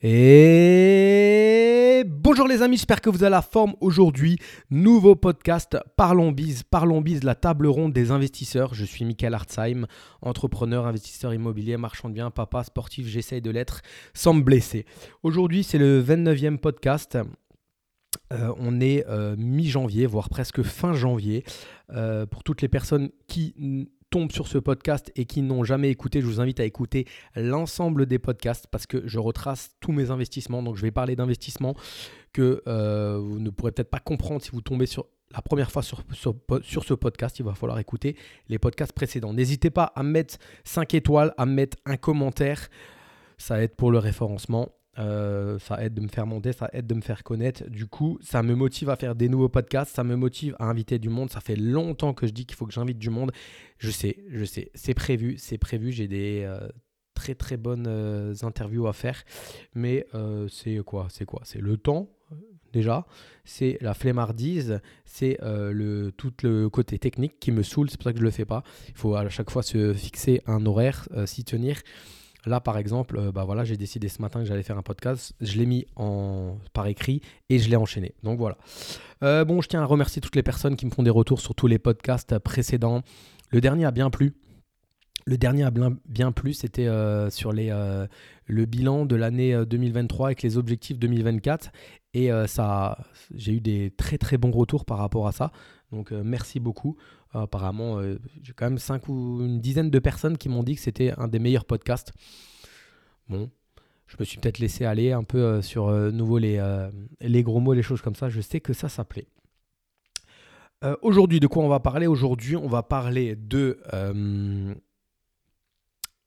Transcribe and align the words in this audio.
Et 0.00 2.04
bonjour 2.06 2.46
les 2.46 2.62
amis, 2.62 2.76
j'espère 2.76 3.00
que 3.00 3.10
vous 3.10 3.24
avez 3.24 3.32
la 3.32 3.42
forme 3.42 3.74
aujourd'hui. 3.80 4.38
Nouveau 4.70 5.16
podcast 5.16 5.76
Parlons 5.96 6.30
Bise, 6.30 6.62
Parlons 6.62 7.00
Bise, 7.00 7.24
la 7.24 7.34
table 7.34 7.66
ronde 7.66 7.92
des 7.92 8.12
investisseurs. 8.12 8.74
Je 8.74 8.84
suis 8.84 9.04
Michael 9.04 9.34
Hartzheim, 9.34 9.86
entrepreneur, 10.22 10.86
investisseur 10.86 11.34
immobilier, 11.34 11.76
marchand 11.76 12.10
de 12.10 12.14
biens, 12.14 12.30
papa 12.30 12.62
sportif, 12.62 13.08
j'essaye 13.08 13.42
de 13.42 13.50
l'être 13.50 13.82
sans 14.14 14.34
me 14.34 14.42
blesser. 14.42 14.86
Aujourd'hui 15.24 15.64
c'est 15.64 15.78
le 15.78 16.00
29e 16.00 16.58
podcast. 16.58 17.18
Euh, 18.32 18.54
on 18.56 18.80
est 18.80 19.04
euh, 19.08 19.34
mi-janvier, 19.36 20.06
voire 20.06 20.28
presque 20.28 20.62
fin 20.62 20.92
janvier. 20.92 21.42
Euh, 21.90 22.24
pour 22.24 22.44
toutes 22.44 22.62
les 22.62 22.68
personnes 22.68 23.10
qui 23.26 23.88
tombent 24.10 24.32
sur 24.32 24.46
ce 24.48 24.58
podcast 24.58 25.12
et 25.16 25.24
qui 25.24 25.42
n'ont 25.42 25.64
jamais 25.64 25.90
écouté, 25.90 26.20
je 26.20 26.26
vous 26.26 26.40
invite 26.40 26.60
à 26.60 26.64
écouter 26.64 27.06
l'ensemble 27.36 28.06
des 28.06 28.18
podcasts 28.18 28.66
parce 28.70 28.86
que 28.86 29.06
je 29.06 29.18
retrace 29.18 29.70
tous 29.80 29.92
mes 29.92 30.10
investissements. 30.10 30.62
Donc 30.62 30.76
je 30.76 30.82
vais 30.82 30.90
parler 30.90 31.16
d'investissements 31.16 31.74
que 32.32 32.62
euh, 32.66 33.18
vous 33.18 33.40
ne 33.40 33.50
pourrez 33.50 33.72
peut-être 33.72 33.90
pas 33.90 34.00
comprendre 34.00 34.42
si 34.42 34.50
vous 34.50 34.60
tombez 34.60 34.86
sur 34.86 35.06
la 35.32 35.42
première 35.42 35.70
fois 35.70 35.82
sur, 35.82 36.04
ce 36.12 36.94
podcast. 36.94 37.38
Il 37.38 37.44
va 37.44 37.54
falloir 37.54 37.78
écouter 37.78 38.16
les 38.48 38.58
podcasts 38.58 38.92
précédents. 38.92 39.32
N'hésitez 39.32 39.70
pas 39.70 39.92
à 39.94 40.02
mettre 40.02 40.38
5 40.64 40.94
étoiles, 40.94 41.34
à 41.36 41.46
mettre 41.46 41.76
un 41.84 41.96
commentaire. 41.96 42.68
Ça 43.36 43.62
aide 43.62 43.74
pour 43.76 43.90
le 43.90 43.98
référencement. 43.98 44.70
Euh, 44.98 45.58
ça 45.58 45.82
aide 45.84 45.94
de 45.94 46.00
me 46.00 46.08
faire 46.08 46.26
monter, 46.26 46.52
ça 46.52 46.68
aide 46.72 46.86
de 46.86 46.94
me 46.94 47.00
faire 47.00 47.22
connaître. 47.22 47.68
Du 47.68 47.86
coup, 47.86 48.18
ça 48.20 48.42
me 48.42 48.54
motive 48.54 48.90
à 48.90 48.96
faire 48.96 49.14
des 49.14 49.28
nouveaux 49.28 49.48
podcasts, 49.48 49.94
ça 49.94 50.04
me 50.04 50.16
motive 50.16 50.56
à 50.58 50.64
inviter 50.64 50.98
du 50.98 51.08
monde. 51.08 51.30
Ça 51.30 51.40
fait 51.40 51.56
longtemps 51.56 52.14
que 52.14 52.26
je 52.26 52.32
dis 52.32 52.46
qu'il 52.46 52.56
faut 52.56 52.66
que 52.66 52.72
j'invite 52.72 52.98
du 52.98 53.10
monde. 53.10 53.30
Je 53.78 53.90
sais, 53.90 54.24
je 54.30 54.44
sais, 54.44 54.70
c'est 54.74 54.94
prévu, 54.94 55.36
c'est 55.38 55.58
prévu. 55.58 55.92
J'ai 55.92 56.08
des 56.08 56.42
euh, 56.44 56.68
très 57.14 57.34
très 57.34 57.56
bonnes 57.56 57.86
euh, 57.86 58.34
interviews 58.42 58.88
à 58.88 58.92
faire, 58.92 59.22
mais 59.74 60.06
c'est 60.48 60.78
quoi 60.84 61.06
C'est 61.10 61.24
quoi? 61.24 61.42
C'est 61.44 61.60
le 61.60 61.76
temps 61.76 62.10
déjà, 62.70 63.06
c'est 63.44 63.78
la 63.80 63.94
flemmardise, 63.94 64.80
c'est 65.06 65.38
le 65.42 66.10
tout 66.10 66.32
le 66.42 66.68
côté 66.68 66.98
technique 66.98 67.38
qui 67.40 67.52
me 67.52 67.62
saoule. 67.62 67.88
C'est 67.88 67.96
pour 67.96 68.04
ça 68.04 68.12
que 68.12 68.18
je 68.18 68.24
le 68.24 68.30
fais 68.30 68.44
pas. 68.44 68.62
Il 68.88 68.96
faut 68.96 69.14
à 69.14 69.28
chaque 69.28 69.50
fois 69.50 69.62
se 69.62 69.94
fixer 69.94 70.42
un 70.46 70.66
horaire, 70.66 71.08
s'y 71.26 71.44
tenir. 71.44 71.80
Là, 72.48 72.60
par 72.60 72.78
exemple, 72.78 73.18
euh, 73.18 73.30
bah 73.30 73.44
voilà, 73.44 73.64
j'ai 73.64 73.76
décidé 73.76 74.08
ce 74.08 74.22
matin 74.22 74.40
que 74.40 74.46
j'allais 74.46 74.62
faire 74.62 74.78
un 74.78 74.82
podcast. 74.82 75.34
Je 75.40 75.58
l'ai 75.58 75.66
mis 75.66 75.86
en, 75.96 76.56
par 76.72 76.86
écrit 76.86 77.20
et 77.50 77.58
je 77.58 77.68
l'ai 77.68 77.76
enchaîné. 77.76 78.14
Donc 78.22 78.38
voilà. 78.38 78.56
Euh, 79.22 79.44
bon, 79.44 79.60
je 79.60 79.68
tiens 79.68 79.82
à 79.82 79.84
remercier 79.84 80.22
toutes 80.22 80.34
les 80.34 80.42
personnes 80.42 80.74
qui 80.74 80.86
me 80.86 80.90
font 80.90 81.02
des 81.02 81.10
retours 81.10 81.40
sur 81.40 81.54
tous 81.54 81.66
les 81.66 81.78
podcasts 81.78 82.38
précédents. 82.38 83.02
Le 83.50 83.60
dernier 83.60 83.84
a 83.84 83.90
bien 83.90 84.08
plu. 84.08 84.34
Le 85.26 85.36
dernier 85.36 85.64
a 85.64 85.70
bien, 85.70 86.32
plu, 86.32 86.54
c'était 86.54 86.86
euh, 86.86 87.28
sur 87.28 87.52
le 87.52 88.64
bilan 88.64 89.04
de 89.04 89.14
l'année 89.14 89.54
2023 89.66 90.28
avec 90.28 90.42
les 90.42 90.56
objectifs 90.56 90.98
2024. 90.98 91.70
Et 92.14 92.30
ça, 92.46 92.96
j'ai 93.34 93.52
eu 93.52 93.60
des 93.60 93.90
très 93.90 94.16
très 94.16 94.38
bons 94.38 94.50
retours 94.50 94.86
par 94.86 94.96
rapport 94.96 95.28
à 95.28 95.32
ça. 95.32 95.52
Donc 95.92 96.12
merci 96.12 96.60
beaucoup. 96.60 96.96
Apparemment, 97.32 97.98
euh, 97.98 98.18
j'ai 98.42 98.54
quand 98.54 98.64
même 98.64 98.78
5 98.78 99.08
ou 99.08 99.40
une 99.42 99.60
dizaine 99.60 99.90
de 99.90 99.98
personnes 99.98 100.38
qui 100.38 100.48
m'ont 100.48 100.62
dit 100.62 100.76
que 100.76 100.80
c'était 100.80 101.12
un 101.18 101.28
des 101.28 101.38
meilleurs 101.38 101.66
podcasts. 101.66 102.12
Bon, 103.28 103.50
je 104.06 104.16
me 104.18 104.24
suis 104.24 104.38
peut-être 104.38 104.58
laissé 104.58 104.86
aller 104.86 105.12
un 105.12 105.24
peu 105.24 105.38
euh, 105.38 105.62
sur 105.62 105.88
euh, 105.88 106.10
nouveau 106.10 106.38
les, 106.38 106.58
les 107.20 107.42
gros 107.42 107.60
mots, 107.60 107.74
les 107.74 107.82
choses 107.82 108.00
comme 108.00 108.14
ça. 108.14 108.30
Je 108.30 108.40
sais 108.40 108.60
que 108.60 108.72
ça 108.72 108.88
s'appelait. 108.88 109.26
Aujourd'hui, 111.02 111.40
de 111.40 111.48
quoi 111.48 111.64
on 111.64 111.68
va 111.68 111.80
parler? 111.80 112.06
Aujourd'hui, 112.06 112.54
on 112.54 112.68
va 112.68 112.84
parler 112.84 113.34
de 113.34 113.80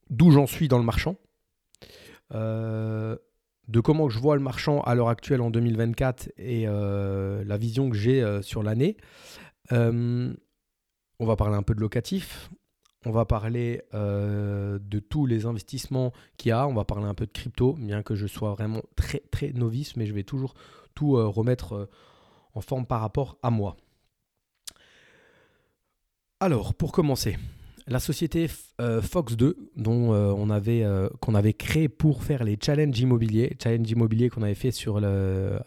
d'où 0.09 0.31
j'en 0.31 0.45
suis 0.45 0.67
dans 0.67 0.77
le 0.77 0.83
marchand, 0.83 1.15
de 2.31 3.79
comment 3.81 4.09
je 4.09 4.19
vois 4.19 4.35
le 4.35 4.41
marchand 4.41 4.81
à 4.81 4.93
l'heure 4.93 5.07
actuelle 5.07 5.39
en 5.39 5.51
2024 5.51 6.33
et 6.37 6.65
la 6.65 7.57
vision 7.57 7.89
que 7.89 7.95
j'ai 7.95 8.41
sur 8.41 8.61
l'année. 8.61 8.97
On 11.21 11.25
va 11.25 11.35
parler 11.35 11.55
un 11.55 11.61
peu 11.61 11.75
de 11.75 11.79
locatif. 11.79 12.49
On 13.05 13.11
va 13.11 13.25
parler 13.25 13.83
euh, 13.93 14.79
de 14.81 14.97
tous 14.97 15.27
les 15.27 15.45
investissements 15.45 16.13
qu'il 16.37 16.49
y 16.49 16.51
a. 16.51 16.67
On 16.67 16.73
va 16.73 16.83
parler 16.83 17.05
un 17.05 17.13
peu 17.13 17.27
de 17.27 17.31
crypto, 17.31 17.73
bien 17.73 18.01
que 18.01 18.15
je 18.15 18.25
sois 18.25 18.55
vraiment 18.55 18.81
très 18.95 19.19
très 19.29 19.51
novice, 19.51 19.95
mais 19.97 20.07
je 20.07 20.15
vais 20.15 20.23
toujours 20.23 20.55
tout 20.95 21.17
euh, 21.17 21.27
remettre 21.27 21.73
euh, 21.73 21.89
en 22.55 22.61
forme 22.61 22.87
par 22.87 23.01
rapport 23.01 23.37
à 23.43 23.51
moi. 23.51 23.77
Alors, 26.39 26.73
pour 26.73 26.91
commencer, 26.91 27.37
la 27.85 27.99
société 27.99 28.49
Fox 29.01 29.37
2, 29.37 29.55
dont 29.75 30.11
on 30.13 30.49
avait 30.49 30.83
qu'on 31.19 31.35
avait 31.35 31.53
créé 31.53 31.87
pour 31.87 32.23
faire 32.23 32.43
les 32.43 32.57
challenges 32.59 32.99
immobiliers, 32.99 33.55
challenges 33.61 33.91
immobiliers 33.91 34.29
qu'on 34.29 34.41
avait 34.41 34.55
fait 34.55 34.73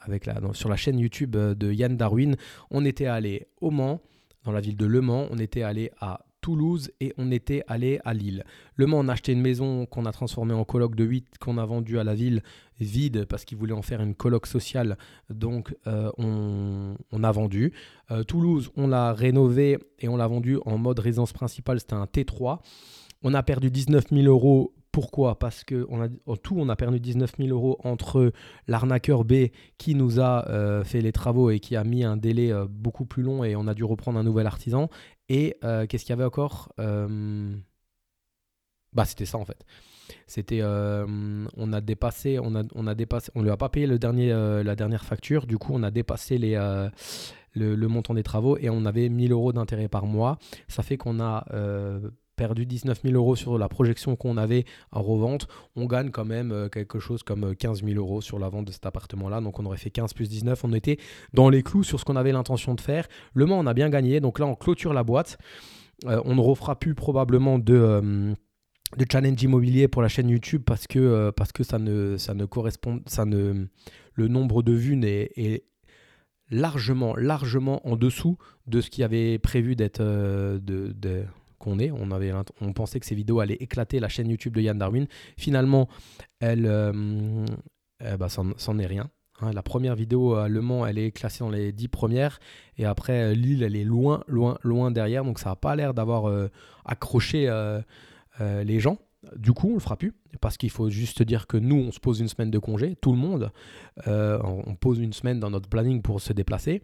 avec 0.00 0.26
la, 0.26 0.41
sur 0.53 0.69
la 0.69 0.76
chaîne 0.76 0.98
YouTube 0.98 1.36
de 1.36 1.72
Yann 1.72 1.97
Darwin, 1.97 2.36
on 2.71 2.84
était 2.84 3.06
allé 3.06 3.47
au 3.60 3.71
Mans, 3.71 4.00
dans 4.44 4.53
la 4.53 4.60
ville 4.60 4.77
de 4.77 4.87
Le 4.87 5.00
Mans. 5.00 5.27
On 5.31 5.38
était 5.38 5.62
allé 5.62 5.91
à 6.00 6.21
Toulouse 6.41 6.91
et 7.00 7.15
on 7.16 7.31
était 7.31 7.62
allé 7.69 8.00
à 8.05 8.12
Lille. 8.12 8.44
Le 8.77 8.87
Mans, 8.87 8.99
on 8.99 9.09
a 9.09 9.12
acheté 9.12 9.32
une 9.32 9.41
maison 9.41 9.87
qu'on 9.87 10.05
a 10.05 10.12
transformée 10.12 10.53
en 10.53 10.65
coloc 10.65 10.94
de 10.94 11.03
8 11.03 11.38
qu'on 11.41 11.56
a 11.56 11.65
vendue 11.65 11.99
à 11.99 12.05
la 12.05 12.15
ville 12.15 12.43
vide 12.78 13.25
parce 13.25 13.47
qu'ils 13.47 13.56
voulaient 13.56 13.72
en 13.72 13.81
faire 13.81 14.03
une 14.03 14.15
coloc 14.15 14.47
sociale. 14.47 14.99
Donc 15.31 15.75
euh, 15.87 16.10
on, 16.19 17.25
a 17.25 17.33
vendu. 17.33 17.72
Euh, 18.10 18.25
Toulouse, 18.25 18.71
on 18.77 18.88
l'a 18.88 19.15
rénové 19.15 19.78
et 20.00 20.09
on 20.09 20.19
l'a 20.19 20.27
vendu 20.27 20.59
en 20.66 20.77
mode 20.77 20.99
résidence 20.99 21.33
principale. 21.33 21.81
C'était 21.81 21.94
un 21.94 22.04
T3. 22.04 22.59
On 23.22 23.33
a 23.33 23.43
perdu 23.43 23.71
19 23.71 24.10
000 24.10 24.27
euros 24.27 24.75
pourquoi? 24.94 25.38
Parce 25.41 25.65
que 25.65 25.88
a, 25.93 26.09
en 26.27 26.37
tout, 26.37 26.55
on 26.56 26.69
a 26.69 26.77
perdu 26.77 27.00
19 27.00 27.32
000 27.38 27.50
euros 27.50 27.78
entre 27.82 28.32
l'arnaqueur 28.69 29.25
B 29.25 29.49
qui 29.77 29.97
nous 29.97 30.21
a 30.21 30.49
euh, 30.49 30.84
fait 30.84 31.00
les 31.00 31.10
travaux 31.10 31.50
et 31.50 31.59
qui 31.59 31.75
a 31.75 31.82
mis 31.82 32.05
un 32.05 32.16
délai 32.16 32.53
euh, 32.53 32.66
beaucoup 32.71 33.04
plus 33.04 33.25
long 33.25 33.43
et 33.43 33.56
on 33.56 33.66
a 33.66 33.75
dû 33.75 33.83
reprendre 33.83 34.21
un 34.21 34.22
nouvel 34.22 34.47
artisan. 34.47 34.88
Et 35.28 35.56
euh, 35.65 35.87
qu'est-ce 35.87 36.04
qu'il 36.04 36.12
y 36.12 36.12
avait 36.12 36.25
encore? 36.25 36.72
Bah, 36.78 36.87
c'était 39.04 39.27
ça 39.27 39.38
en 39.38 39.44
fait. 39.44 39.66
C'était, 40.28 40.62
on 40.62 41.72
a 41.72 41.81
dépassé, 41.81 42.38
on 42.38 42.54
a, 42.54 42.62
on 42.77 42.87
a 42.87 42.94
dépassé, 42.94 43.33
on 43.34 43.43
lui 43.43 43.50
a 43.50 43.56
pas 43.56 43.71
payé 43.71 43.88
le 43.88 43.99
dernier, 43.99 44.31
la 44.62 44.77
dernière 44.77 45.04
facture. 45.04 45.49
Du 45.49 45.59
coup, 45.59 45.72
on 45.75 45.83
a 45.83 45.91
dépassé 45.91 46.38
les, 46.38 46.54
le, 47.53 47.75
le, 47.75 47.88
montant 47.88 48.15
des 48.15 48.22
travaux 48.22 48.56
et 48.59 48.71
on 48.71 48.84
avait 48.84 49.09
1000 49.09 49.33
euros 49.33 49.53
d'intérêt 49.53 49.88
par 49.88 50.06
mois. 50.06 50.38
Ça 50.69 50.84
fait 50.84 50.97
qu'on 50.97 51.19
a 51.19 51.44
perdu 52.34 52.67
19 52.67 53.03
000 53.03 53.15
euros 53.15 53.37
sur 53.37 53.59
la 53.59 53.69
projection 53.69 54.17
qu'on 54.17 54.37
avait 54.37 54.65
en 54.93 55.03
revente, 55.03 55.49
on 55.77 55.87
gagne 55.87 56.11
quand 56.11 56.25
même 56.25 56.53
euh, 56.53 56.69
quelque 56.69 56.99
chose 56.99 57.22
comme 57.22 57.55
15 57.55 57.83
euh, 57.83 57.87
000 57.87 57.99
euros 57.99 58.21
sur 58.21 58.39
la 58.39 58.49
vente 58.49 58.67
de 58.67 58.72
cet 58.72 58.87
appartement-là. 58.87 59.41
Donc 59.41 59.59
on 59.59 59.67
aurait 59.67 59.77
fait 59.77 59.91
15 59.91 60.15
plus 60.15 60.28
19. 60.28 60.65
On 60.65 60.72
était 60.72 60.99
dans 61.33 61.49
les 61.49 61.62
clous 61.62 61.84
sur 61.84 62.00
ce 62.00 62.05
qu'on 62.05 62.17
avait 62.17 62.33
l'intention 62.33 62.75
de 62.75 62.81
faire. 62.81 63.06
Le 63.34 63.47
Mans, 63.47 63.59
on 63.59 63.67
a 63.67 63.75
bien 63.75 63.91
gagné. 63.91 64.21
Donc 64.21 64.39
là, 64.39 64.47
on 64.47 64.55
clôture 64.55 64.93
la 64.93 65.05
boîte. 65.05 65.39
Euh, 66.06 66.21
on 66.25 66.34
ne 66.34 66.41
refera 66.41 66.78
plus 66.78 66.95
probablement 66.95 67.59
de 67.59 68.34
de 68.99 69.05
challenge 69.11 69.43
immobilier 69.43 69.89
pour 69.89 70.03
la 70.03 70.09
chaîne 70.09 70.28
YouTube 70.28 70.62
parce 70.65 70.87
que, 70.87 71.31
parce 71.31 71.51
que 71.51 71.65
ça, 71.65 71.81
ne, 71.81 72.16
ça 72.16 72.33
ne 72.33 72.45
correspond, 72.45 73.01
ça 73.06 73.25
ne, 73.25 73.66
le 74.12 74.28
nombre 74.28 74.62
de 74.62 74.72
vues 74.72 75.01
est, 75.05 75.65
largement, 76.49 77.16
largement 77.16 77.84
en 77.89 77.97
dessous 77.97 78.39
de 78.69 78.81
ce 78.81 78.91
qui 78.91 79.03
avait 79.03 79.41
prévu 79.41 79.75
d'être 79.75 80.01
de, 80.01 81.25
est. 81.78 81.91
On, 81.91 82.10
avait, 82.10 82.32
on 82.60 82.72
pensait 82.72 83.00
que 83.00 83.06
ces 83.06 83.14
vidéos 83.14 83.41
allaient 83.41 83.56
éclater 83.60 84.00
la 84.00 84.08
chaîne 84.08 84.28
YouTube 84.28 84.54
de 84.54 84.60
Yann 84.60 84.78
Darwin. 84.78 85.06
Finalement, 85.36 85.88
elle, 86.41 86.66
euh, 86.66 87.44
eh 88.00 88.16
ben, 88.16 88.28
est 88.78 88.86
rien. 88.86 89.10
Hein. 89.41 89.50
la 89.52 89.62
première 89.62 89.97
vidéo 89.97 90.34
à 90.34 90.48
Le 90.48 90.60
Mans, 90.60 90.86
elle 90.86 90.98
est 90.98 91.10
classée 91.10 91.41
dans 91.41 91.50
les 91.50 91.72
10 91.72 91.88
premières. 91.88 92.38
Et 92.78 92.84
après, 92.84 93.32
euh, 93.32 93.34
Lille, 93.34 93.62
elle 93.62 93.76
est 93.76 93.84
loin, 93.84 94.22
loin, 94.28 94.58
loin 94.62 94.91
derrière. 94.91 95.24
Donc 95.24 95.38
ça 95.38 95.50
n'a 95.50 95.56
pas 95.56 95.76
l'air 95.76 95.94
d'avoir 95.94 96.28
euh, 96.28 96.48
accroché 96.84 97.50
les 98.41 98.80
gens. 98.80 98.98
Du 99.36 99.53
coup, 99.53 99.70
on 99.70 99.74
le 99.74 99.80
fera 99.80 99.97
plus 99.97 100.12
parce 100.42 100.58
qu'il 100.58 100.70
faut 100.70 100.91
juste 100.91 101.22
dire 101.22 101.47
que 101.47 101.56
nous, 101.56 101.76
on 101.76 101.92
se 101.92 102.00
pose 102.00 102.20
une 102.20 102.28
semaine 102.28 102.50
de 102.50 102.58
congé, 102.58 102.94
tout 103.00 103.12
le 103.12 103.16
monde, 103.16 103.53
on 104.06 104.74
pose 104.74 104.98
une 104.98 105.15
semaine 105.15 105.41
dans 105.41 105.50
notre 105.50 105.68
planning 105.68 106.03
pour 106.03 106.21
se 106.21 106.33
déplacer 106.34 106.83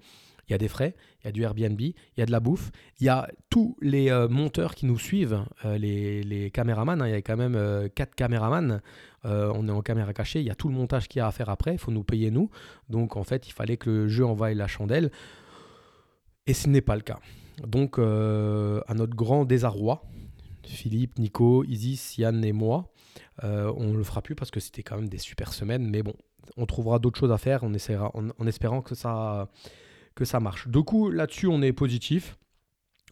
il 0.50 0.55
y 0.55 0.55
a 0.55 0.58
des 0.58 0.69
frais, 0.69 0.97
il 1.23 1.26
y 1.26 1.29
a 1.29 1.32
du 1.32 1.43
Airbnb, 1.43 1.81
il 1.81 1.94
y 2.19 2.23
a 2.23 2.26
de 2.26 2.32
la 2.32 2.41
bouffe, 2.41 2.73
il 2.99 3.06
y 3.06 3.08
a 3.08 3.29
tous 3.50 3.76
les 3.81 4.11
euh, 4.11 4.29
monteurs 4.29 4.75
qui 4.75 4.85
nous 4.85 4.99
suivent, 4.99 5.44
euh, 5.64 5.79
les, 5.79 6.50
caméramans, 6.50 7.00
hein. 7.00 7.06
il 7.06 7.12
y 7.12 7.14
a 7.14 7.23
quand 7.23 7.37
même 7.37 7.55
euh, 7.55 7.88
quatre 7.88 8.17
caméramans, 8.17 8.81
on 9.23 9.69
est 9.69 9.70
en 9.70 9.82
caméra 9.82 10.12
cachée, 10.12 10.41
il 10.41 10.47
y 10.47 10.50
a 10.50 10.55
tout 10.55 10.69
le 10.69 10.75
montage 10.75 11.06
qu'il 11.06 11.20
y 11.20 11.23
a 11.23 11.26
à 11.26 11.31
faire 11.31 11.50
après, 11.50 11.73
il 11.73 11.79
faut 11.79 11.93
nous 11.93 12.02
payer 12.02 12.31
nous, 12.31 12.50
donc 12.88 13.17
en 13.17 13.23
fait 13.23 13.47
il 13.47 13.52
fallait 13.52 13.76
que 13.76 13.91
le 13.91 14.08
jeu 14.08 14.25
envoie 14.25 14.52
la 14.55 14.67
chandelle, 14.67 15.11
et 16.47 16.55
ce 16.55 16.69
n'est 16.69 16.81
pas 16.81 16.96
le 16.96 17.03
cas. 17.03 17.20
Donc 17.67 17.99
à 17.99 18.94
notre 18.94 19.14
grand 19.14 19.44
désarroi, 19.44 20.03
Philippe, 20.64 21.19
Nico, 21.19 21.64
Isis, 21.64 22.17
Yann 22.17 22.43
et 22.43 22.53
moi, 22.53 22.91
on 23.43 23.93
ne 23.93 23.96
le 23.96 24.05
fera 24.05 24.23
plus 24.23 24.35
parce 24.35 24.50
que 24.50 24.58
c'était 24.58 24.82
quand 24.82 24.96
même 24.96 25.11
des 25.11 25.19
super 25.19 25.53
semaines, 25.53 25.87
mais 25.87 26.03
bon, 26.03 26.14
on 26.56 26.64
trouvera 26.64 26.99
d'autres 26.99 27.20
choses 27.20 27.32
à 27.32 27.38
faire, 27.38 27.62
on 27.62 27.75
essaiera, 27.75 28.11
en 28.14 28.46
espérant 28.46 28.81
que 28.81 28.94
ça 28.94 29.50
que 30.14 30.24
ça 30.24 30.40
marche. 30.40 30.68
Du 30.68 30.82
coup, 30.82 31.10
là-dessus, 31.10 31.46
on 31.46 31.62
est 31.62 31.72
positif. 31.72 32.36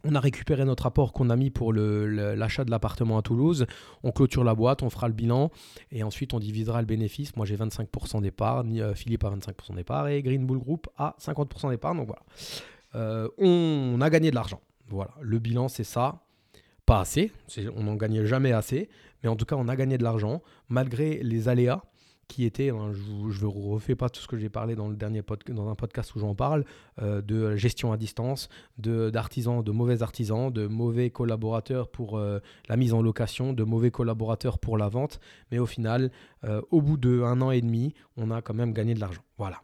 On 0.05 0.15
a 0.15 0.19
récupéré 0.19 0.63
notre 0.63 0.85
apport 0.85 1.11
qu'on 1.11 1.29
a 1.29 1.35
mis 1.35 1.49
pour 1.49 1.73
l'achat 1.73 2.63
de 2.63 2.71
l'appartement 2.71 3.17
à 3.17 3.21
Toulouse. 3.21 3.65
On 4.03 4.11
clôture 4.11 4.45
la 4.45 4.55
boîte, 4.55 4.81
on 4.81 4.89
fera 4.89 5.09
le 5.09 5.13
bilan 5.13 5.51
et 5.91 6.03
ensuite 6.03 6.33
on 6.33 6.39
divisera 6.39 6.79
le 6.79 6.85
bénéfice. 6.85 7.35
Moi 7.35 7.45
j'ai 7.45 7.57
25% 7.57 8.21
d'épargne, 8.21 8.93
Philippe 8.93 9.25
a 9.25 9.29
25% 9.29 9.75
d'épargne 9.75 10.13
et 10.13 10.21
Green 10.21 10.45
Bull 10.45 10.59
Group 10.59 10.87
a 10.97 11.17
50% 11.19 11.69
d'épargne. 11.71 11.97
Donc 11.97 12.07
voilà. 12.07 12.23
Euh, 12.95 13.27
on, 13.37 13.99
a 13.99 14.09
gagné 14.09 14.29
de 14.29 14.35
l'argent. 14.35 14.61
Voilà. 14.87 15.11
Le 15.19 15.37
bilan 15.37 15.67
c'est 15.67 15.83
ça. 15.83 16.23
Pas 16.85 17.01
assez. 17.01 17.33
On 17.75 17.83
n'en 17.83 17.95
gagnait 17.95 18.25
jamais 18.25 18.53
assez. 18.53 18.87
Mais 19.21 19.27
en 19.27 19.35
tout 19.35 19.45
cas 19.45 19.57
on 19.57 19.67
a 19.67 19.75
gagné 19.75 19.97
de 19.97 20.03
l'argent 20.03 20.41
malgré 20.69 21.21
les 21.23 21.49
aléas 21.49 21.83
qui 22.29 22.45
était, 22.45 22.69
hein, 22.69 22.93
je 22.93 23.45
ne 23.45 23.49
refais 23.49 23.95
pas 23.95 24.07
tout 24.07 24.21
ce 24.21 24.27
que 24.27 24.37
j'ai 24.37 24.49
parlé 24.49 24.75
dans, 24.75 24.87
le 24.87 24.95
dernier 24.95 25.23
dans 25.49 25.67
un 25.67 25.75
podcast 25.75 26.15
où 26.15 26.19
j'en 26.19 26.35
parle, 26.35 26.63
euh, 27.01 27.21
de 27.21 27.55
gestion 27.55 27.91
à 27.91 27.97
distance, 27.97 28.49
d'artisans, 28.77 29.63
de, 29.63 29.71
mauvais 29.71 30.03
artisans, 30.03 30.53
de 30.53 30.67
mauvais 30.67 31.09
collaborateurs 31.09 31.89
pour 31.89 32.17
euh, 32.17 32.39
la 32.69 32.77
mise 32.77 32.93
en 32.93 33.01
location, 33.01 33.51
de 33.51 33.63
mauvais 33.63 33.89
collaborateurs 33.89 34.59
pour 34.59 34.77
la 34.77 34.89
vente. 34.89 35.19
Mais 35.51 35.57
au 35.57 35.65
final, 35.65 36.11
euh, 36.45 36.61
au 36.69 36.81
bout 36.81 36.97
d'un 36.97 37.41
an 37.41 37.49
et 37.49 37.61
demi, 37.61 37.95
on 38.15 38.29
a 38.29 38.41
quand 38.41 38.53
même 38.53 38.73
gagné 38.73 38.93
de 38.93 38.99
l'argent. 38.99 39.23
Voilà. 39.37 39.61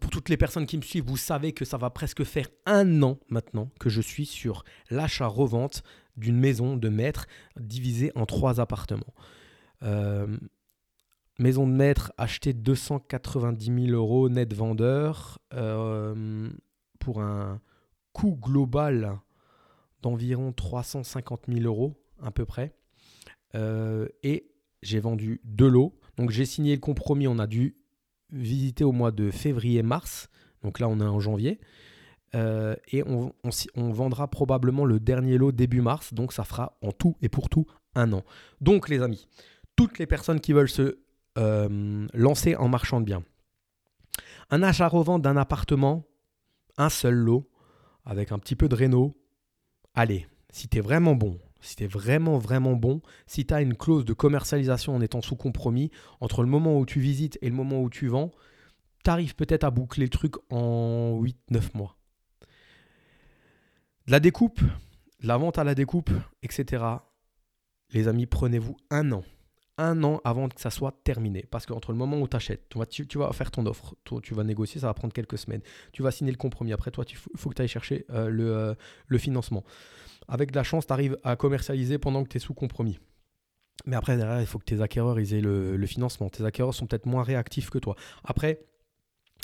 pour 0.00 0.10
toutes 0.10 0.30
les 0.30 0.38
personnes 0.38 0.64
qui 0.64 0.78
me 0.78 0.82
suivent, 0.82 1.04
vous 1.04 1.18
savez 1.18 1.52
que 1.52 1.66
ça 1.66 1.76
va 1.76 1.90
presque 1.90 2.24
faire 2.24 2.48
un 2.64 3.02
an 3.02 3.18
maintenant 3.28 3.68
que 3.78 3.90
je 3.90 4.00
suis 4.00 4.24
sur 4.24 4.64
l'achat-revente 4.90 5.82
d'une 6.16 6.38
maison 6.38 6.76
de 6.76 6.88
maître 6.88 7.26
divisée 7.58 8.10
en 8.14 8.24
trois 8.24 8.58
appartements. 8.58 9.14
Euh, 9.82 10.36
maison 11.38 11.66
de 11.66 11.72
maître 11.72 12.12
achetée 12.18 12.52
290 12.52 13.86
000 13.86 13.96
euros 13.96 14.28
net 14.28 14.52
vendeur 14.52 15.38
euh, 15.54 16.50
pour 16.98 17.22
un 17.22 17.60
coût 18.12 18.36
global 18.36 19.18
d'environ 20.02 20.52
350 20.52 21.42
000 21.48 21.60
euros 21.64 21.94
à 22.22 22.30
peu 22.30 22.44
près. 22.44 22.74
Euh, 23.54 24.06
et 24.22 24.50
j'ai 24.82 25.00
vendu 25.00 25.40
deux 25.44 25.68
lots. 25.68 25.98
Donc 26.16 26.30
j'ai 26.30 26.44
signé 26.44 26.74
le 26.74 26.80
compromis, 26.80 27.26
on 27.26 27.38
a 27.38 27.46
dû 27.46 27.76
visiter 28.30 28.84
au 28.84 28.92
mois 28.92 29.10
de 29.10 29.30
février-mars. 29.30 30.28
Donc 30.62 30.78
là 30.78 30.88
on 30.88 31.00
est 31.00 31.04
en 31.04 31.20
janvier. 31.20 31.58
et 32.34 33.02
on, 33.06 33.32
on, 33.74 33.90
vendra 33.90 34.28
probablement 34.28 34.84
le 34.84 35.00
dernier 35.00 35.38
lot 35.38 35.52
début 35.52 35.80
mars. 35.80 36.12
Donc 36.12 36.32
ça 36.32 36.44
fera 36.44 36.76
en 36.82 36.92
tout 36.92 37.16
et 37.22 37.30
pour 37.30 37.48
tout 37.48 37.66
un 37.94 38.12
an. 38.12 38.24
Donc 38.60 38.88
les 38.88 39.02
amis, 39.02 39.26
toutes 39.80 39.98
les 39.98 40.06
personnes 40.06 40.40
qui 40.40 40.52
veulent 40.52 40.68
se 40.68 40.98
euh, 41.38 42.06
lancer 42.12 42.54
en 42.54 42.68
marchand 42.68 43.00
de 43.00 43.06
biens. 43.06 43.24
Un 44.50 44.62
achat-revente 44.62 45.22
d'un 45.22 45.38
appartement, 45.38 46.04
un 46.76 46.90
seul 46.90 47.14
lot, 47.14 47.50
avec 48.04 48.30
un 48.30 48.38
petit 48.38 48.56
peu 48.56 48.68
de 48.68 48.74
réno. 48.74 49.16
Allez, 49.94 50.26
si 50.50 50.68
tu 50.68 50.76
es 50.76 50.80
vraiment 50.82 51.14
bon, 51.14 51.38
si 51.62 51.76
tu 51.76 51.84
es 51.84 51.86
vraiment, 51.86 52.36
vraiment 52.36 52.74
bon, 52.74 53.00
si 53.26 53.46
tu 53.46 53.54
as 53.54 53.62
une 53.62 53.74
clause 53.74 54.04
de 54.04 54.12
commercialisation 54.12 54.94
en 54.94 55.00
étant 55.00 55.22
sous 55.22 55.36
compromis, 55.36 55.90
entre 56.20 56.42
le 56.42 56.48
moment 56.50 56.78
où 56.78 56.84
tu 56.84 57.00
visites 57.00 57.38
et 57.40 57.48
le 57.48 57.54
moment 57.54 57.80
où 57.80 57.88
tu 57.88 58.08
vends, 58.08 58.32
tu 59.02 59.10
arrives 59.10 59.34
peut-être 59.34 59.64
à 59.64 59.70
boucler 59.70 60.04
le 60.04 60.10
truc 60.10 60.34
en 60.50 61.22
8-9 61.22 61.70
mois. 61.72 61.96
De 64.06 64.12
la 64.12 64.20
découpe, 64.20 64.60
de 64.60 65.26
la 65.26 65.38
vente 65.38 65.56
à 65.56 65.64
la 65.64 65.74
découpe, 65.74 66.10
etc. 66.42 66.84
Les 67.92 68.08
amis, 68.08 68.26
prenez-vous 68.26 68.76
un 68.90 69.12
an 69.12 69.24
un 69.80 70.04
an 70.04 70.20
avant 70.24 70.48
que 70.48 70.60
ça 70.60 70.70
soit 70.70 70.92
terminé. 71.04 71.44
Parce 71.50 71.66
qu'entre 71.66 71.92
le 71.92 71.98
moment 71.98 72.20
où 72.20 72.28
tu 72.28 72.36
achètes, 72.36 72.68
tu, 72.68 73.18
vas 73.18 73.32
faire 73.32 73.50
ton 73.50 73.66
offre, 73.66 73.94
tu 74.22 74.34
vas 74.34 74.44
négocier, 74.44 74.80
ça 74.80 74.86
va 74.86 74.94
prendre 74.94 75.12
quelques 75.12 75.38
semaines. 75.38 75.62
Tu 75.92 76.02
vas 76.02 76.10
signer 76.10 76.30
le 76.30 76.36
compromis. 76.36 76.72
Après, 76.72 76.90
toi, 76.90 77.04
il 77.08 77.16
faut, 77.16 77.50
que 77.50 77.54
tu 77.54 77.62
ailles 77.62 77.68
chercher 77.68 78.04
euh, 78.10 78.28
le, 78.28 78.56
euh, 78.56 78.74
le, 79.06 79.18
financement. 79.18 79.64
Avec 80.28 80.50
de 80.52 80.56
la 80.56 80.62
chance, 80.62 80.86
tu 80.86 80.92
arrives 80.92 81.18
à 81.24 81.36
commercialiser 81.36 81.98
pendant 81.98 82.22
que 82.22 82.28
tu 82.28 82.36
es 82.36 82.40
sous 82.40 82.54
compromis. 82.54 82.98
Mais 83.86 83.96
après, 83.96 84.16
derrière, 84.16 84.40
il 84.40 84.46
faut 84.46 84.58
que 84.58 84.64
tes 84.64 84.82
acquéreurs 84.82 85.18
aient 85.18 85.40
le 85.40 85.86
financement. 85.86 86.28
Tes 86.28 86.44
acquéreurs 86.44 86.74
sont 86.74 86.86
peut-être 86.86 87.06
moins 87.06 87.22
réactifs 87.22 87.70
que 87.70 87.78
toi. 87.78 87.96
Après, 88.24 88.60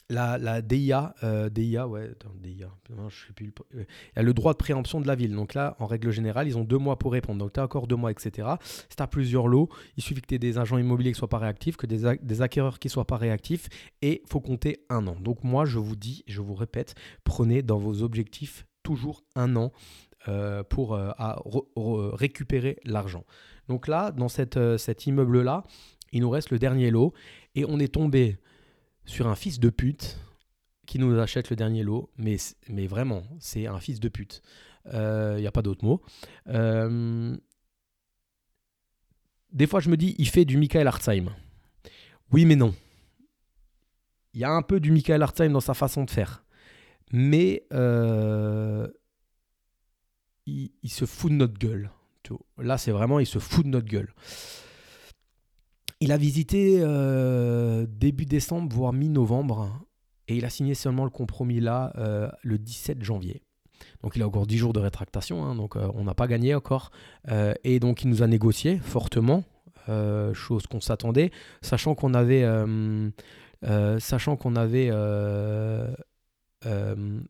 la, 0.08 0.38
la 0.38 0.62
DIA, 0.62 1.14
euh, 1.22 1.48
DIA, 1.48 1.88
ouais, 1.88 2.12
DIA, 2.40 2.70
je 3.08 3.26
sais 3.26 3.32
plus, 3.34 3.52
euh, 3.74 3.84
il 3.84 4.16
y 4.16 4.18
a 4.20 4.22
le 4.22 4.34
droit 4.34 4.52
de 4.52 4.58
préemption 4.58 5.00
de 5.00 5.06
la 5.06 5.14
ville. 5.14 5.34
Donc 5.34 5.54
là, 5.54 5.76
en 5.80 5.86
règle 5.86 6.10
générale, 6.10 6.46
ils 6.46 6.56
ont 6.56 6.64
deux 6.64 6.78
mois 6.78 6.98
pour 6.98 7.12
répondre. 7.12 7.38
Donc 7.38 7.52
tu 7.52 7.60
as 7.60 7.64
encore 7.64 7.86
deux 7.86 7.96
mois, 7.96 8.10
etc. 8.10 8.48
Si 8.88 8.96
tu 8.96 9.02
as 9.02 9.06
plusieurs 9.06 9.48
lots, 9.48 9.68
il 9.96 10.02
suffit 10.02 10.20
que 10.20 10.26
tu 10.26 10.34
aies 10.36 10.38
des 10.38 10.58
agents 10.58 10.78
immobiliers 10.78 11.12
qui 11.12 11.18
soient 11.18 11.28
pas 11.28 11.38
réactifs, 11.38 11.76
que 11.76 11.86
des, 11.86 12.16
des 12.22 12.42
acquéreurs 12.42 12.78
qui 12.78 12.88
soient 12.88 13.06
pas 13.06 13.16
réactifs, 13.16 13.68
et 14.02 14.22
faut 14.28 14.40
compter 14.40 14.84
un 14.90 15.06
an. 15.06 15.16
Donc 15.20 15.42
moi, 15.42 15.64
je 15.64 15.78
vous 15.78 15.96
dis, 15.96 16.22
je 16.26 16.40
vous 16.40 16.54
répète, 16.54 16.94
prenez 17.24 17.62
dans 17.62 17.78
vos 17.78 18.02
objectifs 18.02 18.66
toujours 18.82 19.24
un 19.34 19.56
an 19.56 19.72
euh, 20.28 20.62
pour 20.62 20.96
à 20.96 21.42
récupérer 22.12 22.78
l'argent. 22.84 23.24
Donc 23.68 23.88
là, 23.88 24.12
dans 24.12 24.28
cette, 24.28 24.58
cet 24.76 25.06
immeuble-là, 25.06 25.64
il 26.12 26.20
nous 26.20 26.30
reste 26.30 26.50
le 26.50 26.58
dernier 26.58 26.90
lot, 26.90 27.12
et 27.56 27.64
on 27.64 27.80
est 27.80 27.92
tombé 27.92 28.38
sur 29.06 29.28
un 29.28 29.34
fils 29.34 29.58
de 29.58 29.70
pute 29.70 30.18
qui 30.86 30.98
nous 30.98 31.18
achète 31.18 31.50
le 31.50 31.56
dernier 31.56 31.82
lot, 31.82 32.10
mais, 32.16 32.38
vraiment, 32.86 33.24
c'est 33.40 33.66
un 33.66 33.80
fils 33.80 34.00
de 34.00 34.08
pute. 34.08 34.42
Il 34.86 34.92
euh, 34.94 35.40
n'y 35.40 35.46
a 35.46 35.52
pas 35.52 35.62
d'autre 35.62 35.84
mot. 35.84 36.00
Euh, 36.48 37.36
des 39.52 39.66
fois, 39.66 39.80
je 39.80 39.88
me 39.88 39.96
dis, 39.96 40.14
il 40.18 40.28
fait 40.28 40.44
du 40.44 40.58
Michael 40.58 40.86
Hartzheim. 40.86 41.30
Oui, 42.30 42.44
mais 42.44 42.56
non. 42.56 42.74
Il 44.34 44.40
y 44.40 44.44
a 44.44 44.50
un 44.50 44.62
peu 44.62 44.80
du 44.80 44.92
Michael 44.92 45.22
Hartzheim 45.22 45.50
dans 45.50 45.60
sa 45.60 45.74
façon 45.74 46.04
de 46.04 46.10
faire. 46.10 46.44
Mais 47.10 47.66
euh, 47.72 48.88
il, 50.46 50.70
se 50.88 51.04
fout 51.04 51.30
de 51.30 51.36
notre 51.36 51.58
gueule. 51.58 51.90
Là, 52.58 52.78
c'est 52.78 52.90
vraiment, 52.90 53.18
il 53.18 53.26
se 53.26 53.38
fout 53.38 53.64
de 53.64 53.70
notre 53.70 53.86
gueule. 53.86 54.12
Il 56.00 56.12
a 56.12 56.18
visité 56.18 56.80
euh, 56.80 57.86
début 57.88 58.26
décembre, 58.26 58.74
voire 58.74 58.92
mi-novembre, 58.92 59.80
et 60.28 60.36
il 60.36 60.44
a 60.44 60.50
signé 60.50 60.74
seulement 60.74 61.04
le 61.04 61.10
compromis 61.10 61.58
là 61.58 61.92
euh, 61.96 62.28
le 62.42 62.58
17 62.58 63.02
janvier. 63.02 63.42
Donc 64.02 64.14
il 64.14 64.22
a 64.22 64.26
encore 64.26 64.46
10 64.46 64.58
jours 64.58 64.72
de 64.74 64.80
rétractation, 64.80 65.44
hein, 65.44 65.54
donc 65.54 65.74
euh, 65.76 65.90
on 65.94 66.04
n'a 66.04 66.14
pas 66.14 66.26
gagné 66.26 66.54
encore. 66.54 66.90
et 67.64 67.80
donc 67.80 68.02
il 68.02 68.10
nous 68.10 68.22
a 68.22 68.26
négocié 68.26 68.78
fortement, 68.78 69.44
chose 70.34 70.66
qu'on 70.66 70.80
s'attendait, 70.80 71.30
sachant 71.62 71.94
qu'on 71.94 72.12
avait... 72.12 72.44
sachant 73.98 74.36
qu'on 74.36 74.56
avait... 74.56 74.90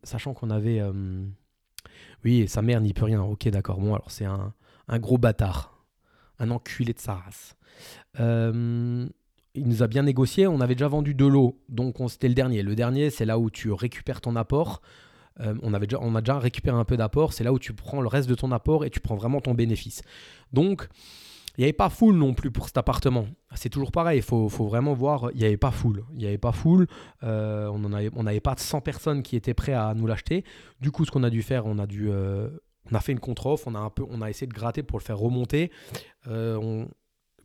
sachant 0.02 0.34
qu'on 0.34 0.50
avait... 0.50 0.82
oui, 2.24 2.48
sa 2.48 2.62
mère 2.62 2.80
n'y 2.80 2.92
peut 2.92 3.04
rien. 3.04 3.22
Ok, 3.22 3.48
d'accord. 3.48 3.78
Bon, 3.78 3.94
alors 3.94 4.10
c'est 4.10 4.24
un, 4.24 4.52
un 4.88 4.98
gros 4.98 5.18
bâtard. 5.18 5.75
Un 6.38 6.50
enculé 6.50 6.92
de 6.92 6.98
sa 6.98 7.14
race. 7.14 7.56
Euh, 8.20 9.06
il 9.54 9.66
nous 9.66 9.82
a 9.82 9.86
bien 9.86 10.02
négocié. 10.02 10.46
On 10.46 10.60
avait 10.60 10.74
déjà 10.74 10.88
vendu 10.88 11.14
deux 11.14 11.28
lots, 11.28 11.58
donc 11.68 11.96
c'était 12.08 12.28
le 12.28 12.34
dernier. 12.34 12.62
Le 12.62 12.74
dernier, 12.74 13.10
c'est 13.10 13.24
là 13.24 13.38
où 13.38 13.50
tu 13.50 13.72
récupères 13.72 14.20
ton 14.20 14.36
apport. 14.36 14.82
Euh, 15.40 15.54
on, 15.62 15.74
avait 15.74 15.86
déjà, 15.86 15.98
on 16.00 16.14
a 16.14 16.20
déjà 16.20 16.38
récupéré 16.38 16.76
un 16.76 16.84
peu 16.84 16.96
d'apport. 16.96 17.32
C'est 17.32 17.44
là 17.44 17.52
où 17.52 17.58
tu 17.58 17.72
prends 17.72 18.00
le 18.00 18.08
reste 18.08 18.28
de 18.28 18.34
ton 18.34 18.52
apport 18.52 18.84
et 18.84 18.90
tu 18.90 19.00
prends 19.00 19.16
vraiment 19.16 19.40
ton 19.40 19.54
bénéfice. 19.54 20.02
Donc, 20.52 20.88
il 21.56 21.62
n'y 21.62 21.64
avait 21.64 21.72
pas 21.72 21.88
full 21.88 22.16
non 22.16 22.34
plus 22.34 22.50
pour 22.50 22.66
cet 22.66 22.76
appartement. 22.76 23.26
C'est 23.54 23.70
toujours 23.70 23.90
pareil, 23.90 24.18
il 24.18 24.22
faut, 24.22 24.48
vraiment 24.48 24.92
voir, 24.92 25.30
il 25.32 25.38
n'y 25.38 25.46
avait 25.46 25.56
pas 25.56 25.70
full. 25.70 26.04
Il 26.12 26.18
n'y 26.18 26.26
avait 26.26 26.36
pas 26.36 26.52
full, 26.52 26.86
euh, 27.22 27.68
on 27.72 28.22
n'avait 28.22 28.40
pas 28.40 28.54
100 28.58 28.82
personnes 28.82 29.22
qui 29.22 29.36
étaient 29.36 29.54
prêtes 29.54 29.74
à 29.74 29.94
nous 29.94 30.06
l'acheter. 30.06 30.44
Du 30.80 30.90
coup, 30.90 31.06
ce 31.06 31.10
qu'on 31.10 31.22
a 31.22 31.30
dû 31.30 31.42
faire, 31.42 31.64
on 31.66 31.78
a 31.78 31.86
dû... 31.86 32.10
on 32.90 32.94
a 32.94 33.00
fait 33.00 33.12
une 33.12 33.20
contre-offre, 33.20 33.66
on 33.66 33.74
a 33.74 33.78
un 33.78 33.90
peu, 33.90 34.04
on 34.08 34.22
a 34.22 34.30
essayé 34.30 34.46
de 34.46 34.54
gratter 34.54 34.82
pour 34.82 34.98
le 34.98 35.04
faire 35.04 35.18
remonter. 35.18 35.70
on, 36.26 36.88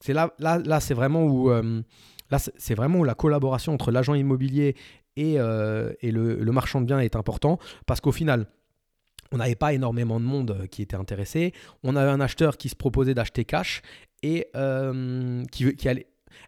c'est 0.02 0.14
là, 0.14 0.34
là, 0.40 0.58
là 0.58 0.80
c'est 0.80 0.94
vraiment 0.94 1.24
où 1.24 1.50
euh, 1.50 1.82
là, 2.30 2.40
c'est 2.40 2.76
vraiment 2.76 3.00
où 3.00 3.04
la 3.04 3.16
collaboration 3.16 3.74
entre 3.74 3.92
l'agent 3.92 4.16
immobilier 4.16 4.76
et, 5.16 5.36
euh, 5.40 5.94
et 6.02 6.12
le, 6.12 6.52
marchand 6.52 6.82
de 6.82 6.86
biens 6.86 7.00
est 7.00 7.16
important 7.16 7.60
parce 7.86 8.02
qu'au 8.02 8.12
final, 8.12 8.48
on 9.32 9.38
n'avait 9.38 9.56
pas 9.56 9.74
énormément 9.74 10.20
de 10.20 10.26
monde 10.26 10.52
euh, 10.52 10.68
qui 10.68 10.82
était 10.82 10.96
intéressé. 10.96 11.54
On 11.84 11.96
avait 11.96 12.10
un 12.10 12.20
acheteur 12.20 12.58
qui 12.58 12.68
se 12.68 12.76
proposait 12.76 13.14
d'acheter 13.14 13.46
cash 13.46 13.82
et 14.24 14.48
qui, 15.52 15.76
qui 15.76 15.88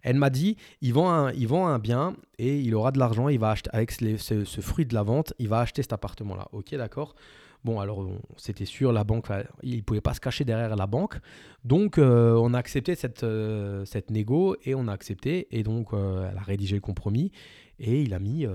elle 0.02 0.16
m'a 0.16 0.30
dit, 0.30 0.58
il 0.82 0.94
vend, 0.94 1.12
un, 1.12 1.32
il 1.34 1.48
vend 1.48 1.68
un 1.68 1.80
bien 1.80 2.16
et 2.38 2.60
il 2.60 2.74
aura 2.76 2.92
de 2.92 3.00
l'argent, 3.00 3.30
il 3.30 3.40
va 3.40 3.52
acheter 3.52 3.70
avec 3.74 3.92
ce, 3.92 4.18
ce, 4.18 4.62
fruit 4.62 4.86
de 4.86 4.94
la 4.94 5.04
vente, 5.04 5.34
il 5.40 5.50
va 5.50 5.60
acheter 5.60 5.82
cet 5.82 5.94
appartement-là. 5.94 6.48
Ok, 6.52 6.74
d'accord. 6.76 7.16
Bon, 7.64 7.80
alors 7.80 8.06
c'était 8.36 8.66
sûr, 8.66 8.92
la 8.92 9.06
banque, 9.06 9.28
il 9.62 9.78
ne 9.78 9.82
pouvait 9.82 10.02
pas 10.02 10.14
se 10.14 10.20
cacher 10.20 10.44
derrière 10.44 10.76
la 10.76 10.88
banque. 10.88 11.20
Donc 11.64 11.98
euh, 11.98 12.36
on 12.36 12.54
a 12.54 12.58
accepté 12.58 12.96
cette, 12.96 13.24
euh, 13.24 13.86
cette 13.86 14.12
négo 14.12 14.58
et 14.64 14.76
on 14.76 14.88
a 14.88 14.92
accepté. 14.92 15.48
Et 15.52 15.64
donc 15.64 15.94
euh, 15.94 16.30
elle 16.30 16.38
a 16.38 16.42
rédigé 16.42 16.76
le 16.76 16.82
compromis 16.82 17.32
et 17.80 18.02
il 18.02 18.14
a 18.14 18.20
mis 18.20 18.46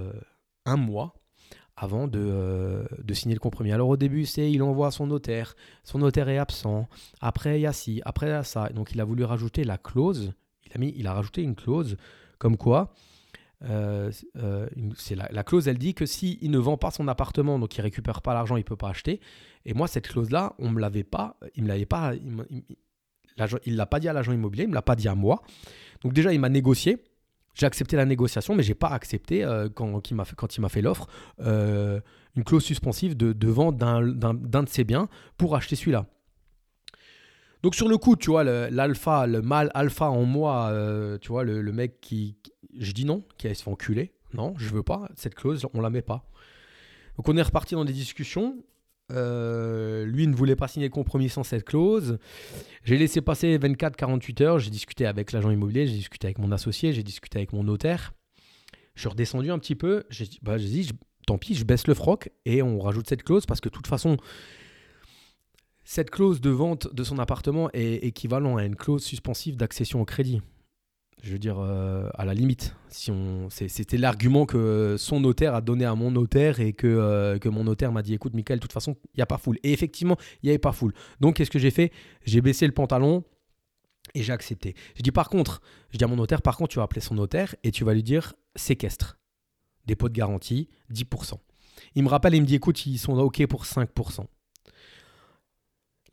un 0.66 0.76
mois 0.76 1.14
avant 1.74 2.08
de, 2.08 2.86
de, 3.02 3.14
signer 3.14 3.34
le 3.34 3.40
compromis. 3.40 3.72
Alors 3.72 3.88
au 3.88 3.96
début, 3.96 4.26
c'est 4.26 4.50
il 4.50 4.62
envoie 4.62 4.90
son 4.90 5.06
notaire, 5.06 5.54
son 5.84 6.00
notaire 6.00 6.28
est 6.28 6.38
absent, 6.38 6.88
après 7.20 7.58
il 7.58 7.62
y 7.62 7.66
a 7.66 7.72
ci, 7.72 8.02
après 8.04 8.26
il 8.26 8.30
y 8.30 8.32
a 8.32 8.44
ça. 8.44 8.68
Donc 8.70 8.92
il 8.92 9.00
a 9.00 9.04
voulu 9.04 9.24
rajouter 9.24 9.64
la 9.64 9.78
clause, 9.78 10.32
il 10.66 10.72
a, 10.74 10.78
mis, 10.78 10.92
il 10.96 11.06
a 11.06 11.14
rajouté 11.14 11.42
une 11.42 11.54
clause 11.54 11.96
comme 12.38 12.56
quoi 12.56 12.92
euh, 13.64 14.12
euh, 14.36 14.68
c'est 14.96 15.16
la, 15.16 15.42
clause, 15.42 15.66
elle 15.68 15.78
dit 15.78 15.94
que 15.94 16.06
s'il 16.06 16.38
il 16.40 16.50
ne 16.50 16.58
vend 16.58 16.76
pas 16.76 16.90
son 16.90 17.08
appartement, 17.08 17.58
donc 17.58 17.76
il 17.76 17.80
récupère 17.80 18.22
pas 18.22 18.34
l'argent, 18.34 18.56
il 18.56 18.64
peut 18.64 18.76
pas 18.76 18.90
acheter. 18.90 19.20
Et 19.64 19.74
moi, 19.74 19.88
cette 19.88 20.08
clause-là, 20.08 20.54
on 20.58 20.70
me 20.70 20.80
l'avait 20.80 21.04
pas, 21.04 21.36
il 21.54 21.64
me 21.64 21.68
l'avait 21.68 21.86
pas, 21.86 22.12
il, 22.14 23.76
l'a 23.76 23.86
pas 23.86 24.00
dit 24.00 24.08
à 24.08 24.12
l'agent 24.12 24.32
immobilier, 24.32 24.64
il 24.64 24.70
me 24.70 24.74
l'a 24.74 24.82
pas 24.82 24.96
dit 24.96 25.08
à 25.08 25.14
moi. 25.14 25.42
Donc 26.02 26.12
déjà, 26.12 26.32
il 26.32 26.40
m'a 26.40 26.48
négocié. 26.48 26.98
J'ai 27.54 27.66
accepté 27.66 27.96
la 27.96 28.04
négociation, 28.04 28.54
mais 28.54 28.62
j'ai 28.62 28.76
pas 28.76 28.88
accepté 28.88 29.42
euh, 29.42 29.68
quand, 29.68 30.10
il 30.10 30.14
m'a 30.14 30.24
fait, 30.24 30.36
quand 30.36 30.56
il 30.56 30.60
m'a 30.60 30.68
fait 30.68 30.82
l'offre 30.82 31.08
une 31.38 32.44
clause 32.44 32.62
suspensive 32.62 33.16
de, 33.16 33.32
de 33.32 33.48
vente 33.48 33.76
d'un, 33.76 34.02
de 34.04 34.68
ses 34.68 34.84
biens 34.84 35.08
pour 35.36 35.56
acheter 35.56 35.74
celui-là. 35.74 36.06
Donc 37.64 37.74
sur 37.74 37.88
le 37.88 37.98
coup, 37.98 38.14
tu 38.14 38.30
vois, 38.30 38.44
l'alpha, 38.44 39.26
le, 39.26 39.42
mal 39.42 39.72
alpha 39.74 40.08
en 40.08 40.24
moi, 40.24 40.72
tu 41.20 41.28
vois, 41.30 41.42
le, 41.42 41.72
mec 41.72 42.00
qui, 42.00 42.36
je 42.78 42.92
dis 42.92 43.04
non, 43.04 43.24
qui 43.36 43.52
se 43.54 43.62
fait 43.62 43.70
enculer. 43.70 44.12
Non, 44.34 44.54
je 44.56 44.68
veux 44.68 44.82
pas. 44.82 45.08
Cette 45.16 45.34
clause, 45.34 45.66
on 45.74 45.80
la 45.80 45.90
met 45.90 46.02
pas. 46.02 46.24
Donc 47.16 47.28
on 47.28 47.36
est 47.36 47.42
reparti 47.42 47.74
dans 47.74 47.84
des 47.84 47.92
discussions. 47.92 48.56
Euh, 49.10 50.04
lui 50.04 50.26
ne 50.26 50.34
voulait 50.36 50.56
pas 50.56 50.68
signer 50.68 50.90
compromis 50.90 51.28
sans 51.28 51.42
cette 51.42 51.64
clause. 51.64 52.18
J'ai 52.84 52.98
laissé 52.98 53.20
passer 53.20 53.58
24-48 53.58 54.42
heures. 54.42 54.58
J'ai 54.58 54.70
discuté 54.70 55.06
avec 55.06 55.32
l'agent 55.32 55.50
immobilier, 55.50 55.86
j'ai 55.86 55.94
discuté 55.94 56.26
avec 56.26 56.38
mon 56.38 56.52
associé, 56.52 56.92
j'ai 56.92 57.02
discuté 57.02 57.38
avec 57.38 57.52
mon 57.52 57.64
notaire. 57.64 58.12
Je 58.94 59.00
suis 59.00 59.08
redescendu 59.08 59.50
un 59.50 59.58
petit 59.58 59.74
peu. 59.74 60.04
J'ai 60.10 60.26
dit, 60.26 60.38
bah, 60.42 60.56
tant 61.26 61.38
pis, 61.38 61.54
je 61.54 61.64
baisse 61.64 61.86
le 61.86 61.94
froc 61.94 62.30
et 62.44 62.62
on 62.62 62.78
rajoute 62.78 63.08
cette 63.08 63.22
clause 63.22 63.46
parce 63.46 63.60
que 63.60 63.68
de 63.68 63.74
toute 63.74 63.86
façon, 63.86 64.16
cette 65.84 66.10
clause 66.10 66.40
de 66.40 66.50
vente 66.50 66.92
de 66.94 67.02
son 67.02 67.18
appartement 67.18 67.70
est 67.72 68.04
équivalent 68.04 68.56
à 68.58 68.64
une 68.64 68.76
clause 68.76 69.02
suspensive 69.02 69.56
d'accession 69.56 70.00
au 70.02 70.04
crédit 70.04 70.42
je 71.22 71.32
veux 71.32 71.38
dire, 71.38 71.58
euh, 71.58 72.08
à 72.14 72.24
la 72.24 72.32
limite, 72.32 72.76
si 72.88 73.10
on, 73.10 73.48
c'était 73.50 73.96
l'argument 73.96 74.46
que 74.46 74.96
son 74.98 75.20
notaire 75.20 75.54
a 75.54 75.60
donné 75.60 75.84
à 75.84 75.94
mon 75.94 76.10
notaire 76.10 76.60
et 76.60 76.72
que, 76.72 76.86
euh, 76.86 77.38
que 77.38 77.48
mon 77.48 77.64
notaire 77.64 77.92
m'a 77.92 78.02
dit, 78.02 78.14
écoute, 78.14 78.34
Michael, 78.34 78.58
de 78.58 78.62
toute 78.62 78.72
façon, 78.72 78.96
il 79.14 79.18
n'y 79.18 79.22
a 79.22 79.26
pas 79.26 79.38
foule. 79.38 79.58
Et 79.62 79.72
effectivement, 79.72 80.16
il 80.42 80.46
n'y 80.46 80.50
avait 80.50 80.58
pas 80.58 80.72
foule. 80.72 80.94
Donc, 81.20 81.36
qu'est-ce 81.36 81.50
que 81.50 81.58
j'ai 81.58 81.70
fait? 81.70 81.92
J'ai 82.24 82.40
baissé 82.40 82.66
le 82.66 82.72
pantalon 82.72 83.24
et 84.14 84.22
j'ai 84.22 84.32
accepté. 84.32 84.74
Je 84.94 85.02
dis, 85.02 85.10
par 85.10 85.28
contre, 85.28 85.60
je 85.90 85.98
dis 85.98 86.04
à 86.04 86.06
mon 86.06 86.16
notaire, 86.16 86.40
par 86.40 86.56
contre, 86.56 86.70
tu 86.70 86.78
vas 86.78 86.84
appeler 86.84 87.00
son 87.00 87.14
notaire 87.14 87.54
et 87.64 87.72
tu 87.72 87.84
vas 87.84 87.94
lui 87.94 88.02
dire 88.02 88.34
séquestre, 88.54 89.18
dépôt 89.86 90.08
de 90.08 90.14
garantie, 90.14 90.68
10%. 90.92 91.34
Il 91.94 92.04
me 92.04 92.08
rappelle 92.08 92.34
et 92.34 92.36
il 92.36 92.42
me 92.42 92.46
dit, 92.46 92.54
écoute, 92.54 92.86
ils 92.86 92.98
sont 92.98 93.18
OK 93.18 93.44
pour 93.46 93.64
5%. 93.64 94.24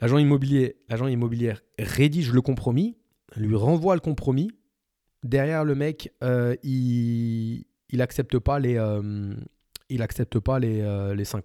L'agent 0.01 0.17
immobilier, 0.17 0.77
l'agent 0.89 1.07
immobilier 1.07 1.53
rédige 1.79 2.31
le 2.31 2.41
compromis, 2.41 2.97
lui 3.35 3.55
renvoie 3.55 3.95
le 3.95 4.01
compromis 4.01 4.51
derrière 5.23 5.63
le 5.63 5.75
mec, 5.75 6.13
euh, 6.23 6.55
il, 6.63 7.65
accepte 7.99 8.39
pas 8.39 8.59
les, 8.59 8.77
euh, 8.77 9.33
il 9.89 10.01
accepte 10.01 10.39
pas 10.39 10.59
les, 10.59 10.81
euh, 10.81 11.15
les 11.15 11.25
5%. 11.25 11.41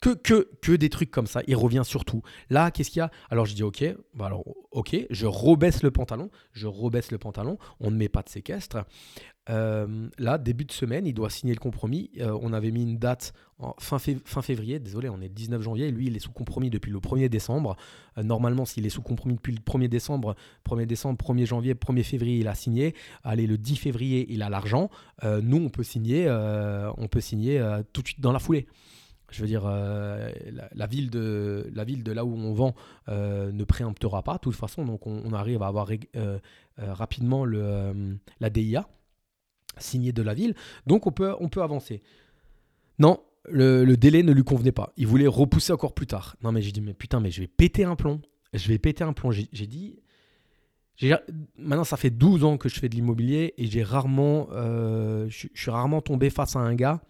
Que, 0.00 0.10
que, 0.10 0.48
que, 0.62 0.72
des 0.72 0.90
trucs 0.90 1.10
comme 1.10 1.26
ça. 1.26 1.40
Il 1.48 1.56
revient 1.56 1.82
surtout. 1.84 2.22
Là, 2.50 2.70
qu'est-ce 2.70 2.90
qu'il 2.90 3.00
y 3.00 3.02
a? 3.02 3.10
Alors 3.30 3.46
je 3.46 3.54
dis 3.54 3.64
ok, 3.64 3.84
bah 4.14 4.26
alors 4.26 4.44
ok, 4.70 4.96
je 5.10 5.26
rebaisse 5.26 5.82
le 5.82 5.90
pantalon, 5.90 6.30
je 6.52 6.68
rebaisse 6.68 7.10
le 7.10 7.18
pantalon, 7.18 7.58
on 7.80 7.90
ne 7.90 7.96
met 7.96 8.08
pas 8.08 8.22
de 8.22 8.28
séquestre. 8.28 8.84
Euh, 9.50 10.08
là, 10.18 10.38
début 10.38 10.64
de 10.64 10.72
semaine, 10.72 11.06
il 11.06 11.14
doit 11.14 11.30
signer 11.30 11.54
le 11.54 11.60
compromis. 11.60 12.10
Euh, 12.20 12.38
on 12.42 12.52
avait 12.52 12.70
mis 12.70 12.82
une 12.82 12.98
date 12.98 13.32
fin, 13.78 13.98
février. 13.98 14.78
Désolé, 14.78 15.08
on 15.08 15.20
est 15.20 15.28
le 15.28 15.34
19 15.34 15.62
janvier. 15.62 15.90
Lui, 15.90 16.06
il 16.06 16.16
est 16.16 16.20
sous 16.20 16.32
compromis 16.32 16.70
depuis 16.70 16.92
le 16.92 16.98
1er 16.98 17.28
décembre. 17.28 17.76
Euh, 18.18 18.22
normalement, 18.22 18.64
s'il 18.64 18.86
est 18.86 18.90
sous 18.90 19.02
compromis 19.02 19.34
depuis 19.34 19.54
le 19.54 19.60
1er 19.60 19.88
décembre, 19.88 20.36
1er 20.68 20.86
décembre, 20.86 21.18
1er 21.24 21.46
janvier, 21.46 21.74
1er 21.74 22.02
février, 22.02 22.38
il 22.38 22.48
a 22.48 22.54
signé. 22.54 22.94
Allez, 23.24 23.46
le 23.46 23.58
10 23.58 23.76
février, 23.76 24.26
il 24.30 24.42
a 24.42 24.50
l'argent. 24.50 24.90
nous, 25.24 25.64
on 25.64 25.70
peut 25.70 25.82
signer, 25.82 26.28
on 26.30 27.08
peut 27.08 27.20
signer 27.20 27.60
tout 27.92 28.02
de 28.02 28.08
suite 28.08 28.20
dans 28.20 28.32
la 28.32 28.38
foulée. 28.38 28.66
Je 29.30 29.42
veux 29.42 29.46
dire, 29.46 29.64
la, 29.66 30.86
ville 30.86 31.10
de, 31.10 32.12
là 32.12 32.24
où 32.24 32.34
on 32.34 32.54
vend 32.54 32.74
ne 33.08 33.64
préemptera 33.64 34.22
pas, 34.22 34.34
de 34.34 34.40
toute 34.40 34.54
façon. 34.54 34.84
Donc, 34.84 35.06
on, 35.06 35.32
arrive 35.32 35.62
à 35.62 35.66
avoir 35.66 35.88
rapidement 36.76 37.44
la 37.44 38.50
DIA 38.50 38.88
signé 39.80 40.12
de 40.12 40.22
la 40.22 40.34
ville. 40.34 40.54
Donc 40.86 41.06
on 41.06 41.12
peut, 41.12 41.34
on 41.40 41.48
peut 41.48 41.62
avancer. 41.62 42.02
Non, 42.98 43.20
le, 43.50 43.96
délai 43.96 44.22
ne 44.22 44.32
lui 44.32 44.44
convenait 44.44 44.72
pas. 44.72 44.92
Il 44.96 45.06
voulait 45.06 45.26
repousser 45.26 45.72
encore 45.72 45.94
plus 45.94 46.06
tard. 46.06 46.36
Non 46.42 46.52
mais 46.52 46.62
j'ai 46.62 46.72
dit, 46.72 46.80
mais 46.80 46.94
putain, 46.94 47.20
mais 47.20 47.30
je 47.30 47.40
vais 47.40 47.46
péter 47.46 47.84
un 47.84 47.96
plomb. 47.96 48.20
Je 48.52 48.68
vais 48.68 48.78
péter 48.78 49.04
un 49.04 49.12
plomb. 49.12 49.30
J'ai 49.30 49.66
dit... 49.66 50.00
Maintenant, 51.56 51.84
ça 51.84 51.96
fait 51.96 52.10
12 52.10 52.44
ans 52.44 52.56
que 52.56 52.68
je 52.68 52.78
fais 52.80 52.88
de 52.88 52.94
l'immobilier 52.96 53.54
et 53.56 53.66
j'ai 53.66 53.84
rarement, 53.84 54.48
euh, 54.50 55.26
je, 55.28 55.46
suis 55.54 55.70
rarement 55.70 56.00
tombé 56.00 56.28
face 56.28 56.56
à 56.56 56.58
un 56.58 56.74
gars. 56.74 57.00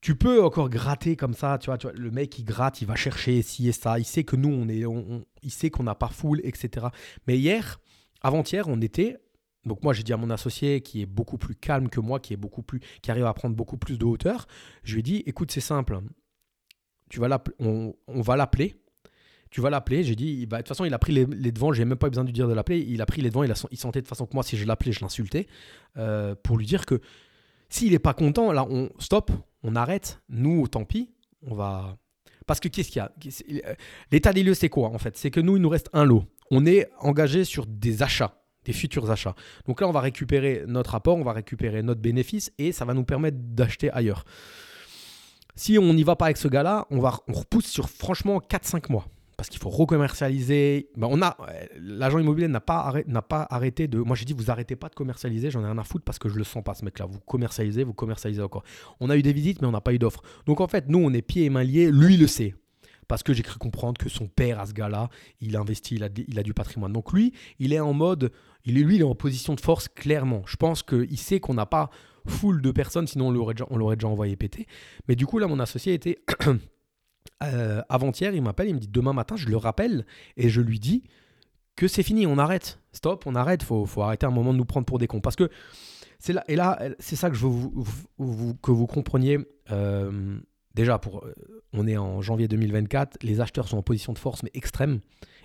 Tu 0.00 0.16
peux 0.16 0.42
encore 0.42 0.70
gratter 0.70 1.14
comme 1.14 1.34
ça, 1.34 1.58
tu 1.58 1.66
vois, 1.66 1.78
tu 1.78 1.86
vois, 1.86 1.94
le 1.94 2.10
mec 2.10 2.38
il 2.38 2.44
gratte, 2.44 2.80
il 2.80 2.86
va 2.86 2.96
chercher 2.96 3.40
ci 3.42 3.68
et 3.68 3.72
ça, 3.72 3.98
il 3.98 4.04
sait 4.04 4.24
que 4.24 4.34
nous 4.34 4.48
on 4.48 4.68
est, 4.68 4.82
il 5.42 5.50
sait 5.50 5.70
qu'on 5.70 5.84
n'a 5.84 5.94
pas 5.94 6.08
foule, 6.08 6.40
etc. 6.42 6.86
Mais 7.28 7.38
hier, 7.38 7.78
avant-hier, 8.22 8.66
on 8.66 8.80
était 8.80 9.18
donc 9.64 9.82
moi 9.82 9.92
j'ai 9.92 10.02
dit 10.02 10.12
à 10.12 10.16
mon 10.16 10.30
associé 10.30 10.80
qui 10.80 11.02
est 11.02 11.06
beaucoup 11.06 11.38
plus 11.38 11.54
calme 11.54 11.88
que 11.88 12.00
moi, 12.00 12.20
qui 12.20 12.32
est 12.32 12.36
beaucoup 12.36 12.62
plus, 12.62 12.80
qui 13.00 13.10
arrive 13.10 13.26
à 13.26 13.34
prendre 13.34 13.54
beaucoup 13.54 13.76
plus 13.76 13.98
de 13.98 14.04
hauteur, 14.04 14.46
je 14.82 14.94
lui 14.94 15.00
ai 15.00 15.02
dit 15.02 15.22
écoute 15.26 15.50
c'est 15.52 15.60
simple, 15.60 16.00
tu 17.08 17.20
vas 17.20 17.42
on, 17.58 17.94
va 18.08 18.36
l'appeler, 18.36 18.74
tu 19.50 19.60
vas 19.60 19.70
l'appeler. 19.70 20.02
J'ai 20.02 20.16
dit 20.16 20.46
de 20.46 20.56
toute 20.56 20.68
façon 20.68 20.84
il 20.84 20.94
a 20.94 20.98
pris 20.98 21.12
les, 21.12 21.26
les 21.26 21.52
devants, 21.52 21.72
j'ai 21.72 21.84
même 21.84 21.98
pas 21.98 22.08
eu 22.08 22.10
besoin 22.10 22.24
de 22.24 22.28
lui 22.28 22.34
dire 22.34 22.48
de 22.48 22.54
l'appeler, 22.54 22.84
il 22.88 23.00
a 23.00 23.06
pris 23.06 23.22
les 23.22 23.28
devants, 23.28 23.44
il, 23.44 23.52
a, 23.52 23.66
il 23.70 23.78
sentait 23.78 24.00
de 24.00 24.06
toute 24.06 24.08
façon 24.08 24.26
que 24.26 24.34
moi 24.34 24.42
si 24.42 24.56
je 24.56 24.66
l'appelais 24.66 24.92
je 24.92 25.00
l'insultais 25.00 25.46
euh, 25.96 26.34
pour 26.42 26.58
lui 26.58 26.66
dire 26.66 26.86
que 26.86 27.00
s'il 27.68 27.94
est 27.94 28.00
pas 28.00 28.14
content 28.14 28.50
là 28.52 28.66
on 28.68 28.90
stop, 28.98 29.30
on 29.62 29.76
arrête, 29.76 30.20
nous 30.28 30.66
tant 30.66 30.84
pis, 30.84 31.10
on 31.42 31.54
va 31.54 31.98
parce 32.46 32.58
que 32.58 32.66
qu'est-ce 32.66 32.90
qu'il 32.90 33.00
y 33.00 33.60
a? 33.62 33.76
L'état 34.10 34.32
des 34.32 34.42
lieux 34.42 34.54
c'est 34.54 34.68
quoi 34.68 34.88
en 34.88 34.98
fait? 34.98 35.16
C'est 35.16 35.30
que 35.30 35.40
nous 35.40 35.56
il 35.56 35.62
nous 35.62 35.68
reste 35.68 35.88
un 35.92 36.04
lot. 36.04 36.24
On 36.50 36.66
est 36.66 36.90
engagé 36.98 37.44
sur 37.44 37.66
des 37.66 38.02
achats 38.02 38.41
des 38.64 38.72
futurs 38.72 39.10
achats. 39.10 39.34
Donc 39.66 39.80
là, 39.80 39.88
on 39.88 39.92
va 39.92 40.00
récupérer 40.00 40.64
notre 40.66 40.94
apport, 40.94 41.16
on 41.16 41.24
va 41.24 41.32
récupérer 41.32 41.82
notre 41.82 42.00
bénéfice 42.00 42.52
et 42.58 42.72
ça 42.72 42.84
va 42.84 42.94
nous 42.94 43.04
permettre 43.04 43.38
d'acheter 43.40 43.90
ailleurs. 43.90 44.24
Si 45.54 45.78
on 45.78 45.92
n'y 45.92 46.02
va 46.02 46.16
pas 46.16 46.26
avec 46.26 46.36
ce 46.36 46.48
gars-là, 46.48 46.86
on, 46.90 47.00
va, 47.00 47.18
on 47.28 47.32
repousse 47.32 47.66
sur 47.66 47.90
franchement 47.90 48.38
4-5 48.38 48.90
mois. 48.90 49.06
Parce 49.36 49.48
qu'il 49.48 49.60
faut 49.60 49.70
recommercialiser. 49.70 50.90
Ben 50.96 51.08
on 51.10 51.20
a 51.20 51.36
l'agent 51.80 52.18
immobilier 52.18 52.46
n'a 52.48 52.60
pas, 52.60 52.92
pas 53.28 53.46
arrêté 53.50 53.88
de. 53.88 53.98
Moi 53.98 54.14
j'ai 54.14 54.24
dit 54.24 54.34
vous 54.34 54.50
arrêtez 54.50 54.76
pas 54.76 54.88
de 54.88 54.94
commercialiser, 54.94 55.50
j'en 55.50 55.62
ai 55.62 55.64
rien 55.64 55.78
à 55.78 55.82
foutre 55.82 56.04
parce 56.04 56.18
que 56.18 56.28
je 56.28 56.36
le 56.36 56.44
sens 56.44 56.62
pas 56.62 56.74
ce 56.74 56.84
mec-là. 56.84 57.06
Vous 57.06 57.18
commercialisez, 57.18 57.82
vous 57.82 57.94
commercialisez 57.94 58.42
encore. 58.42 58.62
On 59.00 59.10
a 59.10 59.16
eu 59.16 59.22
des 59.22 59.32
visites 59.32 59.60
mais 59.60 59.66
on 59.66 59.72
n'a 59.72 59.80
pas 59.80 59.94
eu 59.94 59.98
d'offres. 59.98 60.22
Donc 60.46 60.60
en 60.60 60.68
fait 60.68 60.84
nous 60.88 60.98
on 60.98 61.12
est 61.12 61.22
pieds 61.22 61.46
et 61.46 61.50
mains 61.50 61.64
liés. 61.64 61.90
Lui 61.90 62.16
le 62.18 62.28
sait 62.28 62.54
parce 63.12 63.22
que 63.22 63.34
j'ai 63.34 63.42
cru 63.42 63.58
comprendre 63.58 63.98
que 63.98 64.08
son 64.08 64.26
père, 64.26 64.58
à 64.58 64.64
ce 64.64 64.72
gars-là, 64.72 65.10
il 65.42 65.54
investit, 65.58 65.96
il 65.96 66.02
a, 66.02 66.42
du 66.42 66.54
patrimoine. 66.54 66.94
Donc 66.94 67.12
lui, 67.12 67.34
il 67.58 67.74
est 67.74 67.78
en 67.78 67.92
mode, 67.92 68.32
il 68.64 68.78
est 68.78 68.80
lui, 68.80 68.94
il 68.94 69.00
est 69.02 69.04
en 69.04 69.14
position 69.14 69.54
de 69.54 69.60
force 69.60 69.86
clairement. 69.86 70.42
Je 70.46 70.56
pense 70.56 70.82
qu'il 70.82 71.18
sait 71.18 71.38
qu'on 71.38 71.52
n'a 71.52 71.66
pas 71.66 71.90
foule 72.26 72.62
de 72.62 72.70
personnes, 72.70 73.06
sinon 73.06 73.26
on 73.26 73.30
l'aurait 73.30 73.52
déjà, 73.52 73.66
déjà 73.96 74.08
envoyé 74.08 74.34
péter. 74.36 74.66
Mais 75.08 75.14
du 75.14 75.26
coup, 75.26 75.38
là, 75.38 75.46
mon 75.46 75.60
associé 75.60 75.92
était 75.92 76.24
euh, 77.42 77.82
avant-hier, 77.90 78.34
il 78.34 78.40
m'appelle, 78.40 78.68
il 78.68 78.76
me 78.76 78.80
dit 78.80 78.88
demain 78.88 79.12
matin, 79.12 79.36
je 79.36 79.46
le 79.46 79.58
rappelle 79.58 80.06
et 80.38 80.48
je 80.48 80.62
lui 80.62 80.80
dis 80.80 81.04
que 81.76 81.88
c'est 81.88 82.02
fini, 82.02 82.26
on 82.26 82.38
arrête, 82.38 82.80
stop, 82.92 83.26
on 83.26 83.34
arrête, 83.34 83.62
faut, 83.62 83.84
faut 83.84 84.00
arrêter 84.00 84.24
un 84.24 84.30
moment 84.30 84.54
de 84.54 84.58
nous 84.58 84.64
prendre 84.64 84.86
pour 84.86 84.98
des 84.98 85.06
cons. 85.06 85.20
Parce 85.20 85.36
que 85.36 85.50
c'est 86.18 86.32
là, 86.32 86.44
et 86.48 86.56
là, 86.56 86.78
c'est 86.98 87.16
ça 87.16 87.28
que 87.28 87.36
je 87.36 87.46
veux 87.46 87.68
vous, 88.16 88.54
que 88.54 88.70
vous 88.70 88.86
compreniez. 88.86 89.38
Euh, 89.70 90.38
déjà, 90.74 91.00
euh, 91.06 91.34
on 91.72 91.86
est 91.86 91.96
en 91.96 92.20
janvier 92.20 92.48
2024, 92.48 93.18
les 93.22 93.40
acheteurs 93.40 93.68
sont 93.68 93.78
en 93.78 93.82
position 93.82 94.12
de 94.12 94.18
force, 94.18 94.42
mais 94.42 94.50
extrême. 94.54 95.00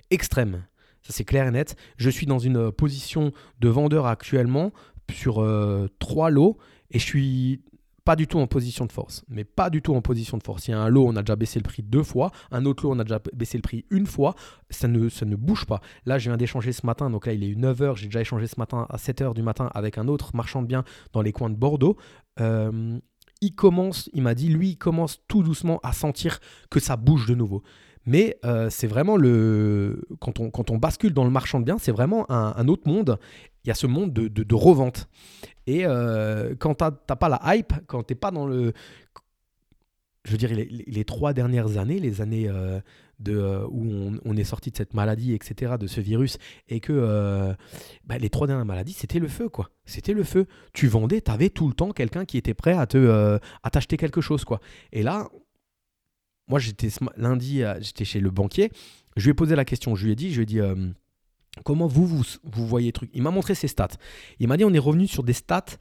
Extrême. 0.09 0.63
Ça, 1.03 1.13
c'est 1.13 1.25
clair 1.25 1.47
et 1.47 1.51
net. 1.51 1.75
Je 1.97 2.09
suis 2.09 2.25
dans 2.25 2.39
une 2.39 2.71
position 2.71 3.31
de 3.59 3.69
vendeur 3.69 4.05
actuellement 4.05 4.73
sur 5.11 5.41
euh, 5.41 5.87
trois 5.99 6.29
lots 6.29 6.57
et 6.91 6.99
je 6.99 7.05
suis 7.05 7.61
pas 8.07 8.15
du 8.15 8.25
tout 8.25 8.39
en 8.39 8.47
position 8.47 8.85
de 8.85 8.91
force. 8.93 9.25
Mais 9.27 9.43
pas 9.43 9.69
du 9.69 9.81
tout 9.81 9.93
en 9.93 10.01
position 10.01 10.37
de 10.37 10.43
force. 10.43 10.69
Il 10.69 10.71
y 10.71 10.73
a 10.73 10.79
un 10.79 10.87
lot, 10.87 11.05
on 11.05 11.17
a 11.17 11.23
déjà 11.23 11.35
baissé 11.35 11.59
le 11.59 11.63
prix 11.63 11.83
deux 11.83 12.03
fois. 12.03 12.31
Un 12.51 12.65
autre 12.65 12.85
lot, 12.85 12.93
on 12.93 12.99
a 12.99 13.03
déjà 13.03 13.19
baissé 13.33 13.57
le 13.57 13.61
prix 13.61 13.83
une 13.91 14.05
fois. 14.05 14.33
Ça 14.69 14.87
ne, 14.87 15.35
bouge 15.35 15.65
pas. 15.65 15.81
Là, 16.05 16.17
je 16.17 16.29
viens 16.29 16.37
d'échanger 16.37 16.71
ce 16.71 16.85
matin. 16.85 17.09
Donc 17.09 17.25
là, 17.25 17.33
il 17.33 17.43
est 17.43 17.53
9h. 17.53 17.97
J'ai 17.97 18.05
déjà 18.05 18.21
échangé 18.21 18.47
ce 18.47 18.57
matin 18.57 18.87
à 18.89 18.95
7h 18.95 19.33
du 19.33 19.41
matin 19.41 19.69
avec 19.73 19.97
un 19.97 20.07
autre 20.07 20.33
marchand 20.37 20.61
de 20.61 20.67
biens 20.67 20.85
dans 21.11 21.21
les 21.21 21.33
coins 21.33 21.49
de 21.49 21.57
Bordeaux. 21.57 21.97
Euh, 22.39 22.97
il 23.41 23.53
commence, 23.53 24.09
il 24.13 24.21
m'a 24.21 24.35
dit, 24.35 24.49
lui, 24.49 24.71
il 24.71 24.77
commence 24.77 25.21
tout 25.27 25.43
doucement 25.43 25.79
à 25.83 25.93
sentir 25.93 26.39
que 26.69 26.79
ça 26.79 26.95
bouge 26.95 27.27
de 27.27 27.35
nouveau. 27.35 27.63
Mais 28.05 28.37
euh, 28.45 28.69
c'est 28.69 28.87
vraiment 28.87 29.17
le. 29.17 30.01
Quand 30.19 30.39
on, 30.39 30.49
quand 30.49 30.71
on 30.71 30.77
bascule 30.77 31.13
dans 31.13 31.25
le 31.25 31.29
marchand 31.29 31.59
de 31.59 31.65
biens, 31.65 31.77
c'est 31.77 31.91
vraiment 31.91 32.29
un, 32.31 32.67
autre 32.69 32.87
monde. 32.87 33.19
Il 33.65 33.67
y 33.67 33.71
a 33.71 33.75
ce 33.75 33.85
monde 33.85 34.13
de, 34.13 34.27
de, 34.29 34.55
revente. 34.55 35.09
Et 35.65 35.85
euh, 35.85 36.55
quand 36.57 36.75
tu 36.75 36.85
n'as 36.85 37.15
pas 37.15 37.27
la 37.27 37.41
hype, 37.55 37.73
quand 37.85 38.03
tu 38.03 38.13
n'es 38.13 38.17
pas 38.17 38.31
dans 38.31 38.47
le. 38.47 38.71
Je 40.23 40.31
veux 40.31 40.37
dire, 40.37 40.53
les, 40.53 40.65
les, 40.65 41.05
trois 41.05 41.33
dernières 41.33 41.77
années, 41.77 41.99
les 41.99 42.21
années 42.21 42.49
euh, 43.27 43.65
où 43.69 44.19
on, 44.23 44.37
est 44.37 44.43
sorti 44.43 44.71
de 44.71 44.77
cette 44.77 44.93
maladie, 44.93 45.33
etc., 45.33 45.75
de 45.79 45.87
ce 45.87 46.01
virus, 46.01 46.37
et 46.67 46.79
que 46.79 46.93
euh, 46.93 47.53
bah, 48.05 48.17
les 48.17 48.29
trois 48.29 48.47
dernières 48.47 48.65
maladies, 48.65 48.93
c'était 48.93 49.19
le 49.19 49.27
feu, 49.27 49.49
quoi. 49.49 49.71
C'était 49.85 50.13
le 50.13 50.23
feu. 50.23 50.45
Tu 50.73 50.87
vendais, 50.87 51.21
tu 51.21 51.31
avais 51.31 51.49
tout 51.49 51.67
le 51.67 51.73
temps 51.73 51.91
quelqu'un 51.91 52.25
qui 52.25 52.37
était 52.37 52.53
prêt 52.53 52.73
à 52.73 52.85
te 52.85 53.39
à 53.63 53.69
t'acheter 53.69 53.97
quelque 53.97 54.21
chose, 54.21 54.45
quoi. 54.45 54.59
Et 54.91 55.03
là, 55.03 55.29
moi, 56.47 56.59
j'étais 56.59 56.89
lundi, 57.15 57.63
j'étais 57.79 58.05
chez 58.05 58.19
le 58.19 58.31
banquier, 58.31 58.71
je 59.15 59.23
lui 59.23 59.31
ai 59.31 59.33
posé 59.33 59.55
la 59.55 59.65
question, 59.65 59.95
je 59.95 60.05
lui 60.05 60.13
ai 60.13 60.15
dit, 60.15 60.31
je 60.31 60.37
lui 60.37 60.43
ai 60.43 60.45
dit 60.45 60.61
comment 61.63 61.87
vous, 61.87 62.05
vous, 62.05 62.23
vous 62.43 62.67
voyez 62.67 62.91
truc? 62.91 63.09
Il 63.13 63.21
m'a 63.21 63.31
montré 63.31 63.55
ses 63.55 63.67
stats. 63.67 63.87
Il 64.39 64.47
m'a 64.47 64.57
dit 64.57 64.65
on 64.65 64.73
est 64.73 64.79
revenu 64.79 65.07
sur 65.07 65.23
des 65.23 65.33
stats 65.33 65.77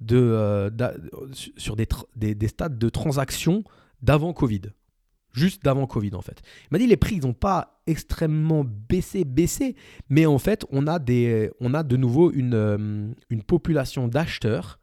de, 0.00 0.16
euh, 0.16 0.70
sur 1.56 1.76
des, 1.76 1.86
des, 2.16 2.48
stats 2.48 2.68
de 2.68 2.88
transactions 2.88 3.64
d'avant 4.02 4.32
Covid. 4.32 4.62
Juste 5.32 5.64
d'avant 5.64 5.86
Covid 5.86 6.14
en 6.14 6.22
fait. 6.22 6.42
Il 6.64 6.68
m'a 6.72 6.78
dit 6.78 6.86
les 6.86 6.96
prix 6.96 7.16
ils 7.16 7.22
n'ont 7.22 7.32
pas 7.32 7.80
extrêmement 7.86 8.64
baissé, 8.64 9.24
baissé, 9.24 9.76
mais 10.08 10.26
en 10.26 10.38
fait 10.38 10.66
on 10.70 10.86
a, 10.86 10.98
des, 10.98 11.50
on 11.60 11.74
a 11.74 11.82
de 11.82 11.96
nouveau 11.96 12.32
une, 12.32 12.54
euh, 12.54 13.08
une 13.30 13.42
population 13.42 14.08
d'acheteurs 14.08 14.78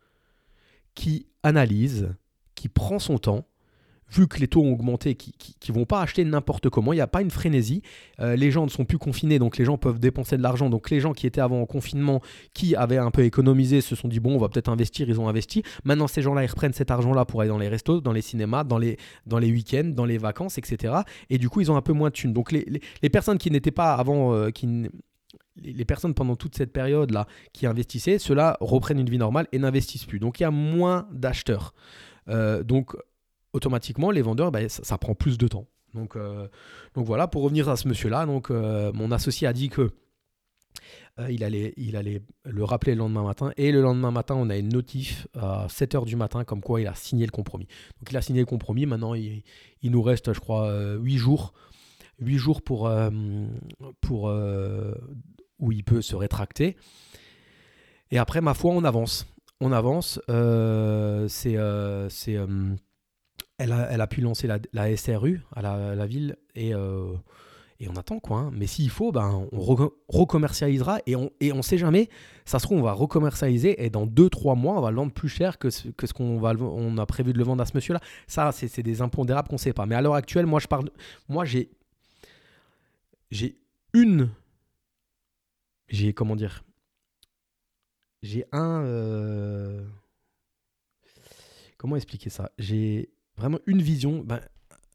qui 0.96 1.28
analyse, 1.44 2.10
qui 2.56 2.70
prend 2.70 3.00
son 3.00 3.18
temps, 3.18 3.46
vu 4.10 4.28
que 4.28 4.40
les 4.40 4.48
taux 4.48 4.62
ont 4.64 4.72
augmenté, 4.72 5.16
qui 5.16 5.56
ne 5.70 5.74
vont 5.74 5.86
pas 5.86 6.02
acheter 6.02 6.24
n'importe 6.24 6.70
comment. 6.70 6.94
Il 6.94 6.98
n'y 6.98 7.02
a 7.02 7.08
pas 7.08 7.22
une 7.22 7.32
frénésie. 7.32 7.82
Euh, 8.20 8.36
les 8.36 8.52
gens 8.52 8.66
ne 8.66 8.70
sont 8.70 8.86
plus 8.86 8.98
confinés, 8.98 9.40
donc 9.40 9.58
les 9.58 9.66
gens 9.66 9.78
peuvent 9.78 10.00
dépenser 10.00 10.38
de 10.38 10.44
l'argent. 10.44 10.70
Donc 10.70 10.90
les 10.90 11.00
gens 11.00 11.14
qui 11.14 11.28
étaient 11.28 11.42
avant 11.42 11.62
en 11.62 11.66
confinement, 11.66 12.22
qui 12.54 12.76
avaient 12.76 12.98
un 12.98 13.12
peu 13.12 13.24
économisé, 13.24 13.82
se 13.82 13.96
sont 13.96 14.08
dit, 14.08 14.20
bon, 14.20 14.36
on 14.36 14.38
va 14.38 14.50
peut-être 14.50 14.70
investir, 14.70 15.10
ils 15.10 15.20
ont 15.20 15.28
investi. 15.28 15.64
Maintenant, 15.84 16.08
ces 16.08 16.22
gens-là, 16.22 16.44
ils 16.44 16.48
reprennent 16.50 16.74
cet 16.74 16.92
argent-là 16.92 17.26
pour 17.26 17.42
aller 17.42 17.50
dans 17.50 17.58
les 17.58 17.70
restos, 17.70 18.02
dans 18.02 18.14
les 18.14 18.22
cinémas, 18.22 18.64
dans 18.64 18.78
les, 18.78 18.98
dans 19.26 19.40
les 19.40 19.52
week-ends, 19.52 19.92
dans 19.94 20.06
les 20.06 20.18
vacances, 20.18 20.58
etc. 20.58 20.96
Et 21.30 21.38
du 21.38 21.50
coup, 21.50 21.62
ils 21.62 21.72
ont 21.72 21.78
un 21.78 21.82
peu 21.82 21.94
moins 21.94 22.10
de 22.10 22.14
thunes. 22.14 22.34
Donc 22.34 22.52
les, 22.52 22.66
les, 23.02 23.10
personnes 23.10 23.38
qui 23.38 23.52
n'étaient 23.52 23.72
pas 23.72 23.94
avant... 23.94 24.34
Euh, 24.34 24.50
qui 24.52 24.68
les 25.64 25.86
personnes 25.86 26.14
pendant 26.14 26.36
toute 26.36 26.56
cette 26.56 26.72
période-là 26.72 27.26
qui 27.52 27.66
investissaient, 27.66 28.20
ceux-là 28.20 28.58
reprennent 28.60 29.00
une 29.00 29.10
vie 29.10 29.18
normale 29.18 29.48
et 29.52 29.58
n'investissent 29.58 30.06
plus. 30.06 30.20
Donc 30.20 30.40
il 30.40 30.44
y 30.44 30.46
a 30.46 30.52
moins 30.52 31.08
d'acheteurs. 31.12 31.74
Euh, 32.30 32.64
donc 32.64 32.96
automatiquement, 33.58 34.12
les 34.12 34.22
vendeurs, 34.22 34.52
bah, 34.52 34.70
ça, 34.70 34.98
prend 34.98 35.14
plus 35.14 35.38
de 35.38 35.48
temps. 35.48 35.68
Donc, 35.94 36.16
euh, 36.16 36.48
donc 36.94 37.06
voilà, 37.06 37.28
pour 37.28 37.44
revenir 37.44 37.70
à 37.70 37.76
ce 37.76 37.88
monsieur-là, 37.88 38.26
euh, 38.52 38.92
mon 38.94 39.12
associé 39.12 39.48
a 39.48 39.54
dit 39.54 39.70
que 39.70 39.90
euh, 41.20 41.32
il, 41.32 41.44
allait, 41.44 41.74
il 41.78 42.22
le 42.46 42.64
rappeler 42.64 42.94
le 42.94 43.00
lendemain 43.00 43.24
matin. 43.24 43.52
Et 43.58 43.72
le 43.72 43.82
lendemain 43.82 44.12
matin, 44.12 44.36
on 44.36 44.50
a 44.50 44.58
une 44.58 44.70
notif 44.70 45.28
à 45.36 45.68
7h 45.68 46.06
du 46.06 46.16
matin 46.16 46.44
comme 46.44 46.62
quoi 46.62 46.80
il 46.80 46.88
a 46.88 46.96
signé 46.96 47.26
le 47.26 47.32
compromis. 47.32 47.68
Donc 48.00 48.12
il 48.12 48.18
a 48.18 48.22
signé 48.22 48.40
le 48.40 48.46
compromis. 48.46 48.86
Maintenant, 48.86 49.14
il, 49.16 49.44
nous 49.84 50.02
reste, 50.02 50.34
je 50.34 50.40
crois, 50.40 50.72
8 50.96 51.18
jours. 51.18 51.54
8 52.20 52.38
jours 52.38 52.62
pour, 52.62 52.92
pour 54.02 54.32
où 55.60 55.72
il 55.72 55.84
peut 55.84 56.02
se 56.02 56.16
rétracter. 56.16 56.78
Et 58.12 58.20
après, 58.20 58.42
ma 58.42 58.54
foi, 58.54 58.72
on 58.72 58.84
avance. 58.84 59.26
On 59.60 59.72
avance. 59.72 60.22
c'est 60.28 61.58
elle 63.58 63.72
a, 63.72 64.08
pu 64.08 64.22
lancer 64.22 64.48
la, 64.48 64.98
SRU 64.98 65.42
à 65.56 65.62
la, 65.62 66.06
ville 66.06 66.38
et, 66.54 66.76
euh, 66.76 67.14
et, 67.80 67.90
on 67.90 67.96
attend 67.96 68.20
quoi. 68.20 68.38
Hein. 68.38 68.52
Mais 68.54 68.68
s'il 68.68 68.90
faut, 68.90 69.12
ben, 69.12 69.48
on 69.52 69.92
recommercialisera 70.08 71.00
et 71.08 71.16
on 71.16 71.32
ne 71.42 71.62
sait 71.62 71.78
jamais. 71.78 72.10
Ça 72.46 72.60
se 72.60 72.66
trouve, 72.66 72.80
on 72.80 72.84
va 72.84 72.94
recommercialiser 72.94 73.84
et 73.84 73.90
dans 73.90 74.06
2-3 74.06 74.56
mois, 74.58 74.78
on 74.78 74.82
va 74.82 74.92
le 74.92 74.98
vendre 74.98 75.12
plus 75.12 75.30
cher 75.30 75.58
que 75.58 75.72
ce, 75.72 75.90
qu'on 76.14 76.40
on 76.44 76.98
a 76.98 77.06
prévu 77.08 77.34
de 77.34 77.38
le 77.40 77.44
vendre 77.44 77.64
à 77.64 77.66
ce 77.66 77.72
monsieur-là. 77.74 78.00
Ça, 78.28 78.52
c'est 78.52 78.84
des 78.84 79.02
impondérables 79.02 79.48
qu'on 79.48 79.56
ne 79.56 79.60
sait 79.60 79.74
pas. 79.74 79.88
Mais 79.88 79.96
à 79.96 80.02
l'heure 80.02 80.16
actuelle, 80.16 80.46
moi, 80.46 80.60
je 80.60 80.68
parle. 80.68 80.90
Moi, 81.28 81.44
j'ai. 81.46 81.72
J'ai 83.32 83.58
une. 83.94 84.30
J'ai. 85.90 86.14
Comment 86.14 86.36
dire 86.36 86.64
J'ai 88.22 88.46
un. 88.52 88.84
Euh, 88.84 89.84
comment 91.78 91.96
expliquer 91.96 92.30
ça? 92.30 92.52
J'ai 92.60 93.10
vraiment 93.38 93.60
une 93.66 93.82
vision, 93.82 94.24
ben, 94.24 94.40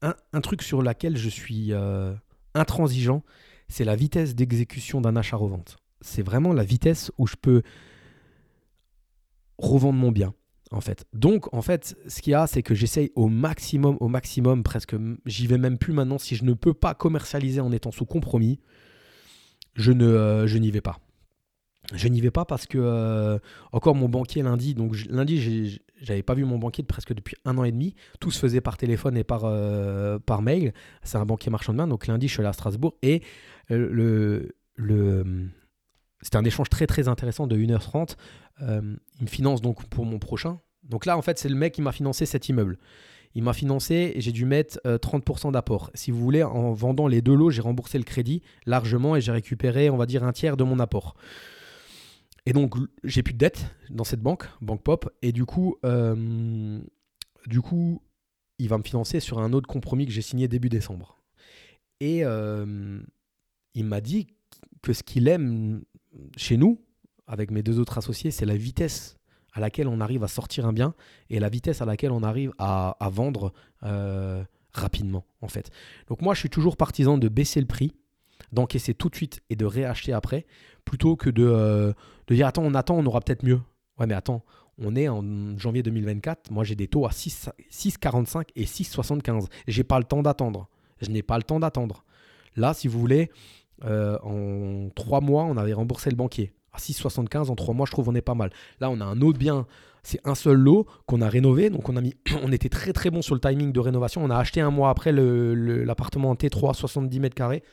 un, 0.01 0.41
truc 0.41 0.61
sur 0.61 0.81
lequel 0.81 1.17
je 1.17 1.29
suis 1.29 1.71
euh, 1.71 2.13
intransigeant, 2.53 3.23
c'est 3.69 3.85
la 3.85 3.95
vitesse 3.95 4.35
d'exécution 4.35 5.01
d'un 5.01 5.15
achat-revente. 5.15 5.77
C'est 6.01 6.21
vraiment 6.21 6.53
la 6.53 6.63
vitesse 6.63 7.11
où 7.17 7.25
je 7.25 7.35
peux 7.41 7.63
revendre 9.57 9.97
mon 9.97 10.11
bien, 10.11 10.33
en 10.71 10.81
fait. 10.81 11.05
Donc, 11.13 11.53
en 11.53 11.61
fait, 11.61 11.95
ce 12.07 12.21
qu'il 12.21 12.31
y 12.31 12.33
a, 12.33 12.47
c'est 12.47 12.63
que 12.63 12.75
j'essaye 12.75 13.11
au 13.15 13.27
maximum, 13.27 13.97
au 14.01 14.09
maximum, 14.09 14.63
presque, 14.63 14.95
j'y 15.25 15.47
vais 15.47 15.57
même 15.57 15.77
plus 15.77 15.93
maintenant. 15.93 16.17
Si 16.17 16.35
je 16.35 16.43
ne 16.43 16.53
peux 16.53 16.73
pas 16.73 16.93
commercialiser 16.93 17.61
en 17.61 17.71
étant 17.71 17.91
sous 17.91 18.05
compromis, 18.05 18.59
je 19.75 19.91
euh, 19.91 20.59
n'y 20.59 20.71
vais 20.71 20.81
pas. 20.81 20.99
Je 21.93 22.07
n'y 22.07 22.21
vais 22.21 22.31
pas 22.31 22.45
parce 22.45 22.65
que, 22.65 22.77
euh, 22.77 23.39
encore 23.71 23.95
mon 23.95 24.09
banquier 24.09 24.41
lundi, 24.41 24.73
donc 24.73 24.95
lundi, 25.09 25.79
j'avais 26.03 26.21
pas 26.21 26.33
vu 26.35 26.43
mon 26.45 26.59
banquier 26.59 26.83
presque 26.83 27.13
depuis 27.13 27.35
un 27.45 27.57
an 27.57 27.63
et 27.63 27.71
demi. 27.71 27.95
Tout 28.19 28.29
se 28.29 28.39
faisait 28.39 28.61
par 28.61 28.77
téléphone 28.77 29.17
et 29.17 29.23
par, 29.23 29.45
euh, 29.45 30.19
par 30.19 30.41
mail. 30.41 30.73
C'est 31.01 31.17
un 31.17 31.25
banquier 31.25 31.49
marchand 31.49 31.73
de 31.73 31.77
main. 31.77 31.87
Donc 31.87 32.07
lundi, 32.07 32.27
je 32.27 32.33
suis 32.33 32.41
allé 32.41 32.49
à 32.49 32.53
Strasbourg 32.53 32.95
et 33.01 33.23
euh, 33.71 33.89
le, 33.89 34.55
le, 34.75 35.49
c'était 36.21 36.37
un 36.37 36.43
échange 36.43 36.69
très 36.69 36.85
très 36.85 37.07
intéressant 37.07 37.47
de 37.47 37.57
1h30. 37.57 38.15
il 38.59 38.65
me 39.21 39.27
finance 39.27 39.61
donc 39.61 39.85
pour 39.85 40.05
mon 40.05 40.19
prochain. 40.19 40.59
Donc 40.83 41.05
là, 41.05 41.17
en 41.17 41.21
fait, 41.21 41.39
c'est 41.39 41.49
le 41.49 41.55
mec 41.55 41.73
qui 41.73 41.81
m'a 41.81 41.93
financé 41.93 42.25
cet 42.25 42.49
immeuble. 42.49 42.77
Il 43.35 43.41
m'a 43.41 43.53
financé 43.53 44.11
et 44.13 44.21
j'ai 44.21 44.31
dû 44.31 44.45
mettre 44.45 44.79
30% 44.85 45.53
d'apport. 45.53 45.89
Si 45.95 46.11
vous 46.11 46.19
voulez, 46.19 46.43
en 46.43 46.73
vendant 46.73 47.07
les 47.07 47.21
deux 47.21 47.33
lots, 47.33 47.49
j'ai 47.49 47.61
remboursé 47.61 47.97
le 47.97 48.03
crédit 48.03 48.43
largement 48.67 49.15
et 49.15 49.21
j'ai 49.21 49.31
récupéré, 49.31 49.89
on 49.89 49.97
va 49.97 50.05
dire, 50.05 50.23
un 50.23 50.33
tiers 50.33 50.55
de 50.55 50.63
mon 50.63 50.79
apport. 50.79 51.15
Et 52.45 52.53
donc, 52.53 52.75
j'ai 53.03 53.23
plus 53.23 53.33
de 53.33 53.37
dette 53.37 53.65
dans 53.89 54.03
cette 54.03 54.21
banque, 54.21 54.45
Banque 54.61 54.83
Pop. 54.83 55.09
Et 55.21 55.31
du 55.31 55.45
coup, 55.45 55.77
euh, 55.85 56.79
du 57.47 57.61
coup, 57.61 58.01
il 58.59 58.69
va 58.69 58.77
me 58.77 58.83
financer 58.83 59.19
sur 59.19 59.39
un 59.39 59.53
autre 59.53 59.67
compromis 59.67 60.05
que 60.05 60.11
j'ai 60.11 60.21
signé 60.21 60.47
début 60.47 60.69
décembre. 60.69 61.17
Et 61.99 62.25
euh, 62.25 62.99
il 63.75 63.85
m'a 63.85 64.01
dit 64.01 64.27
que 64.81 64.93
ce 64.93 65.03
qu'il 65.03 65.27
aime 65.27 65.83
chez 66.35 66.57
nous, 66.57 66.81
avec 67.27 67.49
mes 67.49 67.63
deux 67.63 67.79
autres 67.79 67.97
associés, 67.97 68.31
c'est 68.31 68.45
la 68.45 68.57
vitesse 68.57 69.17
à 69.53 69.61
laquelle 69.61 69.87
on 69.87 70.01
arrive 70.01 70.23
à 70.23 70.27
sortir 70.27 70.65
un 70.65 70.73
bien 70.73 70.95
et 71.29 71.39
la 71.39 71.47
vitesse 71.47 71.81
à 71.81 71.85
laquelle 71.85 72.11
on 72.11 72.23
arrive 72.23 72.51
à, 72.57 72.97
vendre 73.11 73.53
euh, 73.83 74.43
rapidement, 74.73 75.25
en 75.41 75.47
fait. 75.47 75.71
Donc 76.07 76.21
moi, 76.21 76.33
je 76.33 76.39
suis 76.39 76.49
toujours 76.49 76.75
partisan 76.75 77.17
de 77.17 77.29
baisser 77.29 77.61
le 77.61 77.67
prix 77.67 77.93
d'encaisser 78.51 78.93
tout 78.93 79.09
de 79.09 79.15
suite 79.15 79.41
et 79.49 79.55
de 79.55 79.65
réacheter 79.65 80.13
après, 80.13 80.45
plutôt 80.85 81.15
que 81.15 81.29
de, 81.29 81.93
de 82.27 82.35
dire 82.35 82.47
attends, 82.47 82.63
on 82.63 82.73
attend, 82.73 82.97
on 82.97 83.05
aura 83.05 83.21
peut-être 83.21 83.43
mieux. 83.43 83.61
Ouais, 83.99 84.07
mais 84.07 84.13
attends, 84.13 84.43
on 84.79 84.95
est 84.95 85.07
en 85.07 85.57
janvier 85.57 85.83
2024, 85.83 86.51
moi 86.51 86.63
j'ai 86.63 86.75
des 86.75 86.87
taux 86.87 87.05
à 87.05 87.09
6,45 87.09 88.45
et 88.55 88.65
6,75. 88.65 89.47
J'ai 89.67 89.83
pas 89.83 89.99
le 89.99 90.05
temps 90.05 90.23
d'attendre. 90.23 90.67
Je 91.01 91.09
n'ai 91.09 91.21
pas 91.21 91.37
le 91.37 91.43
temps 91.43 91.59
d'attendre. 91.59 92.03
Là, 92.55 92.73
si 92.73 92.87
vous 92.87 92.99
voulez, 92.99 93.29
euh, 93.85 94.17
en 94.23 94.89
trois 94.95 95.21
mois, 95.21 95.43
on 95.43 95.57
avait 95.57 95.73
remboursé 95.73 96.09
le 96.09 96.15
banquier. 96.15 96.53
À 96.71 96.77
6,75 96.79 97.49
en 97.49 97.55
trois 97.55 97.73
mois, 97.73 97.85
je 97.85 97.91
trouve 97.91 98.09
on 98.09 98.15
est 98.15 98.21
pas 98.21 98.35
mal. 98.35 98.51
Là, 98.79 98.89
on 98.89 98.99
a 98.99 99.05
un 99.05 99.21
autre 99.21 99.37
bien. 99.37 99.67
C'est 100.01 100.19
un 100.25 100.35
seul 100.35 100.57
lot 100.57 100.85
qu'on 101.05 101.21
a 101.21 101.29
rénové. 101.29 101.69
Donc, 101.69 101.87
on, 101.89 101.95
a 101.95 102.01
mis, 102.01 102.15
on 102.43 102.51
était 102.51 102.69
très 102.69 102.93
très 102.93 103.09
bon 103.09 103.21
sur 103.21 103.35
le 103.35 103.41
timing 103.41 103.71
de 103.71 103.79
rénovation. 103.79 104.23
On 104.23 104.29
a 104.29 104.37
acheté 104.37 104.61
un 104.61 104.71
mois 104.71 104.89
après 104.89 105.11
l'appartement 105.11 106.31
en 106.31 106.35
T3, 106.35 106.73
70 106.73 107.19
mètres 107.19 107.35
carrés. 107.35 107.63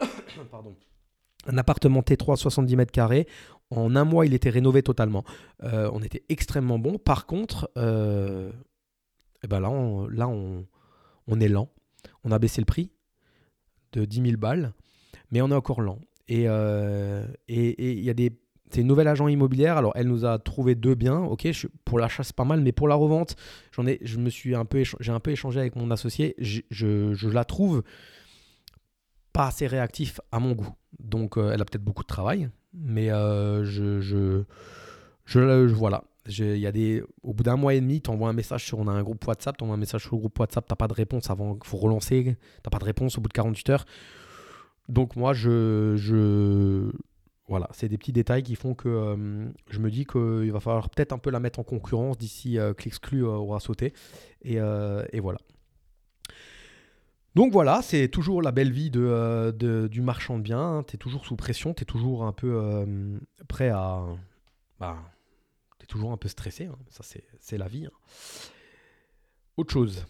Pardon. 0.50 0.74
Un 1.46 1.58
appartement 1.58 2.00
T3, 2.00 2.36
70 2.36 2.76
mètres 2.76 2.92
carrés. 2.92 3.26
En 3.70 3.96
un 3.96 4.04
mois, 4.04 4.26
il 4.26 4.34
était 4.34 4.50
rénové 4.50 4.82
totalement. 4.82 5.24
Euh, 5.64 5.90
on 5.92 6.02
était 6.02 6.22
extrêmement 6.28 6.78
bon. 6.78 6.98
Par 6.98 7.26
contre, 7.26 7.70
euh, 7.76 8.52
eh 9.42 9.48
ben 9.48 9.60
là, 9.60 9.70
on, 9.70 11.40
est 11.40 11.48
lent. 11.48 11.68
On 12.22 12.30
a 12.30 12.38
baissé 12.38 12.60
le 12.60 12.64
prix 12.64 12.92
de 13.92 14.04
10 14.04 14.22
000 14.22 14.36
balles, 14.36 14.72
mais 15.30 15.42
on 15.42 15.50
est 15.50 15.54
encore 15.54 15.80
lent. 15.80 15.98
Et 16.28 16.42
il 16.42 16.46
euh, 16.48 17.26
et, 17.48 17.92
il 17.92 18.04
y 18.04 18.10
a 18.10 18.14
des 18.14 18.38
c'est 18.70 18.80
une 18.80 18.88
nouvelle 18.88 19.06
agent 19.06 19.28
immobilière. 19.28 19.76
Alors, 19.76 19.92
elle 19.94 20.08
nous 20.08 20.24
a 20.24 20.40
trouvé 20.40 20.74
deux 20.74 20.96
biens. 20.96 21.20
Ok, 21.20 21.48
pour 21.84 22.00
l'achat, 22.00 22.24
c'est 22.24 22.34
pas 22.34 22.44
mal, 22.44 22.60
mais 22.60 22.72
pour 22.72 22.88
la 22.88 22.96
revente, 22.96 23.36
j'ai 24.02 24.54
un 24.56 24.64
peu 24.64 25.30
échangé 25.30 25.60
avec 25.60 25.76
mon 25.76 25.90
associé. 25.92 26.34
Je, 26.38 27.28
la 27.28 27.44
trouve 27.44 27.84
pas 29.32 29.46
assez 29.46 29.68
réactif 29.68 30.20
à 30.32 30.40
mon 30.40 30.52
goût. 30.52 30.74
Donc 30.98 31.36
elle 31.36 31.60
a 31.60 31.64
peut-être 31.64 31.84
beaucoup 31.84 32.02
de 32.02 32.08
travail, 32.08 32.48
mais 32.76 33.10
euh, 33.10 33.64
je, 33.64 34.44
voilà. 35.72 36.04
Il 36.28 36.58
y 36.58 36.66
a 36.66 36.72
des, 36.72 37.04
au 37.22 37.32
bout 37.32 37.44
d'un 37.44 37.56
mois 37.56 37.74
et 37.74 37.80
demi, 37.80 38.00
tu 38.00 38.10
envoies 38.10 38.28
un 38.28 38.32
message 38.32 38.64
sur 38.64 38.80
un 38.88 39.02
groupe 39.02 39.24
WhatsApp, 39.26 39.56
tu 39.56 39.62
envoies 39.62 39.76
un 39.76 39.78
message 39.78 40.02
sur 40.02 40.16
le 40.16 40.20
groupe 40.20 40.38
WhatsApp, 40.38 40.66
tu 40.68 40.74
pas 40.74 40.88
de 40.88 40.92
réponse 40.92 41.30
avant 41.30 41.56
faut 41.62 41.76
relancer, 41.76 42.36
tu 42.64 42.70
pas 42.70 42.78
de 42.78 42.84
réponse 42.84 43.16
au 43.16 43.20
bout 43.20 43.28
de 43.28 43.32
48 43.32 43.70
heures. 43.70 43.84
Donc 44.88 45.14
moi, 45.14 45.32
je, 45.34 45.94
je 45.96 46.90
voilà, 47.48 47.68
c'est 47.72 47.88
des 47.88 47.96
petits 47.96 48.12
détails 48.12 48.42
qui 48.42 48.56
font 48.56 48.74
que 48.74 48.88
euh, 48.88 49.46
je 49.70 49.78
me 49.78 49.88
dis 49.88 50.04
qu'il 50.04 50.50
va 50.50 50.58
falloir 50.58 50.90
peut-être 50.90 51.12
un 51.12 51.18
peu 51.18 51.30
la 51.30 51.38
mettre 51.38 51.60
en 51.60 51.64
concurrence 51.64 52.18
d'ici 52.18 52.58
euh, 52.58 52.74
que 52.74 52.84
l'exclu 52.84 53.22
aura 53.22 53.60
sauté. 53.60 53.92
Et 54.42 54.58
voilà. 55.20 55.38
Donc 57.36 57.52
voilà, 57.52 57.82
c'est 57.82 58.08
toujours 58.08 58.40
la 58.40 58.50
belle 58.50 58.72
vie 58.72 58.90
de, 58.90 59.88
du 59.90 60.00
marchand 60.00 60.38
de 60.38 60.42
biens. 60.42 60.82
Tu 60.88 60.94
es 60.94 60.98
toujours 60.98 61.26
sous 61.26 61.36
pression, 61.36 61.74
tu 61.74 61.82
es 61.82 61.84
toujours 61.84 62.24
un 62.24 62.32
peu 62.32 62.86
prêt 63.46 63.68
à. 63.68 64.06
Bah, 64.80 64.96
tu 65.78 65.86
toujours 65.86 66.12
un 66.12 66.16
peu 66.16 66.28
stressé. 66.28 66.64
Hein. 66.64 66.78
Ça, 66.88 67.04
c'est 67.38 67.58
la 67.58 67.68
vie. 67.68 67.84
Hein. 67.84 67.90
Autre 69.58 69.70
chose 69.70 70.06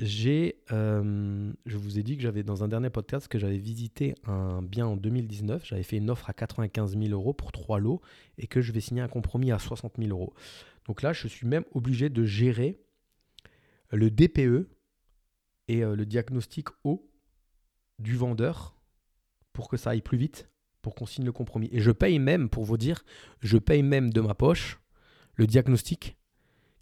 j'ai, 0.00 0.56
euh, 0.72 1.52
je 1.66 1.76
vous 1.76 1.98
ai 1.98 2.02
dit 2.02 2.16
que 2.16 2.22
j'avais 2.22 2.42
dans 2.42 2.64
un 2.64 2.68
dernier 2.68 2.90
podcast 2.90 3.28
que 3.28 3.38
j'avais 3.38 3.56
visité 3.56 4.14
un 4.26 4.60
bien 4.60 4.86
en 4.86 4.96
2019. 4.96 5.64
J'avais 5.64 5.82
fait 5.82 5.96
une 5.96 6.10
offre 6.10 6.28
à 6.28 6.32
95 6.32 6.98
000 6.98 7.12
euros 7.12 7.32
pour 7.32 7.52
trois 7.52 7.78
lots 7.78 8.02
et 8.36 8.46
que 8.46 8.60
je 8.60 8.72
vais 8.72 8.80
signer 8.80 9.00
un 9.00 9.08
compromis 9.08 9.52
à 9.52 9.58
60 9.58 9.94
000 9.98 10.10
euros. 10.10 10.34
Donc 10.86 11.00
là, 11.00 11.12
je 11.12 11.28
suis 11.28 11.46
même 11.46 11.64
obligé 11.72 12.08
de 12.08 12.24
gérer 12.24 12.78
le 13.92 14.10
DPE 14.10 14.68
et 15.68 15.82
euh, 15.82 15.96
le 15.96 16.06
diagnostic 16.06 16.68
haut 16.84 17.10
du 17.98 18.16
vendeur 18.16 18.76
pour 19.52 19.68
que 19.68 19.76
ça 19.76 19.90
aille 19.90 20.02
plus 20.02 20.18
vite, 20.18 20.50
pour 20.82 20.94
qu'on 20.94 21.06
signe 21.06 21.24
le 21.24 21.32
compromis. 21.32 21.68
Et 21.72 21.80
je 21.80 21.90
paye 21.90 22.18
même, 22.18 22.48
pour 22.48 22.64
vous 22.64 22.76
dire, 22.76 23.04
je 23.40 23.56
paye 23.56 23.82
même 23.82 24.12
de 24.12 24.20
ma 24.20 24.34
poche 24.34 24.80
le 25.34 25.46
diagnostic 25.46 26.16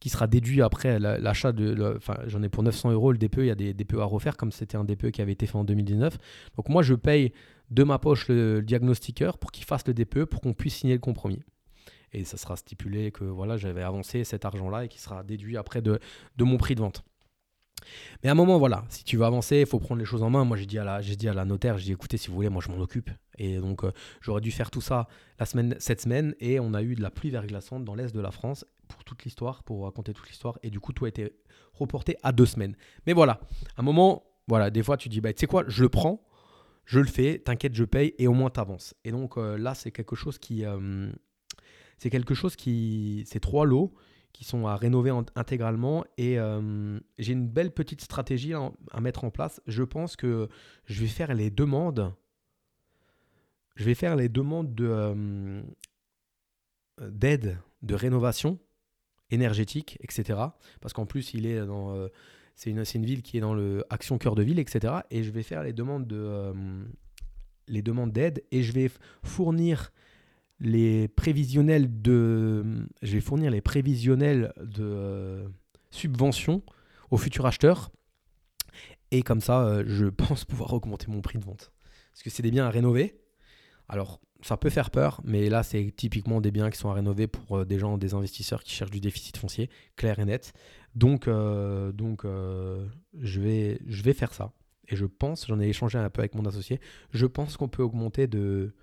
qui 0.00 0.08
sera 0.08 0.26
déduit 0.26 0.62
après 0.62 0.98
l'achat 0.98 1.52
de. 1.52 1.96
Enfin, 1.96 2.16
j'en 2.26 2.42
ai 2.42 2.48
pour 2.48 2.64
900 2.64 2.90
euros 2.90 3.12
le 3.12 3.18
DPE, 3.18 3.38
il 3.38 3.46
y 3.46 3.50
a 3.50 3.54
des 3.54 3.72
DPE 3.72 3.98
à 3.98 4.04
refaire, 4.04 4.36
comme 4.36 4.50
c'était 4.50 4.76
un 4.76 4.82
DPE 4.82 5.12
qui 5.12 5.22
avait 5.22 5.32
été 5.32 5.46
fait 5.46 5.56
en 5.56 5.62
2019. 5.62 6.18
Donc, 6.56 6.68
moi, 6.68 6.82
je 6.82 6.94
paye 6.94 7.32
de 7.70 7.84
ma 7.84 8.00
poche 8.00 8.26
le, 8.26 8.62
diagnostiqueur 8.62 9.38
pour 9.38 9.52
qu'il 9.52 9.64
fasse 9.64 9.86
le 9.86 9.94
DPE 9.94 10.24
pour 10.24 10.40
qu'on 10.40 10.54
puisse 10.54 10.74
signer 10.74 10.94
le 10.94 11.00
compromis. 11.00 11.40
Et 12.12 12.24
ça 12.24 12.36
sera 12.36 12.56
stipulé 12.56 13.12
que 13.12 13.22
voilà, 13.22 13.56
j'avais 13.56 13.82
avancé 13.82 14.24
cet 14.24 14.44
argent-là 14.44 14.86
et 14.86 14.88
qui 14.88 15.00
sera 15.00 15.22
déduit 15.22 15.56
après 15.56 15.80
de 15.82 16.00
mon 16.40 16.56
prix 16.56 16.74
de 16.74 16.80
vente. 16.80 17.04
Mais 18.22 18.28
à 18.28 18.32
un 18.32 18.36
moment, 18.36 18.58
voilà, 18.58 18.84
si 18.88 19.04
tu 19.04 19.16
veux 19.16 19.24
avancer, 19.24 19.60
il 19.60 19.66
faut 19.66 19.78
prendre 19.78 19.98
les 19.98 20.04
choses 20.04 20.22
en 20.22 20.30
main. 20.30 20.44
Moi, 20.44 20.56
j'ai 20.56 20.66
dit 20.66 20.78
à 20.78 20.84
la, 20.84 21.00
dit 21.00 21.28
à 21.28 21.34
la 21.34 21.44
notaire, 21.44 21.78
j'ai 21.78 21.86
dit, 21.86 21.92
écoutez, 21.92 22.16
si 22.16 22.28
vous 22.28 22.34
voulez, 22.34 22.48
moi, 22.48 22.62
je 22.64 22.70
m'en 22.70 22.78
occupe. 22.78 23.10
Et 23.38 23.58
donc, 23.58 23.84
euh, 23.84 23.92
j'aurais 24.20 24.40
dû 24.40 24.50
faire 24.50 24.70
tout 24.70 24.80
ça 24.80 25.08
la 25.38 25.46
semaine, 25.46 25.74
cette 25.78 26.00
semaine, 26.00 26.34
et 26.38 26.60
on 26.60 26.74
a 26.74 26.82
eu 26.82 26.94
de 26.94 27.02
la 27.02 27.10
pluie 27.10 27.30
verglaçante 27.30 27.84
dans 27.84 27.94
l'est 27.94 28.14
de 28.14 28.20
la 28.20 28.30
France 28.30 28.64
pour 28.88 29.04
toute 29.04 29.24
l'histoire, 29.24 29.64
pour 29.64 29.84
raconter 29.84 30.12
toute 30.12 30.28
l'histoire. 30.28 30.58
Et 30.62 30.70
du 30.70 30.80
coup, 30.80 30.92
tout 30.92 31.04
a 31.04 31.08
été 31.08 31.32
reporté 31.72 32.16
à 32.22 32.32
deux 32.32 32.46
semaines. 32.46 32.76
Mais 33.06 33.12
voilà, 33.12 33.40
à 33.76 33.80
un 33.80 33.82
moment, 33.82 34.24
voilà, 34.46 34.70
des 34.70 34.82
fois, 34.82 34.96
tu 34.96 35.08
dis, 35.08 35.20
bah, 35.20 35.32
tu 35.32 35.40
sais 35.40 35.46
quoi, 35.46 35.64
je 35.66 35.82
le 35.82 35.88
prends, 35.88 36.24
je 36.84 37.00
le 37.00 37.06
fais, 37.06 37.38
t'inquiète, 37.38 37.74
je 37.74 37.84
paye, 37.84 38.14
et 38.18 38.26
au 38.26 38.34
moins, 38.34 38.50
t'avances. 38.50 38.94
Et 39.04 39.10
donc, 39.10 39.36
euh, 39.36 39.56
là, 39.56 39.74
c'est 39.74 39.90
quelque 39.90 40.16
chose 40.16 40.38
qui. 40.38 40.64
Euh, 40.64 41.10
c'est 41.98 42.10
quelque 42.10 42.34
chose 42.34 42.56
qui. 42.56 43.24
C'est 43.26 43.40
trois 43.40 43.66
lots 43.66 43.94
qui 44.32 44.44
sont 44.44 44.66
à 44.66 44.76
rénover 44.76 45.10
intégralement. 45.34 46.04
Et 46.16 46.38
euh, 46.38 46.98
j'ai 47.18 47.32
une 47.32 47.48
belle 47.48 47.70
petite 47.70 48.00
stratégie 48.00 48.54
à, 48.54 49.00
mettre 49.00 49.24
en 49.24 49.30
place. 49.30 49.60
Je 49.66 49.82
pense 49.82 50.16
que 50.16 50.48
je 50.86 51.00
vais 51.02 51.08
faire 51.08 51.34
les 51.34 51.50
demandes. 51.50 52.14
Je 53.76 53.84
vais 53.84 53.94
faire 53.94 54.16
les 54.16 54.28
demandes 54.28 54.74
de, 54.74 55.62
d'aide, 57.00 57.58
de 57.82 57.94
rénovation 57.94 58.58
énergétique, 59.30 59.98
etc. 60.02 60.40
Parce 60.80 60.92
qu'en 60.92 61.06
plus, 61.06 61.34
il 61.34 61.46
est 61.46 61.64
dans, 61.64 61.94
euh, 61.94 62.08
c'est 62.54 62.70
une, 62.70 62.84
une, 62.94 63.04
ville 63.06 63.22
qui 63.22 63.38
est 63.38 63.40
dans 63.40 63.54
le 63.54 63.84
Action 63.90 64.18
Cœur 64.18 64.34
de 64.34 64.42
Ville, 64.42 64.58
etc. 64.58 64.94
Et 65.10 65.22
je 65.22 65.30
vais 65.30 65.42
faire 65.42 65.62
les 65.62 65.72
demandes 65.72 66.06
de, 66.06 66.16
euh, 66.18 66.84
les 67.68 67.82
demandes 67.82 68.12
d'aide 68.12 68.44
et 68.50 68.62
je 68.62 68.72
vais 68.72 68.90
fournir 69.22 69.92
les 70.62 71.08
prévisionnels 71.08 72.00
de, 72.02 72.86
je 73.02 73.12
vais 73.12 73.20
fournir 73.20 73.50
les 73.50 73.60
prévisionnels 73.60 74.52
de 74.56 74.82
euh, 74.82 75.48
subventions 75.90 76.62
aux 77.10 77.18
futurs 77.18 77.46
acheteurs. 77.46 77.90
Et 79.10 79.22
comme 79.22 79.40
ça, 79.40 79.82
je 79.84 80.06
pense 80.08 80.44
pouvoir 80.44 80.72
augmenter 80.72 81.08
mon 81.08 81.20
prix 81.20 81.38
de 81.38 81.44
vente. 81.44 81.72
Parce 82.12 82.22
que 82.22 82.30
c'est 82.30 82.42
des 82.42 82.50
biens 82.50 82.66
à 82.66 82.70
rénover. 82.70 83.18
Alors, 83.88 84.20
ça 84.42 84.56
peut 84.56 84.70
faire 84.70 84.90
peur, 84.90 85.20
mais 85.24 85.48
là, 85.48 85.62
c'est 85.62 85.92
typiquement 85.96 86.40
des 86.40 86.50
biens 86.50 86.70
qui 86.70 86.78
sont 86.78 86.90
à 86.90 86.94
rénover 86.94 87.26
pour 87.26 87.58
euh, 87.58 87.64
des 87.64 87.78
gens, 87.78 87.98
des 87.98 88.14
investisseurs 88.14 88.62
qui 88.62 88.72
cherchent 88.72 88.90
du 88.90 89.00
déficit 89.00 89.36
foncier, 89.36 89.70
clair 89.96 90.18
et 90.18 90.24
net. 90.24 90.52
Donc, 90.94 91.28
euh, 91.28 91.92
donc 91.92 92.24
euh, 92.24 92.86
je, 93.18 93.40
vais, 93.40 93.80
je 93.86 94.02
vais 94.02 94.12
faire 94.12 94.34
ça. 94.34 94.52
Et 94.88 94.96
je 94.96 95.06
pense, 95.06 95.46
j'en 95.46 95.60
ai 95.60 95.68
échangé 95.68 95.98
un 95.98 96.10
peu 96.10 96.20
avec 96.20 96.34
mon 96.34 96.44
associé, 96.44 96.80
je 97.12 97.26
pense 97.26 97.56
qu'on 97.56 97.68
peut 97.68 97.82
augmenter 97.82 98.26
de, 98.26 98.74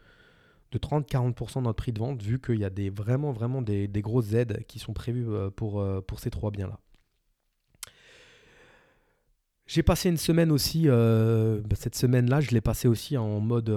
de 0.72 0.78
30-40% 0.78 1.64
notre 1.64 1.76
prix 1.76 1.92
de 1.92 2.00
vente, 2.00 2.22
vu 2.22 2.40
qu'il 2.40 2.60
y 2.60 2.66
a 2.66 2.70
des, 2.70 2.90
vraiment, 2.90 3.32
vraiment 3.32 3.62
des, 3.62 3.88
grosses 3.96 4.34
aides 4.34 4.64
qui 4.68 4.80
sont 4.80 4.94
prévues 4.94 5.28
pour, 5.56 5.84
pour 6.08 6.20
ces 6.20 6.30
trois 6.30 6.52
biens-là. 6.52 6.80
J'ai 9.66 9.84
passé 9.84 10.10
une 10.10 10.18
semaine 10.18 10.52
aussi, 10.52 10.88
bah, 10.88 11.76
cette 11.76 11.96
semaine-là, 11.96 12.42
je 12.42 12.52
l'ai 12.52 12.62
passé 12.62 12.88
aussi 12.88 13.18
en 13.18 13.40
mode 13.40 13.70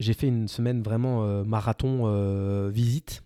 j'ai 0.00 0.12
fait 0.12 0.26
une 0.26 0.48
semaine 0.48 0.82
vraiment 0.82 1.24
euh, 1.24 1.44
marathon 1.44 2.02
euh, 2.04 2.70
visite, 2.70 3.22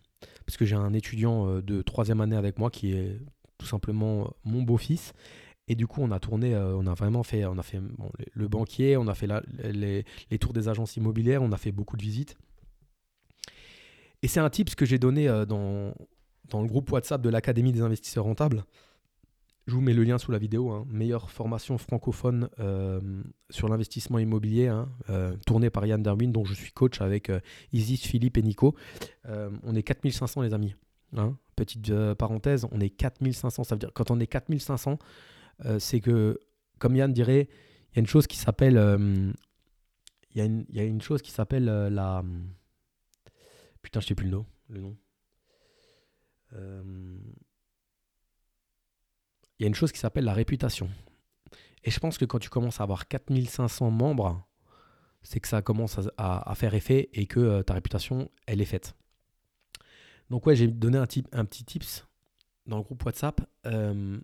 parce 0.46 0.56
que 0.56 0.64
j'ai 0.64 0.76
un 0.76 0.92
étudiant 0.92 1.48
euh, 1.48 1.62
de 1.62 1.82
troisième 1.82 2.20
année 2.20 2.36
avec 2.36 2.58
moi 2.58 2.70
qui 2.70 2.92
est 2.92 3.20
tout 3.58 3.66
simplement 3.66 4.32
mon 4.44 4.62
beau-fils. 4.62 5.12
Et 5.68 5.74
du 5.74 5.86
coup, 5.86 6.02
on 6.02 6.10
a 6.10 6.18
tourné, 6.18 6.56
on 6.56 6.86
a 6.86 6.94
vraiment 6.94 7.22
fait, 7.22 7.44
on 7.44 7.58
a 7.58 7.62
fait 7.62 7.80
le 8.32 8.48
banquier, 8.48 8.96
on 8.96 9.06
a 9.06 9.14
fait 9.14 9.28
les, 9.62 10.04
les, 10.30 10.38
tours 10.38 10.52
des 10.52 10.68
agences 10.68 10.96
immobilières, 10.96 11.42
on 11.42 11.52
a 11.52 11.58
fait 11.58 11.72
beaucoup 11.72 11.96
de 11.96 12.02
visites. 12.02 12.36
Et 14.22 14.28
c'est 14.28 14.40
un 14.40 14.50
tip 14.50 14.74
que 14.74 14.86
j'ai 14.86 14.98
donné 14.98 15.26
dans, 15.46 15.92
dans 16.48 16.62
le 16.62 16.68
groupe 16.68 16.90
WhatsApp 16.90 17.20
de 17.20 17.28
l'Académie 17.28 17.72
des 17.72 17.82
investisseurs 17.82 18.24
rentables. 18.24 18.64
Je 19.68 19.74
vous 19.74 19.82
mets 19.82 19.92
le 19.92 20.02
lien 20.02 20.16
sous 20.16 20.32
la 20.32 20.38
vidéo. 20.38 20.70
Hein. 20.70 20.86
Meilleure 20.88 21.30
formation 21.30 21.76
francophone 21.76 22.48
euh, 22.58 23.00
sur 23.50 23.68
l'investissement 23.68 24.18
immobilier, 24.18 24.68
hein, 24.68 24.88
euh, 25.10 25.36
tournée 25.46 25.68
par 25.68 25.84
Yann 25.84 26.02
Darwin, 26.02 26.32
dont 26.32 26.46
je 26.46 26.54
suis 26.54 26.72
coach 26.72 27.02
avec 27.02 27.28
euh, 27.28 27.38
Isis, 27.74 28.06
Philippe 28.06 28.38
et 28.38 28.42
Nico. 28.42 28.74
on 29.26 29.74
est 29.76 29.82
4500 29.82 30.40
les 30.40 30.54
amis. 30.54 30.74
Hein. 31.14 31.36
Petite 31.54 31.92
parenthèse, 32.14 32.66
on 32.72 32.80
est 32.80 32.88
4500. 32.88 33.64
Ça 33.64 33.74
veut 33.74 33.78
dire 33.78 33.90
quand 33.92 34.10
on 34.10 34.18
est 34.20 34.26
4500, 34.26 34.98
c'est 35.78 36.00
que, 36.00 36.38
comme 36.78 36.96
Yann 36.96 37.12
dirait, 37.12 37.48
il 37.92 37.96
y 37.96 37.98
a 37.98 38.00
une 38.00 38.06
chose 38.06 38.26
qui 38.26 38.36
s'appelle... 38.36 38.74
Il 40.34 40.44
y, 40.44 40.76
y, 40.76 40.80
a 40.80 40.84
une 40.84 41.00
chose 41.00 41.22
qui 41.22 41.30
s'appelle 41.30 41.64
la... 41.64 42.22
Putain, 43.82 44.00
je 44.00 44.06
sais 44.06 44.14
plus 44.14 44.26
le 44.26 44.32
nom. 44.32 44.46
Le 44.68 44.80
nom 44.80 44.96
il 49.58 49.62
y 49.62 49.64
a 49.64 49.68
une 49.68 49.74
chose 49.74 49.92
qui 49.92 49.98
s'appelle 49.98 50.24
la 50.24 50.32
réputation. 50.32 50.88
Et 51.84 51.90
je 51.90 51.98
pense 51.98 52.18
que 52.18 52.24
quand 52.24 52.38
tu 52.38 52.48
commences 52.48 52.80
à 52.80 52.84
avoir 52.84 53.08
4500 53.08 53.90
membres, 53.90 54.46
c'est 55.22 55.40
que 55.40 55.48
ça 55.48 55.62
commence 55.62 55.98
à, 56.16 56.54
faire 56.54 56.74
effet 56.74 57.08
et 57.12 57.26
que 57.26 57.40
euh, 57.40 57.62
ta 57.62 57.74
réputation, 57.74 58.30
elle 58.46 58.60
est 58.60 58.66
faite. 58.66 58.94
Donc 60.30 60.46
ouais, 60.46 60.54
j'ai 60.54 60.68
donné 60.68 60.98
un, 60.98 61.06
un 61.32 61.44
petit 61.44 61.64
tips 61.64 62.06
dans 62.66 62.76
le 62.76 62.82
groupe 62.82 63.04
WhatsApp. 63.04 63.40
Euh, 63.66 64.20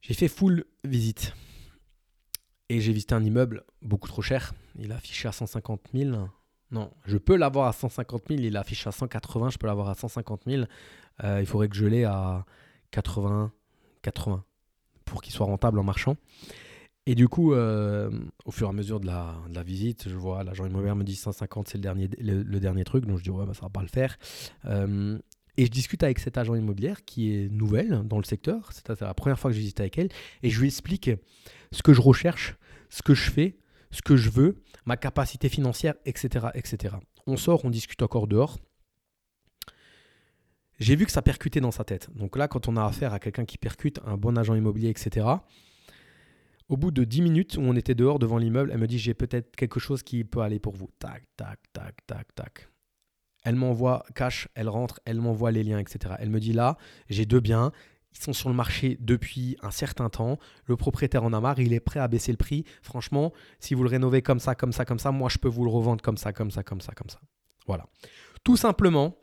j'ai 0.00 0.14
fait 0.14 0.28
full 0.28 0.64
visite. 0.84 1.34
Et 2.68 2.80
j'ai 2.80 2.92
visité 2.92 3.14
un 3.14 3.24
immeuble 3.24 3.64
beaucoup 3.82 4.08
trop 4.08 4.22
cher. 4.22 4.54
Il 4.78 4.92
affiché 4.92 5.28
à 5.28 5.32
150 5.32 5.80
000. 5.94 6.28
Non, 6.70 6.92
je 7.06 7.16
peux 7.16 7.36
l'avoir 7.36 7.68
à 7.68 7.72
150 7.72 8.24
000. 8.28 8.40
Il 8.40 8.56
affiche 8.56 8.86
à 8.86 8.92
180. 8.92 9.50
Je 9.50 9.58
peux 9.58 9.66
l'avoir 9.66 9.88
à 9.88 9.94
150 9.94 10.42
000. 10.46 10.64
Euh, 11.24 11.40
il 11.40 11.46
faudrait 11.46 11.68
que 11.68 11.76
je 11.76 11.86
l'ai 11.86 12.04
à 12.04 12.44
80, 12.90 13.52
80 14.02 14.44
pour 15.04 15.22
qu'il 15.22 15.32
soit 15.32 15.46
rentable 15.46 15.78
en 15.78 15.84
marchant. 15.84 16.16
Et 17.06 17.14
du 17.14 17.26
coup, 17.26 17.54
euh, 17.54 18.10
au 18.44 18.50
fur 18.50 18.66
et 18.66 18.70
à 18.70 18.72
mesure 18.74 19.00
de 19.00 19.06
la, 19.06 19.62
visite, 19.64 20.10
je 20.10 20.14
vois 20.14 20.44
l'agent 20.44 20.66
immobilier 20.66 20.94
me 20.94 21.04
dit 21.04 21.16
150, 21.16 21.66
c'est 21.66 21.78
le 21.78 21.82
dernier, 21.82 22.06
le, 22.18 22.60
dernier 22.60 22.84
truc. 22.84 23.06
Donc 23.06 23.16
je 23.16 23.22
dis, 23.22 23.30
ouais, 23.30 23.46
bah, 23.46 23.54
ça 23.54 23.62
va 23.62 23.70
pas 23.70 23.80
le 23.80 23.88
faire. 23.88 24.18
Euh, 24.66 25.18
et 25.58 25.66
je 25.66 25.70
discute 25.70 26.04
avec 26.04 26.20
cet 26.20 26.38
agent 26.38 26.54
immobilier 26.54 26.94
qui 27.04 27.34
est 27.34 27.48
nouvelle 27.50 28.02
dans 28.04 28.18
le 28.18 28.22
secteur. 28.22 28.70
C'est 28.72 29.00
la 29.00 29.12
première 29.12 29.40
fois 29.40 29.50
que 29.50 29.56
je 29.56 29.60
visite 29.60 29.80
avec 29.80 29.98
elle. 29.98 30.08
Et 30.44 30.50
je 30.50 30.60
lui 30.60 30.68
explique 30.68 31.10
ce 31.72 31.82
que 31.82 31.92
je 31.92 32.00
recherche, 32.00 32.56
ce 32.90 33.02
que 33.02 33.12
je 33.12 33.28
fais, 33.28 33.58
ce 33.90 34.00
que 34.00 34.16
je 34.16 34.30
veux, 34.30 34.62
ma 34.86 34.96
capacité 34.96 35.48
financière, 35.48 35.94
etc. 36.06 36.46
etc. 36.54 36.94
On 37.26 37.36
sort, 37.36 37.64
on 37.64 37.70
discute 37.70 38.00
encore 38.02 38.28
dehors. 38.28 38.56
J'ai 40.78 40.94
vu 40.94 41.06
que 41.06 41.12
ça 41.12 41.22
percutait 41.22 41.60
dans 41.60 41.72
sa 41.72 41.82
tête. 41.82 42.08
Donc 42.14 42.36
là, 42.36 42.46
quand 42.46 42.68
on 42.68 42.76
a 42.76 42.84
affaire 42.84 43.12
à 43.12 43.18
quelqu'un 43.18 43.44
qui 43.44 43.58
percute, 43.58 43.98
un 44.06 44.16
bon 44.16 44.38
agent 44.38 44.54
immobilier, 44.54 44.90
etc., 44.90 45.26
au 46.68 46.76
bout 46.76 46.92
de 46.92 47.02
10 47.02 47.20
minutes 47.22 47.56
où 47.56 47.62
on 47.62 47.74
était 47.74 47.96
dehors 47.96 48.20
devant 48.20 48.38
l'immeuble, 48.38 48.70
elle 48.72 48.78
me 48.78 48.86
dit 48.86 49.00
j'ai 49.00 49.14
peut-être 49.14 49.56
quelque 49.56 49.80
chose 49.80 50.04
qui 50.04 50.22
peut 50.22 50.40
aller 50.40 50.60
pour 50.60 50.76
vous. 50.76 50.88
Tac, 51.00 51.24
tac, 51.36 51.58
tac, 51.72 52.06
tac, 52.06 52.32
tac. 52.36 52.68
Elle 53.48 53.56
m'envoie 53.56 54.04
cash, 54.14 54.48
elle 54.54 54.68
rentre, 54.68 55.00
elle 55.06 55.20
m'envoie 55.20 55.50
les 55.50 55.64
liens, 55.64 55.78
etc. 55.78 56.16
Elle 56.18 56.28
me 56.28 56.38
dit 56.38 56.52
là, 56.52 56.76
j'ai 57.08 57.24
deux 57.24 57.40
biens, 57.40 57.72
ils 58.12 58.22
sont 58.22 58.34
sur 58.34 58.50
le 58.50 58.54
marché 58.54 58.98
depuis 59.00 59.56
un 59.62 59.70
certain 59.70 60.10
temps. 60.10 60.38
Le 60.66 60.76
propriétaire 60.76 61.24
en 61.24 61.32
a 61.32 61.40
marre, 61.40 61.58
il 61.58 61.72
est 61.72 61.80
prêt 61.80 61.98
à 61.98 62.08
baisser 62.08 62.30
le 62.30 62.36
prix. 62.36 62.64
Franchement, 62.82 63.32
si 63.58 63.72
vous 63.72 63.82
le 63.82 63.88
rénovez 63.88 64.20
comme 64.20 64.38
ça, 64.38 64.54
comme 64.54 64.72
ça, 64.72 64.84
comme 64.84 64.98
ça, 64.98 65.12
moi 65.12 65.30
je 65.30 65.38
peux 65.38 65.48
vous 65.48 65.64
le 65.64 65.70
revendre 65.70 66.02
comme 66.02 66.18
ça, 66.18 66.34
comme 66.34 66.50
ça, 66.50 66.62
comme 66.62 66.82
ça, 66.82 66.92
comme 66.92 67.08
ça. 67.08 67.20
Voilà. 67.66 67.86
Tout 68.44 68.58
simplement, 68.58 69.16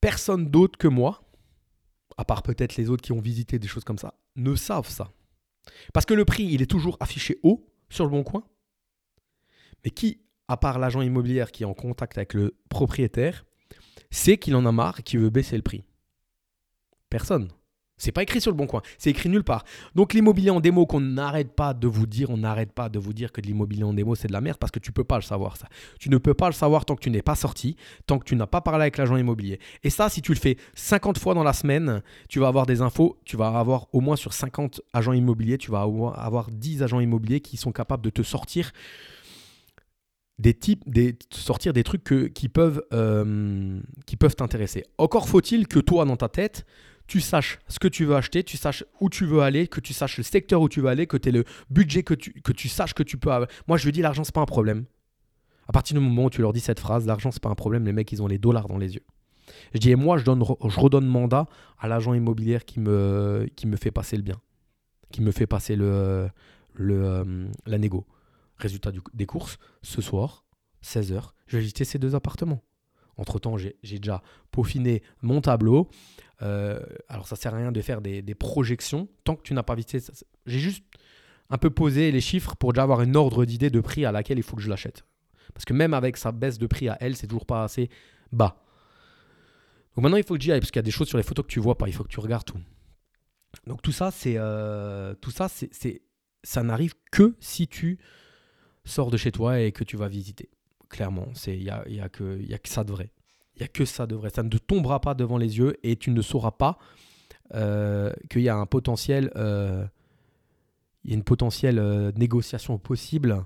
personne 0.00 0.50
d'autre 0.50 0.78
que 0.78 0.88
moi 0.88 1.20
à 2.18 2.24
part 2.24 2.42
peut-être 2.42 2.76
les 2.76 2.90
autres 2.90 3.02
qui 3.02 3.12
ont 3.12 3.20
visité 3.20 3.58
des 3.58 3.68
choses 3.68 3.84
comme 3.84 3.96
ça, 3.96 4.14
ne 4.36 4.54
savent 4.56 4.88
ça. 4.88 5.12
Parce 5.94 6.04
que 6.04 6.14
le 6.14 6.24
prix, 6.24 6.44
il 6.44 6.60
est 6.60 6.70
toujours 6.70 6.96
affiché 6.98 7.38
haut 7.44 7.64
sur 7.88 8.04
le 8.04 8.10
bon 8.10 8.24
coin. 8.24 8.42
Mais 9.84 9.90
qui, 9.90 10.20
à 10.48 10.56
part 10.56 10.78
l'agent 10.78 11.02
immobilier 11.02 11.44
qui 11.52 11.62
est 11.62 11.66
en 11.66 11.74
contact 11.74 12.18
avec 12.18 12.34
le 12.34 12.56
propriétaire, 12.68 13.44
sait 14.10 14.38
qu'il 14.38 14.56
en 14.56 14.66
a 14.66 14.72
marre 14.72 15.00
et 15.00 15.02
qu'il 15.02 15.20
veut 15.20 15.30
baisser 15.30 15.56
le 15.56 15.62
prix 15.62 15.84
Personne. 17.10 17.48
C'est 18.00 18.12
pas 18.12 18.22
écrit 18.22 18.40
sur 18.40 18.52
le 18.52 18.56
bon 18.56 18.68
coin, 18.68 18.80
c'est 18.96 19.10
écrit 19.10 19.28
nulle 19.28 19.42
part. 19.42 19.64
Donc 19.96 20.14
l'immobilier 20.14 20.50
en 20.50 20.60
démo 20.60 20.86
qu'on 20.86 21.00
n'arrête 21.00 21.52
pas 21.52 21.74
de 21.74 21.88
vous 21.88 22.06
dire, 22.06 22.30
on 22.30 22.36
n'arrête 22.36 22.72
pas 22.72 22.88
de 22.88 22.98
vous 23.00 23.12
dire 23.12 23.32
que 23.32 23.40
l'immobilier 23.40 23.82
en 23.82 23.92
démo 23.92 24.14
c'est 24.14 24.28
de 24.28 24.32
la 24.32 24.40
merde 24.40 24.56
parce 24.56 24.70
que 24.70 24.78
tu 24.78 24.92
peux 24.92 25.02
pas 25.02 25.16
le 25.16 25.22
savoir 25.22 25.56
ça. 25.56 25.66
Tu 25.98 26.08
ne 26.08 26.16
peux 26.16 26.34
pas 26.34 26.46
le 26.46 26.52
savoir 26.52 26.84
tant 26.84 26.94
que 26.94 27.00
tu 27.00 27.10
n'es 27.10 27.22
pas 27.22 27.34
sorti, 27.34 27.74
tant 28.06 28.20
que 28.20 28.24
tu 28.24 28.36
n'as 28.36 28.46
pas 28.46 28.60
parlé 28.60 28.82
avec 28.82 28.98
l'agent 28.98 29.16
immobilier. 29.16 29.58
Et 29.82 29.90
ça 29.90 30.08
si 30.08 30.22
tu 30.22 30.32
le 30.32 30.38
fais 30.38 30.58
50 30.74 31.18
fois 31.18 31.34
dans 31.34 31.42
la 31.42 31.52
semaine, 31.52 32.02
tu 32.28 32.38
vas 32.38 32.46
avoir 32.46 32.66
des 32.66 32.82
infos, 32.82 33.18
tu 33.24 33.36
vas 33.36 33.48
avoir 33.48 33.88
au 33.92 34.00
moins 34.00 34.16
sur 34.16 34.32
50 34.32 34.80
agents 34.92 35.12
immobiliers, 35.12 35.58
tu 35.58 35.72
vas 35.72 35.80
avoir 35.80 36.50
10 36.52 36.84
agents 36.84 37.00
immobiliers 37.00 37.40
qui 37.40 37.56
sont 37.56 37.72
capables 37.72 38.04
de 38.04 38.10
te 38.10 38.22
sortir 38.22 38.70
des 40.38 40.54
types, 40.54 40.88
des, 40.88 41.16
sortir 41.30 41.72
des 41.72 41.82
trucs 41.82 42.32
qui 42.32 42.48
peuvent, 42.48 42.82
euh, 42.92 43.80
qui 44.06 44.16
peuvent 44.16 44.36
t'intéresser. 44.36 44.84
Encore 44.98 45.28
faut-il 45.28 45.66
que 45.66 45.78
toi 45.78 46.04
dans 46.04 46.16
ta 46.16 46.28
tête 46.28 46.64
tu 47.08 47.20
saches 47.20 47.58
ce 47.68 47.78
que 47.78 47.88
tu 47.88 48.04
veux 48.04 48.14
acheter, 48.14 48.44
tu 48.44 48.58
saches 48.58 48.84
où 49.00 49.08
tu 49.08 49.24
veux 49.24 49.40
aller, 49.40 49.66
que 49.66 49.80
tu 49.80 49.94
saches 49.94 50.18
le 50.18 50.22
secteur 50.22 50.60
où 50.60 50.68
tu 50.68 50.82
veux 50.82 50.88
aller, 50.88 51.06
que 51.06 51.16
tu 51.16 51.30
aies 51.30 51.32
le 51.32 51.44
budget, 51.70 52.02
que 52.02 52.12
tu, 52.12 52.32
que 52.42 52.52
tu 52.52 52.68
saches 52.68 52.92
que 52.92 53.02
tu 53.02 53.16
peux 53.16 53.32
avoir. 53.32 53.48
Moi, 53.66 53.78
je 53.78 53.88
dis 53.88 54.02
l'argent, 54.02 54.24
c'est 54.24 54.34
pas 54.34 54.42
un 54.42 54.46
problème. 54.46 54.84
À 55.66 55.72
partir 55.72 55.98
du 55.98 56.04
moment 56.04 56.26
où 56.26 56.30
tu 56.30 56.42
leur 56.42 56.52
dis 56.52 56.60
cette 56.60 56.80
phrase, 56.80 57.06
l'argent, 57.06 57.30
c'est 57.30 57.42
pas 57.42 57.48
un 57.48 57.54
problème, 57.54 57.86
les 57.86 57.94
mecs, 57.94 58.12
ils 58.12 58.22
ont 58.22 58.26
les 58.26 58.36
dollars 58.36 58.68
dans 58.68 58.76
les 58.76 58.94
yeux. 58.94 59.04
Je 59.72 59.78
dis, 59.78 59.90
et 59.90 59.96
moi, 59.96 60.18
je, 60.18 60.24
donne, 60.24 60.44
je 60.44 60.80
redonne 60.80 61.06
mandat 61.06 61.46
à 61.78 61.88
l'agent 61.88 62.12
immobilier 62.12 62.58
qui 62.66 62.78
me, 62.78 63.48
qui 63.56 63.66
me 63.66 63.76
fait 63.76 63.90
passer 63.90 64.16
le 64.18 64.22
bien, 64.22 64.36
qui 65.10 65.22
me 65.22 65.30
fait 65.30 65.46
passer 65.46 65.76
le, 65.76 66.28
le, 66.74 67.04
euh, 67.04 67.46
la 67.66 67.78
négo. 67.78 68.06
Résultat 68.58 68.90
des 69.14 69.26
courses, 69.26 69.58
ce 69.82 70.02
soir, 70.02 70.44
16h, 70.82 71.30
je 71.46 71.56
vais 71.56 71.60
visiter 71.60 71.84
ces 71.84 71.98
deux 71.98 72.14
appartements. 72.14 72.62
Entre-temps, 73.16 73.56
j'ai 73.56 73.76
déjà 73.82 74.22
peaufiné 74.52 75.02
mon 75.22 75.40
tableau. 75.40 75.90
Euh, 76.42 76.80
alors, 77.08 77.26
ça 77.26 77.34
sert 77.34 77.52
à 77.52 77.58
rien 77.58 77.72
de 77.72 77.80
faire 77.80 78.00
des, 78.00 78.22
projections 78.34 79.08
tant 79.24 79.34
que 79.34 79.42
tu 79.42 79.54
n'as 79.54 79.64
pas 79.64 79.74
visité. 79.74 80.00
J'ai 80.46 80.60
juste 80.60 80.84
un 81.50 81.58
peu 81.58 81.70
posé 81.70 82.12
les 82.12 82.20
chiffres 82.20 82.54
pour 82.56 82.72
déjà 82.72 82.84
avoir 82.84 83.02
une 83.02 83.16
ordre 83.16 83.44
d'idée 83.44 83.70
de 83.70 83.80
prix 83.80 84.04
à 84.04 84.12
laquelle 84.12 84.38
il 84.38 84.44
faut 84.44 84.54
que 84.54 84.62
je 84.62 84.70
l'achète. 84.70 85.04
Parce 85.52 85.64
que 85.64 85.72
même 85.72 85.94
avec 85.94 86.16
sa 86.16 86.30
baisse 86.30 86.58
de 86.58 86.66
prix 86.66 86.88
à 86.88 86.96
elle, 87.00 87.16
c'est 87.16 87.26
toujours 87.26 87.46
pas 87.46 87.64
assez 87.64 87.90
bas. 88.30 88.62
Donc 89.96 90.04
maintenant, 90.04 90.18
il 90.18 90.24
faut 90.24 90.34
que 90.34 90.40
j'y 90.40 90.52
aille, 90.52 90.60
parce 90.60 90.70
qu'il 90.70 90.78
y 90.78 90.80
a 90.80 90.82
des 90.82 90.92
choses 90.92 91.08
sur 91.08 91.18
les 91.18 91.24
photos 91.24 91.44
que 91.44 91.50
tu 91.50 91.58
vois 91.58 91.76
pas, 91.76 91.88
il 91.88 91.92
faut 91.92 92.04
que 92.04 92.08
tu 92.08 92.20
regardes 92.20 92.44
tout. 92.44 92.60
Donc 93.66 93.82
tout 93.82 93.90
ça, 93.92 94.12
c'est 94.12 94.34
euh, 94.36 95.14
tout 95.14 95.32
ça, 95.32 95.48
c'est 95.48 96.02
ça 96.44 96.62
n'arrive 96.62 96.94
que 97.10 97.34
si 97.40 97.66
tu 97.66 97.98
sors 98.84 99.10
de 99.10 99.16
chez 99.16 99.32
toi 99.32 99.60
et 99.60 99.72
que 99.72 99.84
tu 99.84 99.96
vas 99.96 100.08
visiter 100.08 100.50
clairement. 100.88 101.28
Il 101.46 101.58
n'y 101.60 101.70
a, 101.70 101.88
y 101.88 102.00
a, 102.00 102.08
que, 102.08 102.52
a 102.52 102.58
que 102.58 102.68
ça 102.68 102.84
de 102.84 102.92
vrai. 102.92 103.10
Il 103.54 103.60
n'y 103.60 103.64
a 103.64 103.68
que 103.68 103.84
ça 103.84 104.06
de 104.06 104.14
vrai. 104.14 104.30
Ça 104.30 104.42
ne 104.42 104.48
te 104.48 104.56
tombera 104.56 105.00
pas 105.00 105.14
devant 105.14 105.38
les 105.38 105.58
yeux 105.58 105.76
et 105.82 105.96
tu 105.96 106.10
ne 106.10 106.22
sauras 106.22 106.52
pas 106.52 106.78
euh, 107.54 108.12
qu'il 108.30 108.42
y 108.42 108.48
a 108.48 108.56
un 108.56 108.66
potentiel, 108.66 109.30
euh, 109.36 109.86
y 111.04 111.12
a 111.12 111.14
une 111.14 111.24
potentielle 111.24 111.78
euh, 111.78 112.12
négociation 112.16 112.78
possible 112.78 113.44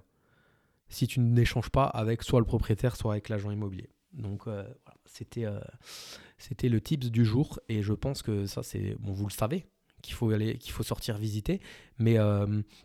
si 0.89 1.07
tu 1.07 1.21
n'échanges 1.21 1.71
pas 1.71 1.85
avec 1.85 2.23
soit 2.23 2.41
le 2.41 2.47
propriétaire, 2.47 2.97
soit 2.97 3.13
avec 3.13 3.29
l'agent 3.29 3.51
immobilier. 3.51 3.89
Donc 4.13 4.45
voilà, 4.45 4.69
c'était 5.07 5.47
c'était 6.37 6.69
le 6.69 6.83
tips 6.83 7.07
du 7.11 7.25
jour 7.25 7.59
et 7.71 7.83
je 7.83 7.95
pense 7.95 8.21
que 8.21 8.45
ça 8.45 8.63
c'est 8.63 8.95
bon 9.01 9.13
vous 9.13 9.27
le 9.27 9.33
savez 9.33 9.65
qu'il 10.03 10.15
faut 10.15 10.31
aller 10.31 10.59
qu'il 10.59 10.73
faut 10.73 10.83
sortir 10.83 11.17
visiter 11.17 11.61
mais 11.99 12.17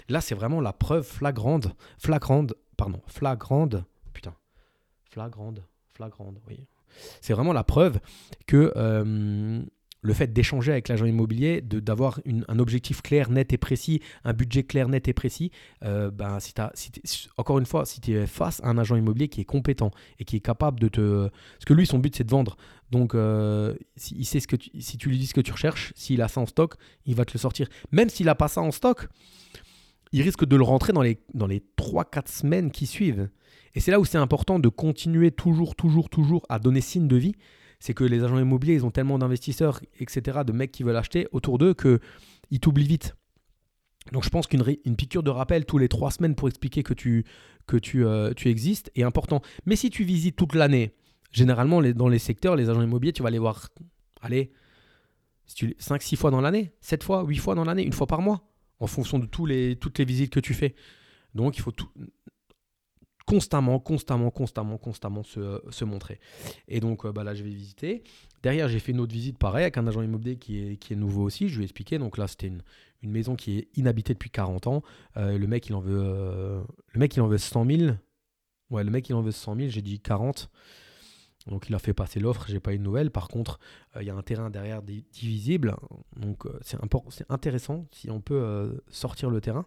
là 0.10 0.22
c'est 0.22 0.36
vraiment 0.36 0.62
la 0.62 0.74
preuve 0.74 1.06
flagrante 1.06 1.68
flagrante 1.98 2.54
pardon 2.78 3.02
flagrante 3.08 3.76
flagrande, 5.18 5.64
flagrande, 5.94 6.38
oui. 6.48 6.68
C'est 7.22 7.34
vraiment 7.34 7.54
la 7.54 7.64
preuve 7.64 8.00
que 8.46 8.72
euh, 8.76 9.62
le 10.02 10.14
fait 10.14 10.32
d'échanger 10.32 10.72
avec 10.72 10.88
l'agent 10.90 11.06
immobilier, 11.06 11.62
d'avoir 11.62 12.20
un 12.48 12.60
objectif 12.60 13.02
clair, 13.02 13.32
net 13.32 13.52
et 13.52 13.58
précis, 13.58 14.02
un 14.24 14.34
budget 14.34 14.64
clair, 14.64 14.90
net 14.90 15.08
et 15.08 15.14
précis, 15.14 15.52
euh, 15.84 16.12
ben, 16.12 16.40
si 16.40 16.54
si 16.76 17.30
encore 17.36 17.58
une 17.58 17.66
fois, 17.66 17.86
si 17.88 18.00
tu 18.00 18.14
es 18.14 18.28
face 18.28 18.62
à 18.64 18.70
un 18.70 18.78
agent 18.78 18.96
immobilier 18.96 19.28
qui 19.28 19.42
est 19.42 19.46
compétent 19.46 19.90
et 20.20 20.26
qui 20.26 20.36
est 20.36 20.42
capable 20.42 20.80
de 20.80 20.88
te... 20.88 21.30
Parce 21.30 21.66
que 21.66 21.74
lui, 21.74 21.88
son 21.88 21.98
but, 21.98 22.16
c'est 22.16 22.24
de 22.24 22.32
vendre. 22.32 22.58
Donc, 22.92 23.16
euh, 23.16 23.76
si, 23.96 24.16
il 24.16 24.26
sait 24.26 24.40
ce 24.40 24.48
que 24.48 24.56
si 24.80 24.98
tu 24.98 25.10
lui 25.10 25.18
dis 25.18 25.28
ce 25.28 25.34
que 25.34 25.42
tu 25.42 25.52
recherches, 25.52 25.92
s'il 25.96 26.22
a 26.22 26.28
ça 26.28 26.42
en 26.42 26.46
stock, 26.46 26.76
il 27.06 27.16
va 27.16 27.26
te 27.26 27.34
le 27.34 27.40
sortir. 27.40 27.68
Même 27.92 28.10
s'il 28.10 28.28
n'a 28.28 28.36
pas 28.36 28.48
ça 28.48 28.62
en 28.62 28.72
stock, 28.72 29.08
il 30.12 30.22
risque 30.22 30.46
de 30.46 30.56
le 30.56 30.64
rentrer 30.64 30.94
dans 30.94 31.02
les, 31.02 31.20
dans 31.34 31.48
les 31.48 31.64
3-4 31.78 32.30
semaines 32.30 32.72
qui 32.72 32.86
suivent. 32.86 33.30
Et 33.76 33.80
c'est 33.80 33.92
là 33.92 34.00
où 34.00 34.06
c'est 34.06 34.18
important 34.18 34.60
de 34.60 34.70
continuer 34.70 35.32
toujours, 35.32 35.76
toujours, 35.76 36.10
toujours 36.10 36.46
à 36.50 36.60
donner 36.60 36.82
signe 36.82 37.08
de 37.08 37.18
vie. 37.18 37.36
C'est 37.80 37.94
que 37.94 38.04
les 38.04 38.24
agents 38.24 38.40
immobiliers, 38.40 38.76
ils 38.76 38.86
ont 38.86 38.92
tellement 38.92 39.20
d'investisseurs, 39.20 39.82
etc., 40.00 40.40
de 40.46 40.52
mecs 40.52 40.72
qui 40.72 40.84
veulent 40.84 40.96
acheter 40.96 41.28
autour 41.32 41.58
d'eux 41.58 41.74
qu'ils 41.74 42.60
t'oublient 42.60 42.88
vite. 42.88 43.16
Donc 44.14 44.24
je 44.24 44.30
pense 44.30 44.48
qu'une 44.48 44.96
piqûre 44.96 45.24
de 45.24 45.30
rappel 45.30 45.66
tous 45.66 45.78
les 45.78 45.90
trois 45.90 46.12
semaines 46.12 46.36
pour 46.36 46.48
expliquer 46.48 46.82
que 46.82 46.94
tu, 46.94 47.26
que 47.68 47.78
tu, 47.78 48.06
euh, 48.06 48.34
tu 48.34 48.50
existes 48.50 48.90
est 48.96 49.04
important. 49.04 49.42
Mais 49.66 49.76
si 49.76 49.90
tu 49.90 50.04
visites 50.06 50.36
toute 50.36 50.56
l'année, 50.56 50.94
généralement 51.32 51.82
dans 51.82 52.08
les 52.08 52.20
secteurs, 52.20 52.56
les 52.56 52.70
agents 52.70 52.82
immobiliers, 52.82 53.14
tu 53.14 53.24
vas 53.24 53.30
les 53.30 53.40
voir, 53.40 53.70
allez, 54.22 54.52
5-6 55.48 56.16
fois 56.16 56.32
dans 56.32 56.42
l'année, 56.42 56.74
7 56.82 57.04
fois, 57.04 57.24
8 57.24 57.38
fois 57.38 57.56
dans 57.56 57.64
l'année, 57.64 57.84
une 57.84 57.94
fois 57.94 58.08
par 58.08 58.22
mois, 58.22 58.50
en 58.80 58.88
fonction 58.88 59.20
de 59.20 59.26
tous 59.26 59.46
les, 59.46 59.76
toutes 59.76 59.98
les 60.00 60.06
visites 60.06 60.32
que 60.32 60.40
tu 60.40 60.54
fais. 60.54 60.76
Donc 61.34 61.58
il 61.58 61.62
faut 61.62 61.74
constamment, 63.28 63.80
constamment, 63.80 64.32
constamment, 64.32 64.78
constamment 64.78 65.22
se, 65.24 65.84
montrer. 65.84 66.20
Et 66.68 66.80
donc 66.80 67.06
euh, 67.06 67.12
bah, 67.12 67.24
là, 67.24 67.36
je 67.36 67.44
vais 67.44 67.50
visiter. 67.50 68.04
Derrière, 68.42 68.70
j'ai 68.70 68.80
fait 68.80 68.94
une 68.94 69.02
autre 69.02 69.14
visite 69.14 69.38
pareil 69.38 69.64
avec 69.64 69.78
un 69.78 69.86
agent 69.86 70.02
immobilier 70.02 70.38
qui 70.38 70.60
est, 70.60 70.78
qui 70.78 70.94
est 70.94 70.96
nouveau 70.96 71.24
aussi. 71.24 71.50
Je 71.50 71.56
lui 71.56 71.64
ai 71.64 71.66
expliqué. 71.66 72.00
Donc 72.00 72.18
là, 72.18 72.28
c'était 72.28 72.48
une, 72.48 72.64
une, 73.04 73.12
maison 73.12 73.36
qui 73.36 73.60
est 73.60 73.68
inhabitée 73.76 74.14
depuis 74.14 74.30
40 74.30 74.68
ans. 74.68 74.82
Euh, 75.18 75.38
le 75.38 75.46
mec, 75.46 75.68
il 75.68 75.76
en 75.76 75.82
veut, 75.82 76.02
euh, 76.02 76.62
le 76.94 77.00
mec, 77.00 77.16
il 77.16 77.22
en 77.22 77.28
veut 77.28 77.38
100 77.38 77.66
000. 77.66 77.92
Ouais, 78.70 78.84
le 78.84 78.92
mec, 78.92 79.10
il 79.10 79.14
en 79.14 79.22
veut 79.22 79.32
100 79.32 79.56
000. 79.58 79.70
J'ai 79.70 79.82
dit 79.82 80.00
40. 80.00 80.50
Donc 81.48 81.70
il 81.70 81.76
a 81.76 81.80
fait 81.80 81.94
passer 81.94 82.20
l'offre, 82.20 82.46
j'ai 82.48 82.60
pas 82.60 82.74
eu 82.74 82.78
de 82.78 82.84
nouvelles. 82.84 83.12
Par 83.12 83.28
contre, 83.28 83.60
il 84.00 84.06
y 84.06 84.10
a 84.10 84.16
un 84.16 84.22
terrain 84.22 84.50
derrière 84.50 84.82
divisible, 84.82 85.76
donc 86.16 86.44
c'est 86.62 86.78
intéressant 87.30 87.86
si 87.92 88.10
on 88.10 88.22
peut 88.22 88.82
sortir 88.90 89.30
le 89.30 89.42
terrain. 89.42 89.66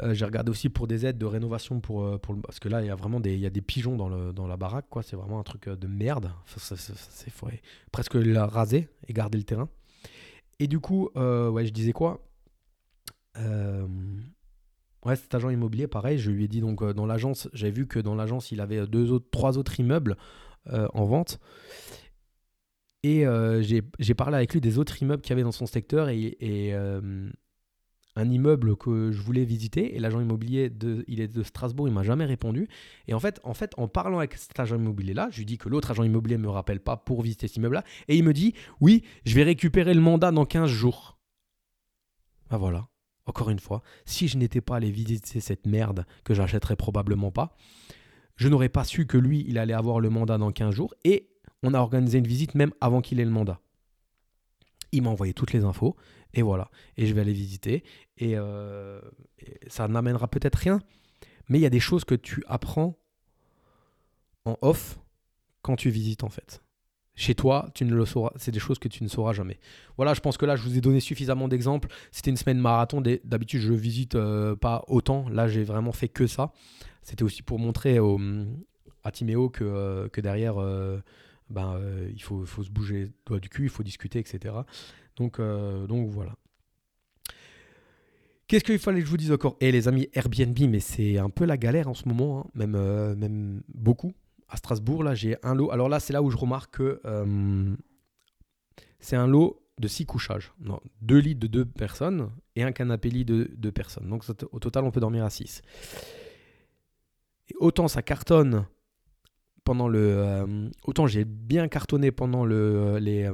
Euh, 0.00 0.14
j'ai 0.14 0.24
regardé 0.24 0.50
aussi 0.50 0.68
pour 0.68 0.86
des 0.86 1.06
aides 1.06 1.18
de 1.18 1.26
rénovation 1.26 1.80
pour, 1.80 2.04
euh, 2.04 2.18
pour 2.18 2.40
parce 2.40 2.60
que 2.60 2.68
là 2.68 2.82
il 2.82 2.86
y 2.86 2.90
a 2.90 2.94
vraiment 2.94 3.18
des, 3.18 3.50
pigeons 3.60 3.96
dans, 3.96 4.08
le, 4.08 4.32
la 4.46 4.56
baraque 4.56 4.86
quoi. 4.88 5.02
C'est 5.02 5.16
vraiment 5.16 5.40
un 5.40 5.42
truc 5.42 5.68
euh, 5.68 5.76
de 5.76 5.86
merde. 5.86 6.32
Faudrait 6.46 7.60
presque 7.90 8.14
la 8.14 8.46
raser 8.46 8.88
et 9.08 9.12
garder 9.12 9.38
le 9.38 9.44
terrain. 9.44 9.68
Et 10.60 10.66
du 10.66 10.80
coup, 10.80 11.08
ouais, 11.14 11.66
je 11.66 11.72
disais 11.72 11.92
quoi? 11.92 12.20
Ouais, 15.04 15.16
cet 15.16 15.34
agent 15.34 15.50
immobilier, 15.50 15.86
pareil, 15.86 16.18
je 16.18 16.30
lui 16.30 16.44
ai 16.44 16.48
dit 16.48 16.60
donc 16.60 16.84
dans 16.84 17.06
l'agence, 17.06 17.48
j'ai 17.52 17.70
vu 17.70 17.86
que 17.86 17.98
dans 17.98 18.14
l'agence 18.14 18.50
il 18.50 18.60
avait 18.60 18.86
deux 18.86 19.12
autres, 19.12 19.28
trois 19.30 19.58
autres 19.58 19.78
immeubles 19.80 20.16
en 20.66 21.04
vente. 21.04 21.38
Et 23.04 23.24
j'ai 23.60 24.14
parlé 24.14 24.36
avec 24.36 24.52
lui 24.52 24.60
des 24.60 24.78
autres 24.78 25.00
immeubles 25.02 25.22
qu'il 25.22 25.30
y 25.30 25.32
avait 25.34 25.42
dans 25.42 25.52
son 25.52 25.66
secteur 25.66 26.08
et, 26.08 26.74
un 28.16 28.30
immeuble 28.30 28.76
que 28.76 29.12
je 29.12 29.20
voulais 29.22 29.44
visiter 29.44 29.94
et 29.94 30.00
l'agent 30.00 30.20
immobilier 30.20 30.70
de, 30.70 31.04
il 31.06 31.20
est 31.20 31.28
de 31.28 31.42
Strasbourg, 31.44 31.86
il 31.86 31.94
m'a 31.94 32.02
jamais 32.02 32.24
répondu. 32.24 32.68
Et 33.06 33.14
en 33.14 33.20
fait, 33.20 33.40
en 33.44 33.54
fait, 33.54 33.72
en 33.76 33.86
parlant 33.86 34.18
avec 34.18 34.34
cet 34.34 34.58
agent 34.58 34.74
immobilier 34.74 35.14
là, 35.14 35.28
je 35.30 35.38
lui 35.38 35.46
dis 35.46 35.56
que 35.56 35.68
l'autre 35.68 35.92
agent 35.92 36.02
immobilier 36.02 36.36
me 36.36 36.48
rappelle 36.48 36.80
pas 36.80 36.96
pour 36.96 37.22
visiter 37.22 37.46
cet 37.46 37.58
immeuble 37.58 37.76
là 37.76 37.84
et 38.08 38.16
il 38.16 38.24
me 38.24 38.32
dit 38.32 38.54
"Oui, 38.80 39.04
je 39.24 39.36
vais 39.36 39.44
récupérer 39.44 39.94
le 39.94 40.00
mandat 40.00 40.32
dans 40.32 40.44
15 40.44 40.68
jours." 40.68 41.20
Ben 42.50 42.56
voilà. 42.56 42.88
Encore 43.28 43.50
une 43.50 43.58
fois, 43.58 43.82
si 44.06 44.26
je 44.26 44.38
n'étais 44.38 44.62
pas 44.62 44.76
allé 44.76 44.90
visiter 44.90 45.40
cette 45.40 45.66
merde 45.66 46.06
que 46.24 46.32
j'achèterais 46.32 46.76
probablement 46.76 47.30
pas, 47.30 47.54
je 48.36 48.48
n'aurais 48.48 48.70
pas 48.70 48.84
su 48.84 49.06
que 49.06 49.18
lui, 49.18 49.44
il 49.46 49.58
allait 49.58 49.74
avoir 49.74 50.00
le 50.00 50.08
mandat 50.08 50.38
dans 50.38 50.50
15 50.50 50.74
jours 50.74 50.94
et 51.04 51.28
on 51.62 51.74
a 51.74 51.78
organisé 51.78 52.16
une 52.18 52.26
visite 52.26 52.54
même 52.54 52.72
avant 52.80 53.02
qu'il 53.02 53.20
ait 53.20 53.26
le 53.26 53.30
mandat. 53.30 53.60
Il 54.92 55.02
m'a 55.02 55.10
envoyé 55.10 55.34
toutes 55.34 55.52
les 55.52 55.64
infos. 55.64 55.94
Et 56.32 56.40
voilà. 56.40 56.70
Et 56.96 57.06
je 57.06 57.12
vais 57.12 57.20
aller 57.20 57.34
visiter. 57.34 57.84
Euh, 58.22 59.02
et, 59.38 59.58
ça 59.68 59.88
n'amènera 59.88 60.26
peut-être 60.28 60.56
rien. 60.56 60.80
Mais 61.50 61.58
il 61.58 61.62
y 61.62 61.66
a 61.66 61.70
des 61.70 61.80
choses 61.80 62.04
que 62.04 62.14
tu 62.14 62.42
apprends 62.46 62.98
en 64.46 64.56
off 64.62 64.98
quand 65.60 65.76
tu 65.76 65.90
visites 65.90 66.24
en 66.24 66.30
fait. 66.30 66.62
Chez 67.18 67.34
toi, 67.34 67.68
tu 67.74 67.84
ne 67.84 67.94
le 67.94 68.04
sauras. 68.04 68.30
C'est 68.36 68.52
des 68.52 68.58
choses 68.58 68.78
que 68.78 68.88
tu 68.88 69.02
ne 69.02 69.08
sauras 69.08 69.32
jamais. 69.32 69.58
Voilà, 69.96 70.14
je 70.14 70.20
pense 70.20 70.36
que 70.36 70.46
là, 70.46 70.56
je 70.56 70.62
vous 70.62 70.78
ai 70.78 70.80
donné 70.80 71.00
suffisamment 71.00 71.48
d'exemples. 71.48 71.88
C'était 72.12 72.30
une 72.30 72.36
semaine 72.36 72.58
marathon. 72.58 73.02
D'habitude, 73.24 73.60
je 73.60 73.72
visite 73.72 74.14
euh, 74.14 74.54
pas 74.54 74.84
autant. 74.88 75.28
Là, 75.28 75.48
j'ai 75.48 75.64
vraiment 75.64 75.92
fait 75.92 76.08
que 76.08 76.26
ça. 76.26 76.52
C'était 77.02 77.24
aussi 77.24 77.42
pour 77.42 77.58
montrer 77.58 77.98
à 79.04 79.10
Timéo 79.10 79.48
que, 79.48 79.64
euh, 79.64 80.08
que 80.08 80.20
derrière, 80.20 80.56
ben, 81.50 81.80
il 82.12 82.22
faut, 82.22 82.44
faut, 82.46 82.62
se 82.62 82.70
bouger 82.70 83.10
doigt 83.26 83.40
du 83.40 83.48
cul, 83.48 83.64
il 83.64 83.70
faut 83.70 83.82
discuter, 83.82 84.18
etc. 84.18 84.54
Donc, 85.16 85.40
donc 85.40 86.08
voilà. 86.08 86.34
Qu'est-ce 88.48 88.64
qu'il 88.64 88.78
fallait 88.78 89.00
que 89.00 89.04
je 89.04 89.10
vous 89.10 89.18
dise 89.18 89.30
encore? 89.30 89.58
Eh, 89.60 89.70
les 89.70 89.88
amis, 89.88 90.08
Airbnb, 90.14 90.58
mais 90.70 90.80
c'est 90.80 91.18
un 91.18 91.28
peu 91.28 91.44
la 91.44 91.58
galère 91.58 91.86
en 91.86 91.92
ce 91.92 92.08
moment, 92.08 92.40
hein. 92.40 92.50
même, 92.54 92.74
euh, 92.76 93.14
même 93.14 93.62
beaucoup. 93.74 94.14
À 94.48 94.56
Strasbourg, 94.56 95.02
là, 95.02 95.14
j'ai 95.14 95.36
un 95.42 95.54
lot. 95.54 95.70
Alors 95.70 95.88
là, 95.88 96.00
c'est 96.00 96.12
là 96.12 96.22
où 96.22 96.30
je 96.30 96.36
remarque 96.36 96.76
que 96.76 97.00
euh, 97.04 97.76
c'est 99.00 99.16
un 99.16 99.26
lot 99.26 99.62
de 99.78 99.88
six 99.88 100.06
couchages. 100.06 100.52
Non, 100.60 100.80
deux 101.02 101.18
lits 101.18 101.34
de 101.34 101.46
deux 101.46 101.64
personnes 101.64 102.30
et 102.56 102.62
un 102.62 102.72
canapé 102.72 103.10
lit 103.10 103.24
de 103.24 103.50
deux 103.56 103.72
personnes. 103.72 104.08
Donc 104.08 104.24
au 104.50 104.58
total, 104.58 104.84
on 104.84 104.90
peut 104.90 105.00
dormir 105.00 105.24
à 105.24 105.30
six. 105.30 105.62
Et 107.50 107.54
autant 107.58 107.88
ça 107.88 108.02
cartonne 108.02 108.66
pendant 109.64 109.88
le. 109.88 110.00
Euh, 110.00 110.68
autant 110.84 111.06
j'ai 111.06 111.24
bien 111.24 111.68
cartonné 111.68 112.10
pendant 112.10 112.44
le, 112.44 112.98
les, 112.98 113.30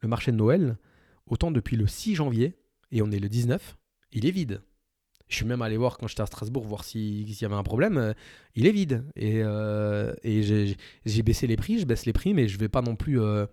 le 0.00 0.08
marché 0.08 0.32
de 0.32 0.36
Noël, 0.36 0.78
autant 1.26 1.50
depuis 1.50 1.76
le 1.76 1.86
6 1.86 2.14
janvier, 2.14 2.56
et 2.90 3.02
on 3.02 3.10
est 3.10 3.18
le 3.18 3.28
19, 3.28 3.76
il 4.12 4.26
est 4.26 4.30
vide. 4.30 4.62
Je 5.30 5.36
suis 5.36 5.46
même 5.46 5.62
allé 5.62 5.76
voir 5.76 5.96
quand 5.96 6.08
j'étais 6.08 6.22
à 6.22 6.26
Strasbourg, 6.26 6.64
voir 6.64 6.82
s'il 6.82 7.30
y 7.30 7.44
avait 7.44 7.54
un 7.54 7.62
problème. 7.62 7.96
Euh, 7.96 8.12
il 8.56 8.66
est 8.66 8.72
vide. 8.72 9.04
Et, 9.14 9.40
euh, 9.44 10.12
j'ai 10.24 11.22
baissé 11.22 11.46
les 11.46 11.56
prix, 11.56 11.78
je 11.78 11.86
baisse 11.86 12.04
les 12.04 12.12
prix, 12.12 12.34
mais 12.34 12.48
je 12.48 12.56
ne 12.56 12.60
vais 12.60 12.68
pas 12.68 12.82
non 12.82 12.96
plus 12.96 13.20
euh, 13.20 13.46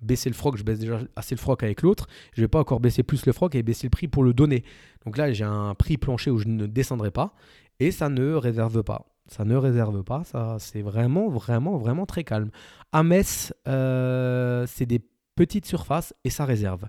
baisser 0.00 0.28
le 0.28 0.34
froc. 0.34 0.56
Je 0.56 0.64
baisse 0.64 0.80
déjà 0.80 0.98
assez 1.14 1.36
le 1.36 1.40
froc 1.40 1.62
avec 1.62 1.82
l'autre. 1.82 2.08
Je 2.34 2.40
ne 2.40 2.44
vais 2.44 2.48
pas 2.48 2.58
encore 2.58 2.80
baisser 2.80 3.04
plus 3.04 3.24
le 3.24 3.32
froc 3.32 3.54
et 3.54 3.62
baisser 3.62 3.86
le 3.86 3.90
prix 3.90 4.08
pour 4.08 4.24
le 4.24 4.34
donner. 4.34 4.64
Donc 5.06 5.16
là, 5.16 5.32
j'ai 5.32 5.44
un 5.44 5.76
prix 5.76 5.96
plancher 5.96 6.32
où 6.32 6.38
je 6.38 6.48
ne 6.48 6.66
descendrai 6.66 7.12
pas. 7.12 7.36
Et 7.78 7.92
ça 7.92 8.08
ne 8.08 8.34
réserve 8.34 8.82
pas. 8.82 9.06
Ça 9.28 9.44
ne 9.44 9.54
réserve 9.54 10.02
pas. 10.02 10.24
C'est 10.58 10.82
vraiment, 10.82 11.28
vraiment, 11.28 11.78
vraiment 11.78 12.04
très 12.04 12.24
calme. 12.24 12.50
À 12.90 13.04
Metz, 13.04 13.54
c'est 13.64 14.86
des 14.86 15.00
petites 15.36 15.66
surfaces 15.66 16.14
et 16.24 16.30
ça 16.30 16.44
réserve. 16.44 16.88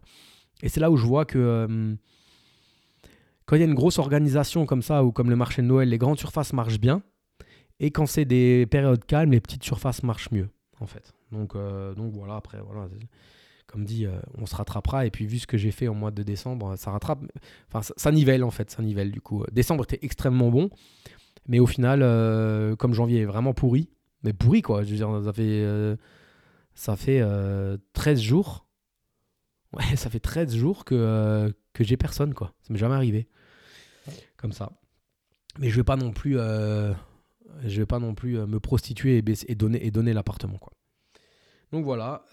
Et 0.64 0.70
c'est 0.70 0.80
là 0.80 0.90
où 0.90 0.98
je 0.98 1.06
vois 1.06 1.26
que 1.26 1.96
quand 3.46 3.56
il 3.56 3.60
y 3.60 3.64
a 3.64 3.68
une 3.68 3.74
grosse 3.74 4.00
organisation 4.00 4.66
comme 4.66 4.82
ça, 4.82 5.04
ou 5.04 5.12
comme 5.12 5.30
le 5.30 5.36
marché 5.36 5.62
de 5.62 5.68
Noël, 5.68 5.90
les 5.90 5.98
grandes 5.98 6.20
surfaces 6.20 6.54
marchent 6.54 6.80
bien. 6.80 7.02
Et 7.80 7.92
quand 7.92 8.06
c'est 8.06 8.26
des 8.26 8.66
périodes 8.68 9.04
calmes, 9.06 9.32
les 9.32 9.42
petites 9.42 9.64
surfaces 9.64 10.04
marchent 10.04 10.32
mieux, 10.32 10.50
en 10.80 10.88
fait. 10.88 11.14
Donc, 11.32 11.56
euh, 11.56 11.94
voilà, 11.98 12.36
après, 12.36 12.60
voilà. 12.66 12.88
Comme 13.68 13.86
dit, 13.86 14.06
euh, 14.06 14.20
on 14.38 14.46
se 14.46 14.56
rattrapera. 14.56 15.06
Et 15.06 15.12
puis, 15.12 15.26
vu 15.26 15.40
ce 15.40 15.48
que 15.48 15.58
j'ai 15.58 15.72
fait 15.72 15.88
au 15.88 15.94
mois 15.94 16.12
de 16.12 16.22
décembre, 16.24 16.76
ça 16.78 16.92
rattrape. 16.92 17.20
Enfin, 17.68 17.94
ça, 17.98 18.12
nivelle, 18.12 18.44
en 18.44 18.52
fait. 18.52 18.70
Ça 18.70 18.84
nivelle, 18.84 19.12
du 19.12 19.20
coup. 19.20 19.44
Décembre 19.52 19.84
était 19.84 20.00
extrêmement 20.04 20.50
bon. 20.50 20.70
Mais 21.48 21.60
au 21.60 21.66
final, 21.66 22.00
comme 22.78 22.94
janvier 22.94 23.22
est 23.22 23.26
vraiment 23.26 23.54
pourri, 23.54 23.90
mais 24.24 24.32
pourri, 24.32 24.62
quoi. 24.62 24.84
Je 24.84 24.92
veux 24.92 24.96
dire, 24.96 25.22
ça 25.26 25.34
fait, 25.34 25.98
ça 26.76 26.96
fait 26.96 27.22
13 27.94 28.22
jours 28.22 28.66
Ouais, 29.74 29.96
ça 29.96 30.10
fait 30.10 30.20
13 30.20 30.56
jours 30.56 30.86
que, 30.86 30.96
euh, 30.96 31.50
que 31.74 31.84
j'ai 31.84 31.98
personne, 31.98 32.34
quoi. 32.34 32.54
Ça 32.62 32.72
m'est 32.72 32.80
jamais 32.80 32.96
arrivé. 32.96 33.28
Comme 34.38 34.52
ça. 34.52 34.72
Mais 35.60 35.70
je 35.70 35.76
vais 35.76 35.84
pas 35.84 35.96
non 35.96 36.12
plus, 36.12 36.38
euh, 36.38 36.94
je 37.66 37.80
vais 37.80 37.86
pas 37.86 38.00
non 38.00 38.14
plus 38.14 38.38
euh, 38.38 38.46
me 38.46 38.60
prostituer 38.60 39.18
et, 39.18 39.24
et 39.48 39.56
donner, 39.56 39.86
et 39.86 39.92
donner 39.92 40.14
l'appartement, 40.14 40.58
quoi. 40.58 40.74
Donc 41.72 41.86
voilà. 41.86 42.24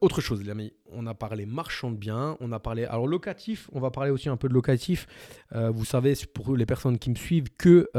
autre 0.00 0.22
chose, 0.22 0.42
les 0.42 0.48
amis. 0.48 0.72
On 0.90 1.06
a 1.06 1.12
parlé 1.12 1.44
marchand 1.44 1.90
de 1.90 1.98
biens. 1.98 2.38
On 2.40 2.50
a 2.50 2.58
parlé. 2.58 2.86
Alors, 2.86 3.06
locatif. 3.06 3.68
On 3.74 3.80
va 3.80 3.90
parler 3.90 4.10
aussi 4.10 4.30
un 4.30 4.38
peu 4.38 4.48
de 4.48 4.54
locatif. 4.54 5.06
vous 5.52 5.84
savez, 5.84 6.14
pour 6.32 6.56
les 6.56 6.64
personnes 6.64 6.98
qui 6.98 7.10
me 7.10 7.14
suivent, 7.14 7.50
que 7.58 7.90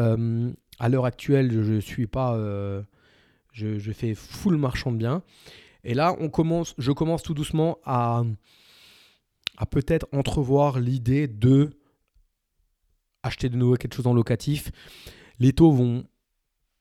à 0.79 0.89
l'heure 0.89 1.05
actuelle, 1.05 1.51
je, 1.51 1.79
suis 1.79 2.07
pas. 2.07 2.35
Je, 3.51 3.91
fais 3.91 4.15
full 4.15 4.57
marchand 4.57 4.91
de 4.91 4.97
biens. 4.97 5.21
Et 5.85 5.93
là, 5.93 6.15
on 6.19 6.29
commence, 6.29 6.73
je 6.79 6.91
commence 6.91 7.21
tout 7.21 7.35
doucement 7.35 7.77
à, 7.85 8.23
peut-être 9.69 10.07
entrevoir 10.11 10.79
l'idée 10.79 11.27
de 11.27 11.69
acheter 13.23 13.49
de 13.49 13.55
nouveau 13.55 13.75
quelque 13.75 13.95
chose 13.95 14.07
en 14.07 14.13
locatif. 14.13 14.71
Les 15.39 15.53
taux 15.53 15.71
vont 15.71 16.05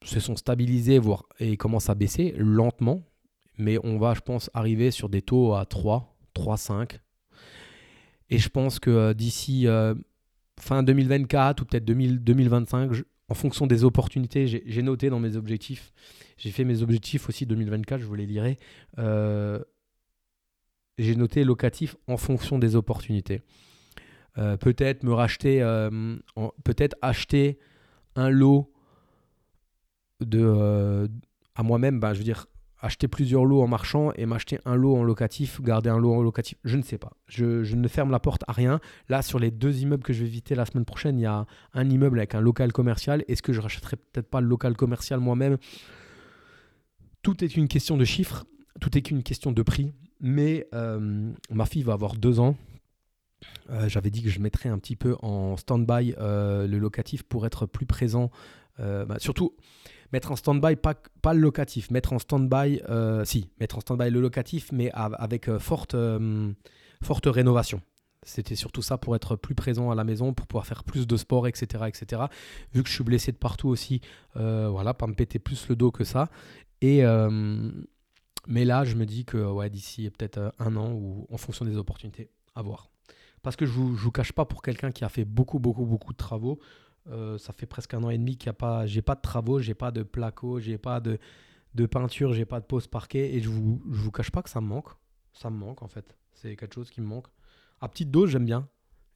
se 0.04 0.20
sont 0.20 0.36
stabilisés 0.36 0.98
voire, 0.98 1.24
et 1.38 1.56
commencent 1.56 1.90
à 1.90 1.94
baisser 1.94 2.34
lentement, 2.36 3.02
mais 3.58 3.78
on 3.84 3.98
va, 3.98 4.14
je 4.14 4.20
pense, 4.20 4.50
arriver 4.54 4.90
sur 4.90 5.08
des 5.08 5.22
taux 5.22 5.54
à 5.54 5.64
3, 5.66 6.16
3, 6.32 6.56
5. 6.56 7.00
Et 8.30 8.38
je 8.38 8.48
pense 8.48 8.78
que 8.78 8.90
euh, 8.90 9.14
d'ici 9.14 9.66
euh, 9.66 9.94
fin 10.58 10.82
2024 10.82 11.62
ou 11.62 11.64
peut-être 11.66 11.84
2025, 11.84 12.92
en 13.28 13.34
fonction 13.34 13.66
des 13.66 13.84
opportunités, 13.84 14.46
j'ai 14.46 14.82
noté 14.82 15.08
dans 15.08 15.20
mes 15.20 15.36
objectifs, 15.36 15.92
j'ai 16.36 16.50
fait 16.50 16.64
mes 16.64 16.82
objectifs 16.82 17.28
aussi 17.28 17.46
2024, 17.46 18.00
je 18.00 18.06
vous 18.06 18.14
les 18.14 18.26
lirai. 18.26 18.58
Euh, 18.98 19.60
j'ai 20.98 21.16
noté 21.16 21.42
locatif 21.42 21.96
en 22.06 22.16
fonction 22.16 22.58
des 22.58 22.76
opportunités. 22.76 23.42
Euh, 24.36 24.56
peut-être 24.56 25.04
me 25.04 25.12
racheter, 25.12 25.62
euh, 25.62 26.16
peut-être 26.64 26.96
acheter 27.02 27.58
un 28.14 28.30
lot 28.30 28.72
de, 30.20 31.08
à 31.54 31.62
moi-même, 31.62 32.00
bah, 32.00 32.12
je 32.12 32.18
veux 32.18 32.24
dire, 32.24 32.46
acheter 32.84 33.08
plusieurs 33.08 33.46
lots 33.46 33.62
en 33.62 33.66
marchand 33.66 34.12
et 34.14 34.26
m'acheter 34.26 34.58
un 34.66 34.76
lot 34.76 34.96
en 34.96 35.02
locatif, 35.02 35.62
garder 35.62 35.88
un 35.88 35.98
lot 35.98 36.12
en 36.12 36.22
locatif, 36.22 36.58
je 36.64 36.76
ne 36.76 36.82
sais 36.82 36.98
pas. 36.98 37.12
Je, 37.26 37.74
ne 37.74 37.88
ferme 37.88 38.10
la 38.10 38.20
porte 38.20 38.42
à 38.46 38.52
rien. 38.52 38.78
Là, 39.08 39.22
sur 39.22 39.38
les 39.38 39.50
deux 39.50 39.80
immeubles 39.80 40.02
que 40.02 40.12
je 40.12 40.22
vais 40.22 40.28
visiter 40.28 40.54
la 40.54 40.66
semaine 40.66 40.84
prochaine, 40.84 41.18
il 41.18 41.22
y 41.22 41.26
a 41.26 41.46
un 41.72 41.88
immeuble 41.88 42.18
avec 42.18 42.34
un 42.34 42.42
local 42.42 42.72
commercial. 42.72 43.24
Est-ce 43.26 43.42
que 43.42 43.54
je 43.54 43.62
rachèterai 43.62 43.96
peut-être 43.96 44.28
pas 44.28 44.42
le 44.42 44.48
local 44.48 44.76
commercial 44.76 45.18
moi-même? 45.18 45.56
Tout 47.22 47.42
est 47.42 47.56
une 47.56 47.68
question 47.68 47.96
de 47.96 48.04
chiffres, 48.04 48.44
tout 48.82 48.98
est 48.98 49.00
qu'une 49.00 49.22
question 49.22 49.50
de 49.50 49.62
prix. 49.62 49.94
Mais 50.20 50.68
euh, 50.74 51.32
ma 51.50 51.64
fille 51.64 51.82
va 51.82 51.94
avoir 51.94 52.14
deux 52.16 52.38
ans. 52.38 52.54
Euh, 53.70 53.88
j'avais 53.88 54.10
dit 54.10 54.22
que 54.22 54.28
je 54.28 54.40
mettrais 54.40 54.68
un 54.68 54.78
petit 54.78 54.96
peu 54.96 55.16
en 55.22 55.56
stand-by 55.56 56.14
euh, 56.18 56.66
le 56.66 56.78
locatif 56.78 57.22
pour 57.22 57.46
être 57.46 57.64
plus 57.64 57.86
présent. 57.86 58.30
Bah, 58.78 59.18
surtout, 59.18 59.54
mettre 60.14 60.32
en 60.32 60.36
stand-by, 60.36 60.76
pas, 60.76 60.94
pas 61.20 61.34
le 61.34 61.40
locatif, 61.40 61.90
mettre 61.90 62.12
en 62.12 62.18
stand-by, 62.18 62.80
si, 63.24 63.50
mettre 63.60 63.76
en 63.76 63.80
stand-by 63.80 64.10
le 64.10 64.20
locatif, 64.20 64.70
mais 64.72 64.90
avec 64.92 65.50
forte, 65.58 65.94
forte 67.02 67.26
rénovation. 67.26 67.82
C'était 68.26 68.56
surtout 68.56 68.80
ça 68.80 68.96
pour 68.96 69.14
être 69.16 69.36
plus 69.36 69.54
présent 69.54 69.90
à 69.90 69.94
la 69.94 70.04
maison, 70.04 70.32
pour 70.32 70.46
pouvoir 70.46 70.66
faire 70.66 70.82
plus 70.82 71.06
de 71.06 71.16
sport, 71.18 71.46
etc. 71.46 71.84
etc. 71.88 72.22
Vu 72.72 72.82
que 72.82 72.88
je 72.88 72.94
suis 72.94 73.04
blessé 73.04 73.32
de 73.32 73.36
partout 73.36 73.68
aussi, 73.68 74.00
voilà, 74.34 74.94
pas 74.94 75.06
me 75.06 75.14
péter 75.14 75.38
plus 75.38 75.68
le 75.68 75.76
dos 75.76 75.90
que 75.90 76.04
ça. 76.04 76.30
Et, 76.84 77.02
euh, 77.02 77.70
mais 78.46 78.66
là, 78.66 78.84
je 78.84 78.94
me 78.94 79.06
dis 79.06 79.24
que 79.24 79.68
d'ici 79.68 80.10
peut-être 80.10 80.36
euh, 80.36 80.50
un 80.58 80.76
an 80.76 80.92
ou 80.92 81.26
en 81.30 81.38
fonction 81.38 81.64
des 81.64 81.78
opportunités, 81.78 82.28
à 82.54 82.60
voir. 82.60 82.90
Parce 83.42 83.56
que 83.56 83.64
je 83.64 83.72
ne 83.78 83.94
vous, 83.94 84.10
cache 84.10 84.32
pas, 84.32 84.44
pour 84.44 84.60
quelqu'un 84.60 84.90
qui 84.90 85.02
a 85.02 85.08
fait 85.08 85.24
beaucoup, 85.24 85.58
beaucoup, 85.58 85.86
beaucoup 85.86 86.12
de 86.12 86.18
travaux, 86.18 86.58
euh, 87.08 87.38
ça 87.38 87.52
fait 87.52 87.66
presque 87.66 87.94
un 87.94 88.02
an 88.02 88.10
et 88.10 88.18
demi 88.18 88.36
qu'il 88.36 88.48
n'y 88.48 88.50
a 88.50 88.58
pas, 88.58 88.86
j'ai 88.86 89.02
pas 89.02 89.14
de 89.14 89.20
travaux, 89.20 89.60
j'ai 89.60 89.74
pas 89.74 89.90
de 89.90 90.02
placo, 90.02 90.60
j'ai 90.60 90.78
pas 90.78 91.00
de, 91.00 91.18
de 91.74 91.86
peinture, 91.86 92.32
j'ai 92.32 92.44
pas 92.44 92.60
de 92.60 92.64
pose 92.64 92.86
parquet. 92.86 93.34
Et 93.34 93.40
je 93.40 93.48
vous, 93.48 93.80
vous 93.84 94.10
cache 94.10 94.30
pas 94.30 94.42
que 94.42 94.50
ça 94.50 94.60
me 94.60 94.66
manque. 94.66 94.88
Ça 95.32 95.50
me 95.50 95.56
manque 95.56 95.82
en 95.82 95.88
fait. 95.88 96.16
C'est 96.32 96.56
quelque 96.56 96.74
chose 96.74 96.90
qui 96.90 97.00
me 97.00 97.06
manque. 97.06 97.26
À 97.80 97.88
petite 97.88 98.10
dose, 98.10 98.30
j'aime 98.30 98.46
bien. 98.46 98.68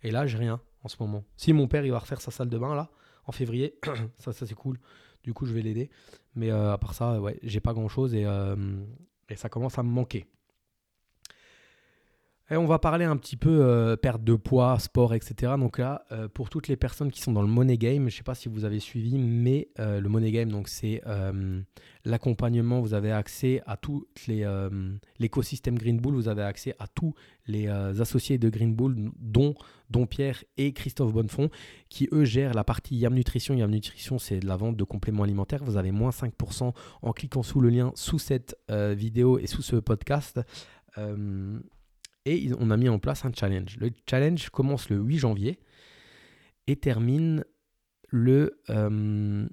Et 0.03 0.11
là, 0.11 0.27
j'ai 0.27 0.39
rien 0.39 0.61
en 0.83 0.89
ce 0.89 0.97
moment. 1.01 1.25
Si 1.37 1.53
mon 1.53 1.69
père 1.69 1.85
il 1.85 1.91
va 1.91 1.99
refaire 1.99 2.21
sa 2.21 2.31
salle 2.31 2.49
de 2.49 2.59
bain 2.59 2.75
là 2.75 2.91
en 3.25 3.33
février, 3.33 3.79
ça, 4.19 4.33
c'est 4.33 4.55
cool. 4.55 4.79
Du 5.23 5.35
coup, 5.35 5.47
je 5.47 5.53
vais 5.53 5.63
l'aider. 5.63 5.91
Mais 6.35 6.51
euh, 6.51 6.73
à 6.73 6.79
part 6.79 6.95
ça, 6.95 7.21
ouais, 7.21 7.39
j'ai 7.43 7.61
pas 7.61 7.73
grand 7.73 7.89
chose 7.89 8.13
euh, 8.15 8.85
et, 9.29 9.37
ça 9.37 9.49
commence 9.49 9.79
à 9.79 9.83
me 9.83 9.91
manquer. 9.91 10.27
On 12.51 12.65
va 12.65 12.79
parler 12.79 13.05
un 13.05 13.17
petit 13.19 13.37
peu 13.37 13.61
euh, 13.61 13.97
perte 13.97 14.25
de 14.25 14.35
poids, 14.35 14.79
sport, 14.79 15.13
etc. 15.13 15.53
Donc 15.59 15.79
là, 15.79 16.07
pour 16.33 16.49
toutes 16.49 16.69
les 16.69 16.77
personnes 16.77 17.11
qui 17.11 17.21
sont 17.21 17.33
dans 17.33 17.43
le 17.43 17.49
money 17.49 17.77
game, 17.77 18.09
je 18.09 18.15
ne 18.15 18.19
sais 18.19 18.23
pas 18.23 18.35
si 18.35 18.49
vous 18.49 18.65
avez 18.65 18.81
suivi, 18.81 19.19
mais 19.19 19.69
le 19.77 20.09
money 20.09 20.31
game, 20.31 20.51
donc 20.51 20.69
c'est 20.69 21.03
l'accompagnement. 22.05 22.81
Vous 22.81 22.95
avez 22.95 23.13
accès 23.13 23.63
à 23.67 23.77
tout 23.77 24.07
l'écosystème 25.19 25.79
Green 25.79 25.99
Bull. 25.99 26.15
Vous 26.15 26.29
avez 26.29 26.43
accès 26.43 26.75
à 26.79 26.87
tous 26.87 27.15
les 27.47 27.69
associés 27.69 28.39
de 28.39 28.49
Green 28.49 28.75
Bull, 28.75 29.11
dont 29.19 29.55
dont 29.91 30.07
Pierre 30.07 30.45
et 30.57 30.73
Christophe 30.73 31.13
Bonnefond, 31.13 31.51
qui 31.89 32.09
eux 32.13 32.25
gèrent 32.25 32.55
la 32.55 32.65
partie 32.65 32.97
Yam 32.97 33.15
Nutrition. 33.15 33.55
Yam 33.55 33.71
Nutrition, 33.71 34.19
c'est 34.19 34.41
de 34.41 34.47
la 34.47 34.57
vente 34.57 34.77
de 34.77 34.85
compléments 34.85 35.23
alimentaires. 35.23 35.65
Vous 35.65 35.77
avez 35.77 35.93
moins 35.93 36.11
5% 36.11 36.73
en 37.03 37.13
cliquant 37.13 37.43
sous 37.43 37.61
le 37.61 37.71
lien 37.71 37.93
sous 37.95 38.19
cette 38.19 38.57
euh, 38.71 38.95
vidéo 38.97 39.39
et 39.39 39.47
sous 39.47 39.63
ce 39.63 39.77
podcast. 39.77 40.41
Euh, 42.29 42.33
et 42.33 42.51
on 42.59 42.71
a 42.71 42.77
mis 42.77 42.89
en 42.89 42.99
place 42.99 43.25
un 43.25 43.33
challenge. 43.33 43.77
Le 43.79 43.91
challenge 44.09 44.51
commence 44.51 44.89
le 44.91 44.97
8 44.97 45.19
janvier 45.19 45.59
et 46.67 46.77
termine 46.77 47.45
le 48.09 48.61
15 48.67 48.77
euh, 48.77 49.47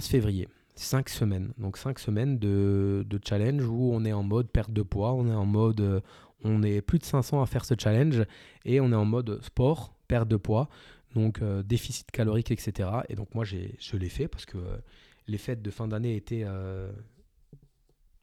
février. 0.00 0.48
5 0.74 1.08
semaines. 1.10 1.52
Donc 1.58 1.76
5 1.76 1.98
semaines 1.98 2.38
de, 2.38 3.04
challenge 3.26 3.64
où 3.66 3.90
on 3.92 4.04
est 4.04 4.12
en 4.12 4.22
mode 4.22 4.50
perte 4.50 4.72
de 4.72 4.82
poids, 4.82 5.12
on 5.12 5.28
est 5.28 5.34
en 5.34 5.44
mode 5.44 6.02
on 6.44 6.62
est 6.62 6.80
plus 6.80 6.98
de 6.98 7.04
500 7.04 7.42
à 7.42 7.46
faire 7.46 7.64
ce 7.64 7.74
challenge 7.78 8.24
et 8.64 8.80
on 8.80 8.92
est 8.92 8.96
en 8.96 9.04
mode 9.04 9.42
sport, 9.42 9.94
perte 10.08 10.28
de 10.28 10.36
poids, 10.36 10.68
donc 11.14 11.42
euh, 11.42 11.62
déficit 11.62 12.10
calorique, 12.10 12.50
etc. 12.50 12.88
Et 13.08 13.14
donc 13.14 13.34
moi, 13.34 13.44
je 13.44 13.96
l'ai 13.96 14.08
fait 14.08 14.28
parce 14.28 14.46
que 14.46 14.58
euh, 14.58 14.76
les 15.26 15.38
fêtes 15.38 15.62
de 15.62 15.70
fin 15.70 15.88
d'année 15.88 16.16
étaient, 16.16 16.44
euh, 16.44 16.90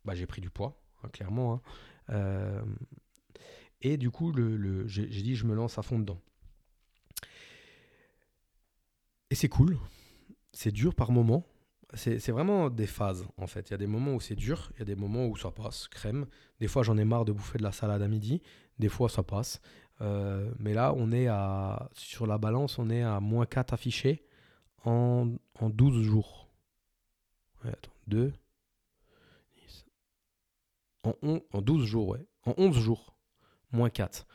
bah, 0.06 0.16
j'ai 0.16 0.26
pris 0.26 0.42
du 0.42 0.50
poids, 0.50 0.82
hein, 1.04 1.10
clairement. 1.12 1.62
Hein. 2.10 2.64
Et 3.82 3.97
du 3.97 4.11
coup, 4.11 4.34
j'ai 4.88 5.07
dit, 5.07 5.36
je 5.36 5.45
me 5.45 5.55
lance 5.55 5.77
à 5.77 5.82
fond 5.82 5.99
dedans. 5.99 6.19
Et 9.30 9.36
c'est 9.36 9.49
cool. 9.49 9.77
C'est 10.51 10.71
dur 10.71 10.95
par 10.95 11.11
moments. 11.11 11.45
C'est 11.93 12.30
vraiment 12.30 12.69
des 12.69 12.86
phases, 12.86 13.25
en 13.38 13.47
fait. 13.47 13.69
Il 13.69 13.71
y 13.71 13.73
a 13.73 13.77
des 13.77 13.88
moments 13.88 14.13
où 14.13 14.19
c'est 14.19 14.36
dur, 14.36 14.71
il 14.75 14.80
y 14.80 14.82
a 14.84 14.86
des 14.86 14.95
moments 14.95 15.25
où 15.25 15.36
ça 15.36 15.49
passe, 15.49 15.88
crème. 15.88 16.27
Des 16.59 16.67
fois, 16.67 16.84
j'en 16.84 16.97
ai 16.97 17.05
marre 17.05 17.25
de 17.25 17.32
bouffer 17.32 17.57
de 17.57 17.63
la 17.63 17.71
salade 17.71 18.01
à 18.01 18.07
midi. 18.07 18.41
Des 18.77 18.89
fois, 18.89 19.09
ça 19.09 19.23
passe. 19.23 19.59
Euh, 20.01 20.51
mais 20.59 20.73
là, 20.73 20.93
on 20.95 21.11
est 21.11 21.27
à, 21.27 21.89
sur 21.93 22.27
la 22.27 22.38
balance, 22.38 22.77
on 22.77 22.89
est 22.89 23.01
à 23.01 23.19
moins 23.19 23.45
4 23.45 23.73
affichés 23.73 24.23
en, 24.86 25.32
en 25.59 25.69
12 25.69 26.03
jours. 26.03 26.47
Ouais, 27.63 27.71
attends, 27.71 27.91
2, 28.07 28.34
en, 31.03 31.13
en 31.51 31.61
12 31.61 31.86
jours, 31.86 32.09
ouais. 32.09 32.25
En 32.45 32.53
11 32.57 32.77
jours. 32.77 33.15
Moins 33.72 33.89
4. 33.89 34.26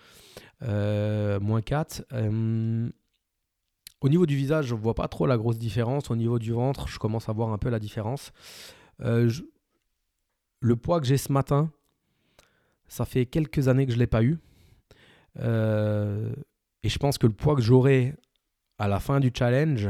Euh, 0.63 1.41
moins 1.41 1.63
4. 1.63 2.05
Euh, 2.13 2.89
au 4.01 4.09
niveau 4.09 4.27
du 4.27 4.37
visage, 4.37 4.67
je 4.67 4.75
ne 4.75 4.81
vois 4.81 4.95
pas 4.95 5.09
trop 5.09 5.27
la 5.27 5.37
grosse 5.37 5.59
différence. 5.59 6.11
Au 6.11 6.17
niveau 6.17 6.39
du 6.39 6.53
ventre, 6.53 6.89
je 6.89 6.99
commence 6.99 7.29
à 7.29 7.33
voir 7.33 7.51
un 7.51 7.59
peu 7.59 7.71
la 7.71 7.79
différence. 7.79 8.33
Euh, 9.01 9.31
le 10.61 10.77
poids 10.77 11.01
que 11.01 11.07
j'ai 11.07 11.17
ce 11.17 11.33
matin, 11.33 11.71
ça 12.87 13.05
fait 13.05 13.27
quelques 13.27 13.69
années 13.69 13.87
que 13.87 13.93
je 13.93 13.97
ne 13.97 14.01
l'ai 14.01 14.07
pas 14.07 14.23
eu. 14.23 14.39
et 15.37 16.89
je 16.89 16.99
pense 16.99 17.19
que 17.19 17.27
le 17.27 17.33
poids 17.33 17.57
que 17.57 17.63
j'aurai 17.63 18.15
à 18.79 18.89
la 18.89 19.01
fin 19.01 19.21
du 19.21 19.33
challenge 19.37 19.89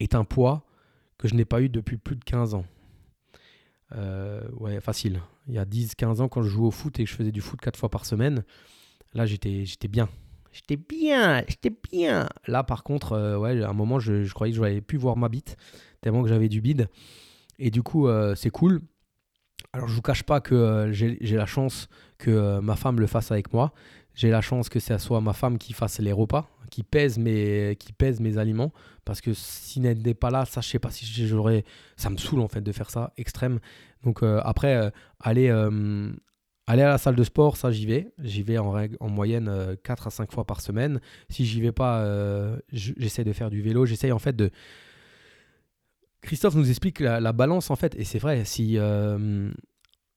est 0.00 0.14
un 0.14 0.24
poids 0.24 0.64
que 1.18 1.28
je 1.28 1.34
n'ai 1.34 1.44
pas 1.44 1.60
eu 1.60 1.68
depuis 1.68 1.96
plus 1.96 2.16
de 2.16 2.24
15 2.24 2.54
ans. 2.54 2.64
Ouais, 4.58 4.80
facile 4.80 5.20
il 5.46 5.54
y 5.54 5.58
a 5.58 5.64
10-15 5.64 6.20
ans 6.20 6.28
quand 6.28 6.42
je 6.42 6.48
jouais 6.48 6.66
au 6.66 6.70
foot 6.70 6.98
et 6.98 7.04
que 7.04 7.10
je 7.10 7.14
faisais 7.14 7.32
du 7.32 7.40
foot 7.40 7.60
4 7.60 7.76
fois 7.78 7.88
par 7.88 8.06
semaine. 8.06 8.44
Là, 9.12 9.26
j'étais, 9.26 9.64
bien. 9.88 10.08
J'étais 10.52 10.76
bien, 10.76 11.44
j'étais 11.46 11.72
bien. 11.92 12.28
Là, 12.46 12.64
par 12.64 12.82
contre, 12.82 13.12
euh, 13.12 13.36
ouais, 13.36 13.62
à 13.62 13.68
un 13.68 13.74
moment, 13.74 13.98
je, 13.98 14.30
croyais 14.32 14.52
que 14.52 14.56
je 14.56 14.62
n'avais 14.62 14.80
plus 14.80 14.98
voir 14.98 15.16
ma 15.16 15.28
bite, 15.28 15.56
tellement 16.00 16.22
que 16.22 16.28
j'avais 16.28 16.48
du 16.48 16.60
bide. 16.60 16.88
Et 17.58 17.70
du 17.70 17.82
coup, 17.82 18.08
euh, 18.08 18.34
c'est 18.34 18.50
cool. 18.50 18.80
Alors, 19.72 19.88
je 19.88 19.94
vous 19.94 20.02
cache 20.02 20.22
pas 20.22 20.40
que 20.40 20.54
euh, 20.54 20.92
j'ai, 20.92 21.18
la 21.20 21.46
chance 21.46 21.88
que 22.18 22.58
ma 22.60 22.76
femme 22.76 23.00
le 23.00 23.06
fasse 23.06 23.30
avec 23.30 23.52
moi. 23.52 23.72
J'ai 24.14 24.30
la 24.30 24.40
chance 24.40 24.68
que 24.68 24.78
ce 24.78 24.96
soit 24.98 25.20
ma 25.20 25.32
femme 25.32 25.58
qui 25.58 25.72
fasse 25.72 25.98
les 25.98 26.12
repas, 26.12 26.48
qui 26.70 26.82
pèse 26.82 27.18
mes, 27.18 27.76
qui 27.78 27.92
pèse 27.92 28.20
mes 28.20 28.38
aliments. 28.38 28.72
Parce 29.04 29.20
que 29.20 29.32
si 29.34 29.80
elle 29.84 29.98
n'était 29.98 30.14
pas 30.14 30.30
là, 30.30 30.44
ça, 30.44 30.60
je 30.60 30.68
sais 30.68 30.78
pas 30.78 30.90
si 30.90 31.04
j'aurais. 31.26 31.64
Ça 31.96 32.10
me 32.10 32.16
saoule 32.16 32.40
en 32.40 32.48
fait 32.48 32.60
de 32.60 32.72
faire 32.72 32.90
ça, 32.90 33.12
extrême. 33.16 33.58
Donc 34.04 34.22
euh, 34.22 34.40
après, 34.44 34.76
euh, 34.76 34.90
aller, 35.18 35.48
euh, 35.48 36.12
aller 36.66 36.82
à 36.82 36.88
la 36.88 36.98
salle 36.98 37.16
de 37.16 37.24
sport, 37.24 37.56
ça 37.56 37.72
j'y 37.72 37.86
vais. 37.86 38.12
J'y 38.22 38.42
vais 38.42 38.58
en, 38.58 38.70
règle, 38.70 38.96
en 39.00 39.08
moyenne 39.08 39.76
4 39.82 40.06
à 40.06 40.10
5 40.10 40.32
fois 40.32 40.44
par 40.44 40.60
semaine. 40.60 41.00
Si 41.28 41.44
j'y 41.44 41.60
vais 41.60 41.72
pas, 41.72 42.06
j'essaie 42.72 43.24
de 43.24 43.32
faire 43.32 43.50
du 43.50 43.62
vélo. 43.62 43.84
J'essaie 43.84 44.12
en 44.12 44.20
fait 44.20 44.36
de... 44.36 44.50
Christophe 46.22 46.54
nous 46.54 46.70
explique 46.70 47.00
la, 47.00 47.32
balance 47.32 47.70
en 47.70 47.76
fait, 47.76 47.94
et 47.96 48.04
c'est 48.04 48.18
vrai, 48.18 48.46
si, 48.46 48.78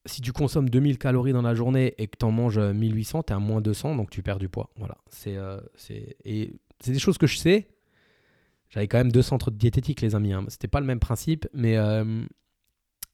si 0.08 0.22
tu 0.22 0.34
consommes 0.34 0.70
2000 0.70 0.98
calories 0.98 1.34
dans 1.34 1.42
la 1.42 1.54
journée 1.54 1.94
et 1.98 2.08
que 2.08 2.18
tu 2.18 2.26
en 2.26 2.32
manges 2.32 2.60
1800, 2.60 3.24
tu 3.24 3.34
es 3.34 3.36
à 3.36 3.40
moins 3.40 3.62
200, 3.62 3.96
donc 3.96 4.10
tu 4.10 4.24
perds 4.24 4.40
du 4.40 4.50
poids. 4.50 4.72
Voilà. 4.78 4.98
C'est, 5.10 5.38
c'est 5.76 6.92
des 6.92 7.00
choses 7.00 7.18
que 7.18 7.28
je 7.28 7.38
sais. 7.38 7.68
J'avais 8.70 8.88
quand 8.88 8.98
même 8.98 9.12
deux 9.12 9.22
centres 9.22 9.52
diététiques, 9.52 10.02
les 10.02 10.16
amis. 10.16 10.34
Hein. 10.34 10.46
C'était 10.50 10.68
pas 10.68 10.80
le 10.80 10.86
même 10.86 11.00
principe, 11.00 11.48
mais 11.54 11.78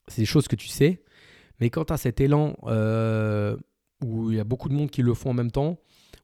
c'est 0.08 0.22
des 0.22 0.26
choses 0.26 0.48
que 0.48 0.56
tu 0.56 0.68
sais. 0.68 1.04
Mais 1.60 1.70
quand 1.70 1.86
tu 1.86 1.94
as 1.94 1.98
cet 1.98 2.20
élan 2.20 2.56
euh, 2.66 3.56
où 4.04 4.32
il 4.32 4.38
y 4.38 4.39
a 4.39 4.44
beaucoup 4.44 4.70
de 4.70 4.74
monde 4.74 4.89
qui 4.89 5.02
le 5.02 5.14
font 5.14 5.32
en 5.32 5.34
même 5.34 5.52
temps, 5.52 5.80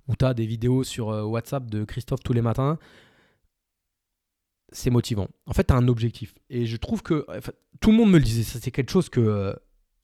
où 0.08 0.16
tu 0.16 0.26
as 0.26 0.34
des 0.34 0.46
vidéos 0.46 0.84
sur 0.84 1.10
euh, 1.10 1.24
WhatsApp 1.24 1.70
de 1.70 1.84
Christophe 1.84 2.22
tous 2.24 2.34
les 2.34 2.42
matins, 2.42 2.78
c'est 4.72 4.90
motivant. 4.90 5.28
En 5.46 5.54
fait, 5.54 5.66
tu 5.66 5.74
as 5.74 5.78
un 5.78 5.88
objectif. 5.88 6.36
Et 6.50 6.66
je 6.66 6.78
trouve 6.78 7.02
que 7.02 7.26
tout 7.80 7.92
le 7.92 7.98
monde 7.98 8.12
me 8.12 8.18
le 8.18 8.24
disait. 8.24 8.44
C'est 8.44 8.72
quelque 8.72 8.92
chose 8.92 9.10
que 9.10 9.20
euh, 9.20 9.54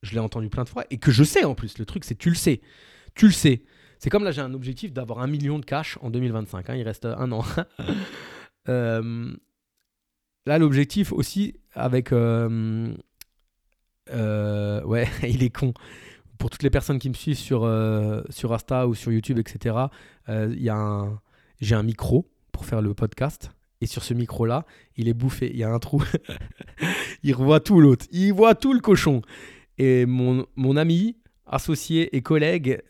je 0.01 0.13
l'ai 0.13 0.19
entendu 0.19 0.49
plein 0.49 0.63
de 0.63 0.69
fois 0.69 0.85
et 0.89 0.97
que 0.97 1.11
je 1.11 1.23
sais 1.23 1.43
en 1.43 1.55
plus. 1.55 1.77
Le 1.77 1.85
truc, 1.85 2.03
c'est 2.03 2.15
tu 2.15 2.29
le 2.29 2.35
sais. 2.35 2.61
Tu 3.15 3.27
le 3.27 3.31
sais. 3.31 3.63
C'est 3.99 4.09
comme 4.09 4.23
là, 4.23 4.31
j'ai 4.31 4.41
un 4.41 4.53
objectif 4.53 4.93
d'avoir 4.93 5.19
un 5.19 5.27
million 5.27 5.59
de 5.59 5.65
cash 5.65 5.97
en 6.01 6.09
2025. 6.09 6.69
Hein. 6.69 6.75
il 6.75 6.83
reste 6.83 7.05
un 7.05 7.31
an. 7.31 7.43
là, 10.45 10.57
l'objectif 10.57 11.11
aussi, 11.11 11.55
avec 11.73 12.11
euh, 14.11 14.81
ouais, 14.83 15.07
il 15.23 15.43
est 15.43 15.49
con. 15.49 15.73
Pour 16.37 16.49
toutes 16.49 16.63
les 16.63 16.69
personnes 16.69 16.99
qui 16.99 17.09
me 17.09 17.13
suivent 17.13 17.37
sur, 17.37 17.63
euh, 17.63 18.21
sur 18.29 18.53
Insta 18.53 18.87
ou 18.87 18.95
sur 18.95 19.11
YouTube, 19.11 19.39
etc., 19.39 19.75
euh, 20.29 20.53
y 20.57 20.69
a 20.69 21.07
j'ai 21.61 21.75
un 21.75 21.83
micro 21.83 22.29
pour 22.51 22.65
faire 22.65 22.81
le 22.81 22.93
podcast. 22.93 23.51
Et 23.81 23.87
sur 23.87 24.03
ce 24.03 24.13
micro-là, 24.13 24.65
il 24.97 25.07
est 25.07 25.13
bouffé. 25.13 25.49
Il 25.51 25.57
y 25.57 25.63
a 25.63 25.69
un 25.69 25.79
trou. 25.79 26.03
il 27.23 27.33
revoit 27.33 27.59
tout 27.59 27.79
l'autre. 27.79 28.05
Il 28.11 28.33
voit 28.33 28.55
tout 28.55 28.73
le 28.73 28.79
cochon. 28.79 29.21
Et 29.77 30.05
mon, 30.05 30.45
mon 30.55 30.77
ami, 30.77 31.17
associé 31.45 32.15
et 32.15 32.21
collègue, 32.21 32.81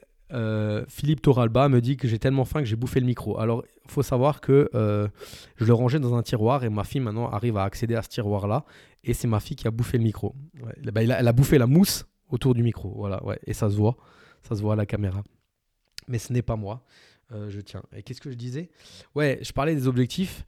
Philippe 0.89 1.21
Toralba, 1.21 1.69
me 1.69 1.79
dit 1.79 1.95
que 1.95 2.07
j'ai 2.09 2.19
tellement 2.19 2.43
faim 2.43 2.59
que 2.59 2.65
j'ai 2.65 2.75
bouffé 2.75 2.99
le 2.99 3.05
micro. 3.05 3.39
Alors, 3.39 3.63
il 3.85 3.91
faut 3.91 4.03
savoir 4.03 4.41
que 4.41 4.69
je 4.73 5.65
le 5.65 5.73
rangeais 5.73 5.99
dans 5.99 6.15
un 6.15 6.23
tiroir 6.23 6.63
et 6.63 6.69
ma 6.69 6.83
fille 6.83 6.99
maintenant 6.99 7.29
arrive 7.29 7.57
à 7.57 7.63
accéder 7.63 7.95
à 7.95 8.01
ce 8.01 8.09
tiroir-là 8.09 8.65
et 9.05 9.13
c'est 9.13 9.27
ma 9.27 9.39
fille 9.39 9.55
qui 9.55 9.67
a 9.67 9.71
bouffé 9.71 9.97
le 9.97 10.03
micro. 10.03 10.35
Bah, 10.91 11.01
elle, 11.01 11.11
a, 11.11 11.33
bouffé 11.33 11.57
la 11.57 11.67
mousse 11.67 12.05
autour 12.29 12.53
du 12.53 12.63
micro, 12.63 12.91
voilà, 12.95 13.23
ouais, 13.23 13.39
et 13.45 13.53
ça 13.53 13.69
se 13.69 13.75
voit, 13.75 13.95
ça 14.41 14.55
se 14.55 14.61
voit 14.61 14.73
à 14.73 14.75
la 14.75 14.85
caméra. 14.85 15.23
Mais 16.07 16.17
ce 16.17 16.33
n'est 16.33 16.41
pas 16.41 16.55
moi, 16.55 16.83
euh, 17.31 17.49
je 17.49 17.61
tiens. 17.61 17.83
Et 17.95 18.03
qu'est-ce 18.03 18.21
que 18.21 18.31
je 18.31 18.35
disais? 18.35 18.69
Ouais, 19.13 19.39
je 19.41 19.51
parlais 19.53 19.75
des 19.75 19.87
objectifs. 19.87 20.43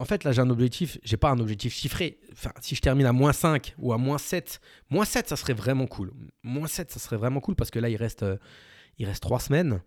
Euh, 0.00 0.02
en 0.02 0.04
fait, 0.04 0.24
là, 0.24 0.32
j'ai 0.32 0.40
un 0.40 0.50
objectif, 0.50 0.98
j'ai 1.02 1.16
pas 1.16 1.30
un 1.30 1.38
objectif 1.38 1.74
chiffré. 1.74 2.18
Enfin, 2.32 2.52
si 2.60 2.74
je 2.74 2.80
termine 2.80 3.06
à 3.06 3.12
moins 3.12 3.32
5 3.32 3.74
ou 3.78 3.92
à 3.92 3.98
moins 3.98 4.18
7, 4.18 4.60
moins 4.90 5.04
7, 5.04 5.28
ça 5.28 5.36
serait 5.36 5.54
vraiment 5.54 5.86
cool. 5.86 6.12
Moins 6.42 6.68
7, 6.68 6.90
ça 6.90 6.98
serait 6.98 7.16
vraiment 7.16 7.40
cool 7.40 7.54
parce 7.56 7.70
que 7.70 7.78
là, 7.78 7.88
il 7.88 7.96
reste, 7.96 8.22
euh, 8.22 8.36
il 8.98 9.06
reste 9.06 9.22
3 9.22 9.40
semaines. 9.40 9.80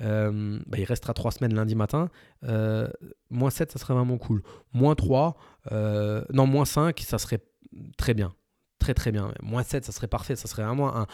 Euh, 0.00 0.58
bah, 0.66 0.78
il 0.78 0.84
restera 0.84 1.14
3 1.14 1.32
semaines 1.32 1.54
lundi 1.54 1.74
matin. 1.74 2.10
Euh, 2.44 2.88
moins 3.30 3.50
7, 3.50 3.72
ça 3.72 3.78
serait 3.78 3.94
vraiment 3.94 4.18
cool. 4.18 4.42
Moins 4.72 4.94
3, 4.94 5.36
euh, 5.72 6.24
non, 6.32 6.46
moins 6.46 6.64
5, 6.64 6.98
ça 7.00 7.18
serait 7.18 7.40
très 7.96 8.14
bien. 8.14 8.34
Très 8.78 8.94
très 8.94 9.12
bien. 9.12 9.32
Moins 9.42 9.62
7, 9.62 9.84
ça 9.84 9.92
serait 9.92 10.08
parfait. 10.08 10.36
Ça 10.36 10.48
serait 10.48 10.64
vraiment 10.64 11.06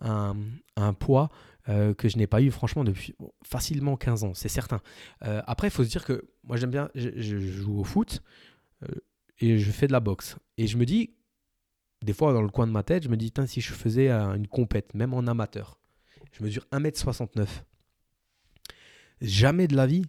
un 0.00 0.92
poids 0.94 1.30
que 1.66 2.08
je 2.08 2.18
n'ai 2.18 2.26
pas 2.26 2.42
eu 2.42 2.50
franchement 2.50 2.84
depuis 2.84 3.14
facilement 3.42 3.96
15 3.96 4.24
ans, 4.24 4.34
c'est 4.34 4.48
certain. 4.48 4.80
après, 5.20 5.68
il 5.68 5.70
faut 5.70 5.84
se 5.84 5.88
dire 5.88 6.04
que 6.04 6.28
moi 6.42 6.56
j'aime 6.56 6.70
bien, 6.70 6.90
je, 6.94 7.38
joue 7.38 7.80
au 7.80 7.84
foot 7.84 8.22
et 9.38 9.58
je 9.58 9.70
fais 9.70 9.86
de 9.86 9.92
la 9.92 10.00
boxe. 10.00 10.36
Et 10.58 10.66
je 10.66 10.76
me 10.76 10.84
dis, 10.84 11.14
des 12.02 12.12
fois 12.12 12.32
dans 12.32 12.42
le 12.42 12.50
coin 12.50 12.66
de 12.66 12.72
ma 12.72 12.82
tête, 12.82 13.04
je 13.04 13.08
me 13.08 13.16
dis, 13.16 13.32
si 13.46 13.60
je 13.60 13.72
faisais 13.72 14.10
une 14.10 14.46
compète, 14.46 14.94
même 14.94 15.14
en 15.14 15.26
amateur, 15.26 15.78
je 16.32 16.44
mesure 16.44 16.66
1m69 16.72 17.46
jamais 19.20 19.66
de 19.66 19.76
la 19.76 19.86
vie, 19.86 20.04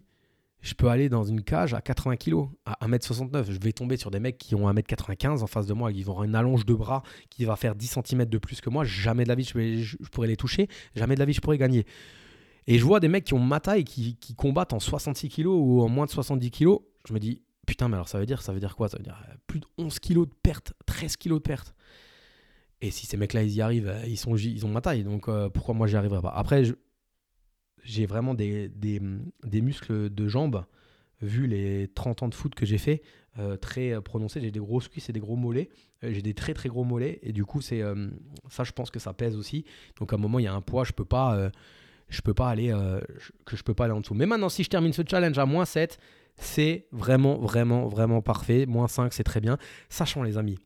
je 0.66 0.74
peux 0.74 0.88
aller 0.88 1.08
dans 1.08 1.22
une 1.22 1.42
cage 1.42 1.74
à 1.74 1.80
80 1.80 2.16
kg, 2.16 2.48
à 2.64 2.84
1m69. 2.88 3.52
Je 3.52 3.60
vais 3.60 3.72
tomber 3.72 3.96
sur 3.96 4.10
des 4.10 4.18
mecs 4.18 4.36
qui 4.36 4.56
ont 4.56 4.68
1m95 4.68 5.40
en 5.42 5.46
face 5.46 5.66
de 5.66 5.74
moi, 5.74 5.92
qui 5.92 6.02
vont 6.02 6.12
avoir 6.12 6.24
une 6.24 6.34
allonge 6.34 6.66
de 6.66 6.74
bras 6.74 7.04
qui 7.30 7.44
va 7.44 7.54
faire 7.54 7.76
10 7.76 8.00
cm 8.04 8.24
de 8.24 8.38
plus 8.38 8.60
que 8.60 8.68
moi. 8.68 8.82
Jamais 8.82 9.22
de 9.22 9.28
la 9.28 9.36
vie, 9.36 9.44
je, 9.44 9.96
pourrais 10.10 10.26
les 10.26 10.36
toucher. 10.36 10.66
Jamais 10.96 11.14
de 11.14 11.20
la 11.20 11.24
vie, 11.24 11.34
je 11.34 11.40
pourrais 11.40 11.56
gagner. 11.56 11.86
Et 12.66 12.78
je 12.78 12.84
vois 12.84 12.98
des 12.98 13.06
mecs 13.06 13.22
qui 13.22 13.34
ont 13.34 13.38
ma 13.38 13.60
taille, 13.60 13.84
qui, 13.84 14.16
qui 14.16 14.34
combattent 14.34 14.72
en 14.72 14.80
66 14.80 15.28
kg 15.28 15.46
ou 15.46 15.82
en 15.82 15.88
moins 15.88 16.06
de 16.06 16.10
70 16.10 16.50
kg. 16.50 16.78
Je 17.06 17.14
me 17.14 17.20
dis, 17.20 17.42
putain, 17.64 17.86
mais 17.88 17.94
alors 17.94 18.08
ça 18.08 18.18
veut 18.18 18.26
dire, 18.26 18.42
ça 18.42 18.52
veut 18.52 18.58
dire 18.58 18.74
quoi? 18.74 18.88
Ça 18.88 18.96
veut 18.96 19.04
dire 19.04 19.22
euh, 19.30 19.34
plus 19.46 19.60
de 19.60 19.66
11 19.78 20.00
kg 20.00 20.26
de 20.26 20.34
perte, 20.42 20.72
13 20.86 21.16
kg 21.16 21.34
de 21.34 21.38
perte. 21.38 21.76
Et 22.80 22.90
si 22.90 23.06
ces 23.06 23.16
mecs-là, 23.16 23.44
ils 23.44 23.54
y 23.54 23.60
arrivent, 23.60 23.88
euh, 23.88 24.04
ils, 24.04 24.18
sont, 24.18 24.32
ont 24.34 24.68
ma 24.68 24.80
taille. 24.80 25.04
Donc 25.04 25.28
euh, 25.28 25.48
pourquoi 25.48 25.76
moi, 25.76 25.86
j'y 25.86 25.94
arriverai 25.94 26.22
pas? 26.22 26.32
Après, 26.34 26.64
je, 26.64 26.74
j'ai 27.86 28.06
vraiment 28.06 28.34
des, 28.34 28.70
muscles 29.52 30.10
de 30.10 30.28
jambes, 30.28 30.64
vu 31.22 31.46
les 31.46 31.88
30 31.88 32.24
ans 32.24 32.28
de 32.28 32.34
foot 32.34 32.54
que 32.54 32.66
j'ai 32.66 32.78
fait, 32.78 33.02
euh, 33.38 33.56
très 33.56 34.00
prononcés. 34.02 34.40
J'ai 34.40 34.50
des 34.50 34.60
grosses 34.60 34.88
cuisses 34.88 35.08
et 35.08 35.12
des 35.12 35.20
gros 35.20 35.36
mollets. 35.36 35.68
Euh, 36.04 36.12
j'ai 36.12 36.22
des 36.22 36.34
très 36.34 36.52
très 36.52 36.68
gros 36.68 36.84
mollets. 36.84 37.18
Et 37.22 37.32
du 37.32 37.44
coup, 37.44 37.60
c'est 37.60 37.80
euh, 37.80 38.08
ça, 38.50 38.64
je 38.64 38.72
pense 38.72 38.90
que 38.90 38.98
ça 38.98 39.12
pèse 39.12 39.36
aussi. 39.36 39.64
Donc 39.98 40.12
à 40.12 40.16
un 40.16 40.18
moment, 40.18 40.38
il 40.38 40.44
y 40.44 40.48
a 40.48 40.54
un 40.54 40.60
poids, 40.60 40.84
je 40.84 40.92
peux 40.92 41.04
pas, 41.04 41.50
je 42.08 42.20
peux 42.20 42.34
pas 42.34 42.48
aller, 42.48 42.74
que 43.44 43.56
je 43.56 43.62
peux 43.62 43.74
pas 43.74 43.84
aller 43.84 43.94
en 43.94 44.00
dessous. 44.00 44.14
Mais 44.14 44.26
maintenant, 44.26 44.48
si 44.48 44.64
je 44.64 44.68
termine 44.68 44.92
ce 44.92 45.02
challenge 45.08 45.38
à 45.38 45.46
moins 45.46 45.64
7, 45.64 45.98
c'est 46.36 46.86
vraiment, 46.92 47.38
vraiment, 47.38 47.88
vraiment 47.88 48.20
parfait. 48.20 48.66
Moins 48.66 48.88
5, 48.88 49.12
c'est 49.12 49.24
très 49.24 49.40
bien. 49.40 49.58
Sachant, 49.88 50.22
les 50.22 50.36
amis, 50.36 50.58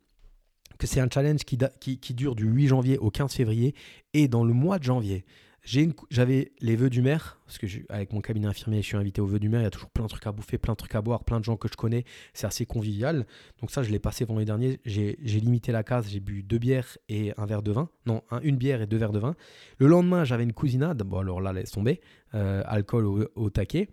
que 0.78 0.86
c'est 0.86 1.00
un 1.00 1.08
challenge 1.12 1.44
qui, 1.44 1.58
qui, 1.78 1.98
qui, 1.98 2.14
dure 2.14 2.34
du 2.34 2.46
8 2.46 2.68
janvier 2.68 2.98
au 2.98 3.10
15 3.10 3.32
février. 3.32 3.74
Et 4.14 4.26
dans 4.26 4.44
le 4.44 4.52
mois 4.52 4.78
de 4.78 4.84
janvier, 4.84 5.24
J'avais 5.62 6.52
les 6.60 6.74
vœux 6.74 6.90
du 6.90 7.02
maire, 7.02 7.38
parce 7.44 7.58
que 7.58 7.66
avec 7.90 8.12
mon 8.12 8.20
cabinet 8.20 8.46
infirmier, 8.46 8.80
je 8.80 8.86
suis 8.86 8.96
invité 8.96 9.20
aux 9.20 9.26
vœux 9.26 9.38
du 9.38 9.48
maire. 9.48 9.60
Il 9.60 9.64
y 9.64 9.66
a 9.66 9.70
toujours 9.70 9.90
plein 9.90 10.04
de 10.04 10.08
trucs 10.08 10.26
à 10.26 10.32
bouffer, 10.32 10.58
plein 10.58 10.72
de 10.72 10.76
trucs 10.76 10.94
à 10.94 11.02
boire, 11.02 11.24
plein 11.24 11.38
de 11.38 11.44
gens 11.44 11.56
que 11.56 11.68
je 11.68 11.76
connais. 11.76 12.04
C'est 12.32 12.46
assez 12.46 12.64
convivial. 12.64 13.26
Donc, 13.60 13.70
ça, 13.70 13.82
je 13.82 13.90
l'ai 13.90 13.98
passé 13.98 14.24
vendredi 14.24 14.46
dernier. 14.46 14.80
J'ai 14.84 15.16
limité 15.22 15.70
la 15.70 15.82
case. 15.82 16.08
J'ai 16.08 16.20
bu 16.20 16.42
deux 16.42 16.58
bières 16.58 16.96
et 17.08 17.32
un 17.36 17.46
verre 17.46 17.62
de 17.62 17.72
vin. 17.72 17.90
Non, 18.06 18.22
une 18.42 18.56
bière 18.56 18.80
et 18.80 18.86
deux 18.86 18.96
verres 18.96 19.12
de 19.12 19.18
vin. 19.18 19.34
Le 19.78 19.86
lendemain, 19.86 20.24
j'avais 20.24 20.44
une 20.44 20.54
cousinade. 20.54 21.02
Bon, 21.02 21.18
alors 21.18 21.40
là, 21.40 21.52
laisse 21.52 21.72
tomber. 21.72 22.00
Euh, 22.34 22.62
alcool 22.66 23.28
au, 23.34 23.50
taquet. 23.50 23.88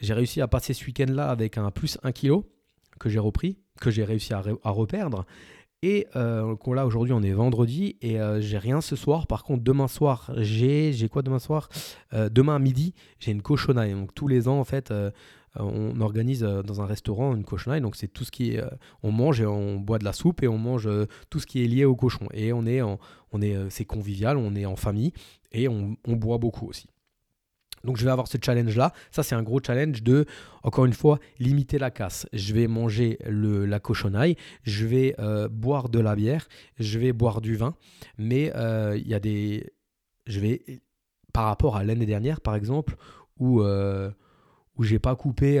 J'ai 0.00 0.14
réussi 0.14 0.40
à 0.40 0.48
passer 0.48 0.72
ce 0.72 0.84
week-end-là 0.84 1.30
avec 1.30 1.58
un 1.58 1.70
plus 1.70 1.98
1 2.02 2.12
kg 2.12 2.42
que 3.00 3.08
j'ai 3.08 3.18
repris, 3.18 3.58
que 3.80 3.90
j'ai 3.90 4.04
réussi 4.04 4.34
à, 4.34 4.42
à 4.62 4.70
reperdre. 4.70 5.26
Et 5.84 6.06
euh, 6.14 6.54
là, 6.68 6.86
aujourd'hui, 6.86 7.12
on 7.12 7.22
est 7.22 7.32
vendredi 7.32 7.96
et 8.02 8.20
euh, 8.20 8.40
j'ai 8.40 8.58
rien 8.58 8.80
ce 8.80 8.94
soir. 8.94 9.26
Par 9.26 9.42
contre, 9.42 9.64
demain 9.64 9.88
soir, 9.88 10.30
j'ai, 10.36 10.92
j'ai 10.92 11.08
quoi 11.08 11.22
demain 11.22 11.40
soir? 11.40 11.68
Euh, 12.12 12.28
Demain 12.28 12.54
à 12.54 12.58
midi, 12.60 12.94
j'ai 13.18 13.32
une 13.32 13.42
cochonaille. 13.42 13.92
Donc, 13.92 14.14
tous 14.14 14.28
les 14.28 14.46
ans, 14.46 14.60
en 14.60 14.64
fait, 14.64 14.94
on 15.56 16.00
organise 16.00 16.42
dans 16.42 16.80
un 16.80 16.86
restaurant 16.86 17.34
une 17.34 17.44
cochonaille. 17.44 17.80
Donc, 17.80 17.96
c'est 17.96 18.06
tout 18.06 18.22
ce 18.24 18.30
qui 18.30 18.52
est. 18.52 18.62
on 19.02 19.10
mange 19.10 19.40
et 19.40 19.46
on 19.46 19.80
boit 19.80 19.98
de 19.98 20.04
la 20.04 20.12
soupe 20.12 20.44
et 20.44 20.48
on 20.48 20.56
mange 20.58 20.88
tout 21.30 21.40
ce 21.40 21.46
qui 21.46 21.64
est 21.64 21.66
lié 21.66 21.84
au 21.84 21.96
cochon. 21.96 22.28
Et 22.32 22.52
on 22.52 22.64
est, 22.64 22.80
en, 22.80 23.00
on 23.32 23.42
est, 23.42 23.56
c'est 23.68 23.84
convivial, 23.84 24.36
on 24.36 24.54
est 24.54 24.66
en 24.66 24.76
famille 24.76 25.12
et 25.50 25.66
on 25.68 25.96
boit 26.06 26.38
beaucoup 26.38 26.68
aussi. 26.68 26.86
Donc 27.84 27.96
je 27.96 28.04
vais 28.04 28.10
avoir 28.10 28.28
ce 28.28 28.38
challenge-là. 28.42 28.92
Ça, 29.10 29.22
c'est 29.22 29.34
un 29.34 29.42
gros 29.42 29.60
challenge 29.64 30.02
de, 30.02 30.26
encore 30.62 30.84
une 30.84 30.92
fois, 30.92 31.18
limiter 31.38 31.78
la 31.78 31.90
casse. 31.90 32.26
Je 32.32 32.54
vais 32.54 32.66
manger 32.66 33.18
la 33.26 33.80
cochonaille, 33.80 34.36
je 34.62 34.86
vais 34.86 35.14
euh, 35.18 35.48
boire 35.48 35.88
de 35.88 35.98
la 35.98 36.14
bière, 36.14 36.48
je 36.78 36.98
vais 36.98 37.12
boire 37.12 37.40
du 37.40 37.56
vin. 37.56 37.74
Mais 38.18 38.52
euh, 38.56 38.96
il 38.96 39.08
y 39.08 39.14
a 39.14 39.20
des... 39.20 39.72
Je 40.26 40.40
vais... 40.40 40.62
Par 41.32 41.46
rapport 41.46 41.76
à 41.76 41.84
l'année 41.84 42.06
dernière, 42.06 42.40
par 42.40 42.54
exemple, 42.54 42.94
où, 43.38 43.62
euh, 43.62 44.10
où 44.76 44.82
j'ai 44.82 44.98
pas 44.98 45.16
coupé... 45.16 45.60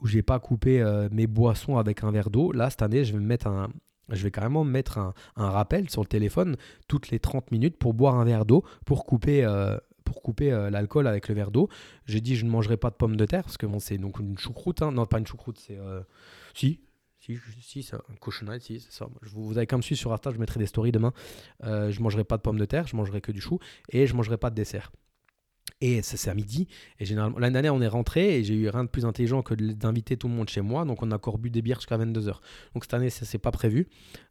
où 0.00 0.06
j'ai 0.06 0.22
pas 0.22 0.38
coupé 0.38 0.84
mes 1.10 1.26
boissons 1.26 1.78
avec 1.78 2.04
un 2.04 2.10
verre 2.10 2.30
d'eau. 2.30 2.52
Là, 2.52 2.70
cette 2.70 2.82
année, 2.82 3.04
je 3.04 3.12
vais 3.12 3.18
me 3.18 3.26
mettre 3.26 3.46
un, 3.46 3.68
je 4.08 4.22
vais 4.22 4.30
carrément 4.30 4.64
mettre 4.64 4.98
un, 4.98 5.14
rappel 5.36 5.88
sur 5.88 6.02
le 6.02 6.06
téléphone 6.06 6.56
toutes 6.88 7.10
les 7.10 7.18
30 7.18 7.50
minutes 7.50 7.76
pour 7.78 7.94
boire 7.94 8.16
un 8.16 8.24
verre 8.24 8.44
d'eau, 8.44 8.64
pour 8.84 9.06
couper 9.06 9.44
pour 10.04 10.22
couper 10.22 10.52
euh, 10.52 10.70
l'alcool 10.70 11.06
avec 11.06 11.28
le 11.28 11.34
verre 11.34 11.50
d'eau. 11.50 11.68
J'ai 12.06 12.20
dit 12.20 12.36
je 12.36 12.44
ne 12.44 12.50
mangerai 12.50 12.76
pas 12.76 12.90
de 12.90 12.94
pommes 12.94 13.16
de 13.16 13.24
terre 13.24 13.44
parce 13.44 13.56
que 13.56 13.66
bon, 13.66 13.78
c'est 13.78 13.98
donc 13.98 14.18
une 14.18 14.38
choucroute. 14.38 14.82
Hein. 14.82 14.92
Non, 14.92 15.06
pas 15.06 15.18
une 15.18 15.26
choucroute, 15.26 15.58
c'est. 15.58 15.78
Euh, 15.78 16.02
si, 16.54 16.80
si, 17.18 17.38
si 17.60 17.82
c'est 17.82 17.96
un 17.96 18.16
cochonnade, 18.20 18.60
si, 18.60 18.80
c'est 18.80 18.92
ça. 18.92 19.06
vous, 19.22 19.56
avez 19.56 19.66
qu'à 19.66 19.76
me 19.76 19.82
suivre 19.82 19.98
sur 19.98 20.12
Insta, 20.12 20.30
je 20.30 20.38
mettrai 20.38 20.58
des 20.58 20.66
stories 20.66 20.92
demain. 20.92 21.12
Euh, 21.64 21.90
je 21.90 22.02
mangerai 22.02 22.24
pas 22.24 22.36
de 22.36 22.42
pommes 22.42 22.58
de 22.58 22.64
terre, 22.64 22.86
je 22.86 22.96
mangerai 22.96 23.20
que 23.20 23.32
du 23.32 23.40
chou 23.40 23.58
et 23.90 24.06
je 24.06 24.14
mangerai 24.14 24.38
pas 24.38 24.50
de 24.50 24.56
dessert. 24.56 24.92
Et 25.80 26.00
c'est 26.02 26.30
à 26.30 26.34
midi. 26.34 26.68
Et 27.00 27.04
généralement, 27.04 27.40
l'année 27.40 27.54
dernière, 27.54 27.74
on 27.74 27.80
est 27.80 27.88
rentré 27.88 28.38
et 28.38 28.44
j'ai 28.44 28.54
eu 28.54 28.68
rien 28.68 28.84
de 28.84 28.88
plus 28.88 29.04
intelligent 29.04 29.42
que 29.42 29.54
d'inviter 29.54 30.16
tout 30.16 30.28
le 30.28 30.34
monde 30.34 30.48
chez 30.48 30.60
moi. 30.60 30.84
Donc, 30.84 31.02
on 31.02 31.10
a 31.10 31.16
encore 31.16 31.38
bu 31.38 31.50
des 31.50 31.60
bières 31.60 31.80
jusqu'à 31.80 31.98
22h. 31.98 32.36
Donc, 32.74 32.84
cette 32.84 32.94
année, 32.94 33.10
ça 33.10 33.24
c'est 33.24 33.38
pas 33.38 33.50
prévu. 33.50 33.88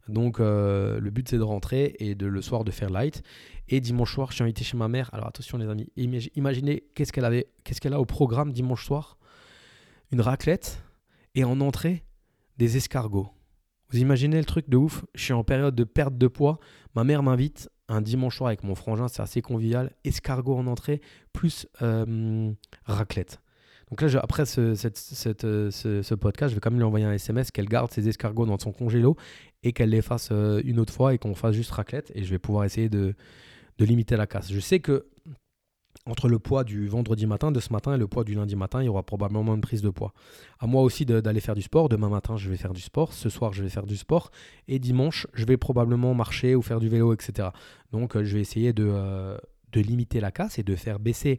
Donc, 0.08 0.40
euh, 0.40 0.98
le 0.98 1.10
but, 1.10 1.28
c'est 1.28 1.36
de 1.36 1.42
rentrer 1.42 1.94
et 1.98 2.14
de 2.14 2.26
le 2.26 2.40
soir 2.40 2.64
de 2.64 2.70
faire 2.70 2.88
light. 2.88 3.22
Et 3.68 3.80
dimanche 3.80 4.14
soir, 4.14 4.30
je 4.30 4.36
suis 4.36 4.42
invité 4.42 4.64
chez 4.64 4.78
ma 4.78 4.88
mère. 4.88 5.10
Alors, 5.12 5.26
attention, 5.26 5.58
les 5.58 5.68
amis. 5.68 5.90
Imaginez 5.96 6.84
qu'est-ce 6.94 7.12
qu'elle 7.12 7.26
avait, 7.26 7.48
qu'est-ce 7.64 7.82
qu'elle 7.82 7.94
a 7.94 8.00
au 8.00 8.06
programme 8.06 8.52
dimanche 8.52 8.86
soir? 8.86 9.18
Une 10.10 10.22
raclette 10.22 10.82
et 11.34 11.44
en 11.44 11.60
entrée, 11.60 12.02
des 12.56 12.78
escargots. 12.78 13.28
Vous 13.90 13.98
imaginez 13.98 14.38
le 14.38 14.44
truc 14.44 14.70
de 14.70 14.78
ouf? 14.78 15.04
Je 15.14 15.24
suis 15.24 15.32
en 15.34 15.44
période 15.44 15.74
de 15.74 15.84
perte 15.84 16.16
de 16.16 16.28
poids. 16.28 16.58
Ma 16.94 17.04
mère 17.04 17.22
m'invite 17.22 17.68
un 17.92 18.00
dimanche 18.00 18.36
soir 18.36 18.48
avec 18.48 18.64
mon 18.64 18.74
frangin, 18.74 19.08
c'est 19.08 19.22
assez 19.22 19.42
convivial. 19.42 19.92
Escargot 20.04 20.56
en 20.56 20.66
entrée, 20.66 21.00
plus 21.32 21.66
euh, 21.82 22.50
raclette. 22.84 23.40
Donc 23.90 24.00
là, 24.00 24.20
après 24.22 24.46
ce, 24.46 24.74
euh, 25.44 25.70
ce, 25.70 26.14
podcast, 26.14 26.50
je 26.50 26.54
vais 26.54 26.60
quand 26.60 26.70
même 26.70 26.78
lui 26.78 26.86
envoyer 26.86 27.04
un 27.04 27.12
SMS 27.12 27.50
qu'elle 27.50 27.68
garde 27.68 27.90
ses 27.90 28.08
escargots 28.08 28.46
dans 28.46 28.58
son 28.58 28.72
congélo 28.72 29.16
et 29.62 29.72
qu'elle 29.72 29.90
les 29.90 30.00
fasse 30.00 30.30
euh, 30.32 30.62
une 30.64 30.80
autre 30.80 30.92
fois 30.92 31.12
et 31.12 31.18
qu'on 31.18 31.34
fasse 31.34 31.54
juste 31.54 31.72
raclette. 31.72 32.10
Et 32.14 32.24
je 32.24 32.30
vais 32.30 32.38
pouvoir 32.38 32.64
essayer 32.64 32.88
de 32.88 33.14
limiter 33.78 34.16
la 34.16 34.26
casse. 34.26 34.50
Je 34.50 34.60
sais 34.60 34.80
que 34.80 35.06
entre 36.06 36.28
le 36.28 36.38
poids 36.38 36.64
du 36.64 36.88
vendredi 36.88 37.26
matin, 37.26 37.52
de 37.52 37.60
ce 37.60 37.72
matin, 37.72 37.94
et 37.94 37.98
le 37.98 38.08
poids 38.08 38.24
du 38.24 38.34
lundi 38.34 38.56
matin, 38.56 38.82
il 38.82 38.86
y 38.86 38.88
aura 38.88 39.02
probablement 39.02 39.54
une 39.54 39.60
prise 39.60 39.82
de 39.82 39.90
poids. 39.90 40.12
À 40.58 40.66
moi 40.66 40.82
aussi 40.82 41.06
d'aller 41.06 41.40
faire 41.40 41.54
du 41.54 41.62
sport. 41.62 41.88
Demain 41.88 42.08
matin, 42.08 42.36
je 42.36 42.50
vais 42.50 42.56
faire 42.56 42.72
du 42.72 42.80
sport. 42.80 43.12
Ce 43.12 43.28
soir, 43.28 43.52
je 43.52 43.62
vais 43.62 43.68
faire 43.68 43.86
du 43.86 43.96
sport. 43.96 44.30
Et 44.66 44.78
dimanche, 44.78 45.26
je 45.32 45.44
vais 45.44 45.56
probablement 45.56 46.14
marcher 46.14 46.54
ou 46.54 46.62
faire 46.62 46.80
du 46.80 46.88
vélo, 46.88 47.12
etc. 47.12 47.50
Donc, 47.92 48.16
euh, 48.16 48.24
je 48.24 48.34
vais 48.34 48.40
essayer 48.40 48.72
de, 48.72 48.88
euh, 48.88 49.36
de 49.72 49.80
limiter 49.80 50.20
la 50.20 50.32
casse 50.32 50.58
et 50.58 50.64
de 50.64 50.74
faire 50.74 50.98
baisser 50.98 51.38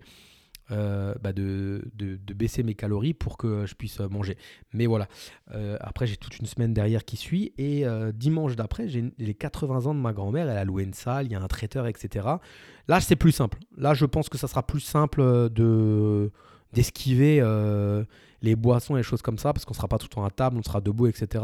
euh, 0.72 1.14
bah 1.22 1.34
de, 1.34 1.84
de, 1.94 2.34
baisser 2.34 2.64
mes 2.64 2.74
calories 2.74 3.14
pour 3.14 3.38
que 3.38 3.66
je 3.66 3.76
puisse 3.76 4.00
manger. 4.00 4.38
Mais 4.72 4.86
voilà, 4.86 5.10
euh, 5.54 5.78
après 5.82 6.08
j'ai 6.08 6.16
toute 6.16 6.40
une 6.40 6.46
semaine 6.46 6.74
derrière 6.74 7.04
qui 7.04 7.18
suit 7.18 7.52
et 7.58 7.86
euh, 7.86 8.14
dimanche 8.14 8.56
d'après 8.56 8.88
j'ai 8.88 9.12
les 9.18 9.34
80 9.34 9.88
ans 9.88 9.94
de 9.94 10.00
ma 10.00 10.14
grand-mère, 10.14 10.50
elle 10.50 10.58
a 10.58 10.64
loué 10.64 10.84
une 10.84 10.94
salle, 10.94 11.26
il 11.26 11.34
y 11.34 11.36
a 11.36 11.42
un 11.42 11.48
traiteur, 11.48 11.86
etc. 11.88 12.28
Là 12.88 13.02
c'est 13.02 13.18
plus 13.18 13.34
simple. 13.34 13.58
Là 13.78 13.94
je 13.94 14.06
pense 14.06 14.30
que 14.30 14.38
ça 14.38 14.48
sera 14.48 14.66
plus 14.66 14.80
simple 14.80 15.50
de 15.50 16.32
d'esquiver 16.72 17.42
les 18.42 18.56
boissons 18.56 18.96
et 18.96 19.00
les 19.00 19.04
choses 19.04 19.22
comme 19.22 19.38
ça 19.38 19.54
parce 19.54 19.66
qu'on 19.66 19.74
sera 19.74 19.88
pas 19.88 19.98
tout 19.98 20.08
le 20.10 20.16
temps 20.16 20.26
à 20.26 20.32
table, 20.32 20.58
on 20.58 20.64
sera 20.64 20.80
debout, 20.80 21.08
etc. 21.08 21.44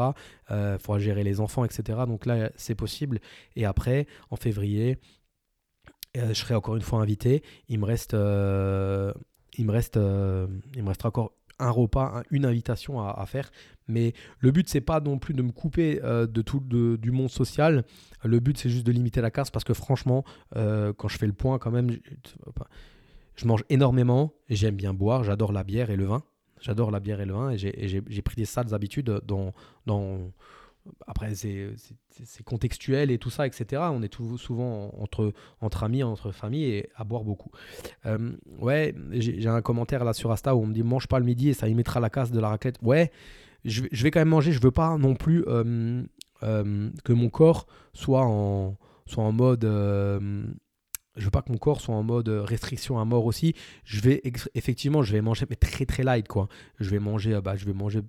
Il 0.49 0.77
faudra 0.81 0.99
gérer 0.99 1.23
les 1.23 1.41
enfants, 1.41 1.65
etc. 1.65 1.99
Donc 2.07 2.25
là 2.25 2.51
c'est 2.55 2.75
possible. 2.75 3.19
Et 3.57 3.65
après 3.65 4.07
en 4.31 4.37
février 4.37 4.97
euh, 4.97 5.18
je 6.15 6.33
serai 6.33 6.55
encore 6.55 6.75
une 6.75 6.81
fois 6.81 7.01
invité. 7.01 7.43
Il 7.67 7.79
me 7.79 7.85
reste, 7.85 8.13
euh, 8.13 9.13
il 9.57 9.65
me 9.65 9.71
reste, 9.71 9.97
euh, 9.97 10.47
il 10.75 10.83
me 10.83 10.89
restera 10.89 11.09
encore 11.09 11.33
un 11.59 11.71
repas, 11.71 12.23
une 12.31 12.45
invitation 12.45 13.01
à, 13.01 13.25
faire. 13.25 13.51
Mais 13.89 14.13
le 14.39 14.51
but, 14.51 14.69
c'est 14.69 14.79
pas 14.79 15.01
non 15.01 15.19
plus 15.19 15.33
de 15.33 15.41
me 15.41 15.51
couper 15.51 15.99
de 16.01 16.41
tout 16.41 16.61
du 16.61 17.11
monde 17.11 17.29
social. 17.29 17.83
Le 18.23 18.39
but, 18.39 18.57
c'est 18.57 18.69
juste 18.69 18.85
de 18.85 18.93
limiter 18.93 19.19
la 19.19 19.29
casse 19.29 19.51
parce 19.51 19.65
que 19.65 19.73
franchement, 19.73 20.23
quand 20.53 21.09
je 21.09 21.17
fais 21.17 21.27
le 21.27 21.33
point, 21.33 21.59
quand 21.59 21.71
même, 21.71 21.89
je, 23.35 23.45
mange 23.45 23.65
énormément. 23.69 24.33
J'aime 24.47 24.75
bien 24.75 24.93
boire. 24.93 25.25
J'adore 25.25 25.51
la 25.51 25.65
bière 25.65 25.89
et 25.89 25.97
le 25.97 26.05
vin. 26.05 26.23
J'adore 26.61 26.91
la 26.91 27.01
bière 27.01 27.19
et 27.19 27.25
le 27.25 27.33
vin 27.33 27.51
et 27.51 27.57
j'ai 27.57 28.21
pris 28.21 28.37
des 28.37 28.45
sales 28.45 28.73
habitudes 28.73 29.19
dans, 29.25 29.51
dans, 29.85 30.31
après, 31.07 31.35
c'est 31.35 32.43
contextuel 32.43 33.11
et 33.11 33.17
tout 33.17 33.29
ça, 33.29 33.47
etc. 33.47 33.81
On 33.91 34.01
est 34.01 34.09
tout, 34.09 34.37
souvent 34.37 34.91
entre, 34.99 35.83
amis, 35.83 36.03
entre 36.03 36.31
familles 36.31 36.65
et 36.65 36.89
à 36.95 37.03
boire 37.03 37.23
beaucoup. 37.23 37.51
Euh, 38.05 38.31
ouais, 38.59 38.95
j'ai 39.11 39.47
un 39.47 39.61
commentaire 39.61 40.03
là 40.03 40.13
sur 40.13 40.31
Asta 40.31 40.55
où 40.55 40.61
on 40.61 40.67
me 40.67 40.73
dit 40.73 40.83
mange 40.83 41.07
pas 41.07 41.19
le 41.19 41.25
midi 41.25 41.49
et 41.49 41.53
ça 41.53 41.67
y 41.67 41.73
mettra 41.73 41.99
la 41.99 42.09
casse 42.09 42.31
de 42.31 42.39
la 42.39 42.49
raclette. 42.49 42.77
Ouais, 42.81 43.11
je, 43.65 43.83
je 43.91 44.03
vais 44.03 44.11
quand 44.11 44.19
même 44.19 44.29
manger. 44.29 44.51
Je 44.51 44.61
veux 44.61 44.71
pas 44.71 44.97
non 44.97 45.15
plus 45.15 45.43
euh, 45.47 46.03
euh, 46.43 46.89
que 47.03 47.13
mon 47.13 47.29
corps 47.29 47.67
soit 47.93 48.25
en, 48.25 48.77
soit 49.05 49.23
en 49.23 49.31
mode. 49.31 49.63
je 49.63 51.23
veux 51.23 51.31
pas 51.31 51.41
que 51.41 51.51
mon 51.51 51.57
corps 51.57 51.81
soit 51.81 51.95
en 51.95 52.03
mode 52.03 52.29
restriction 52.29 52.99
à 52.99 53.05
mort 53.05 53.25
aussi. 53.25 53.53
Je 53.83 54.01
vais 54.01 54.21
effectivement, 54.55 55.03
je 55.03 55.13
vais 55.13 55.21
manger 55.21 55.45
mais 55.49 55.55
très 55.55 55.85
très 55.85 56.03
light 56.03 56.27
quoi. 56.27 56.47
Je 56.79 56.89
vais 56.89 56.99
manger, 56.99 57.39
bah, 57.43 57.55
je 57.55 57.65
vais 57.65 57.73
manger 57.73 58.01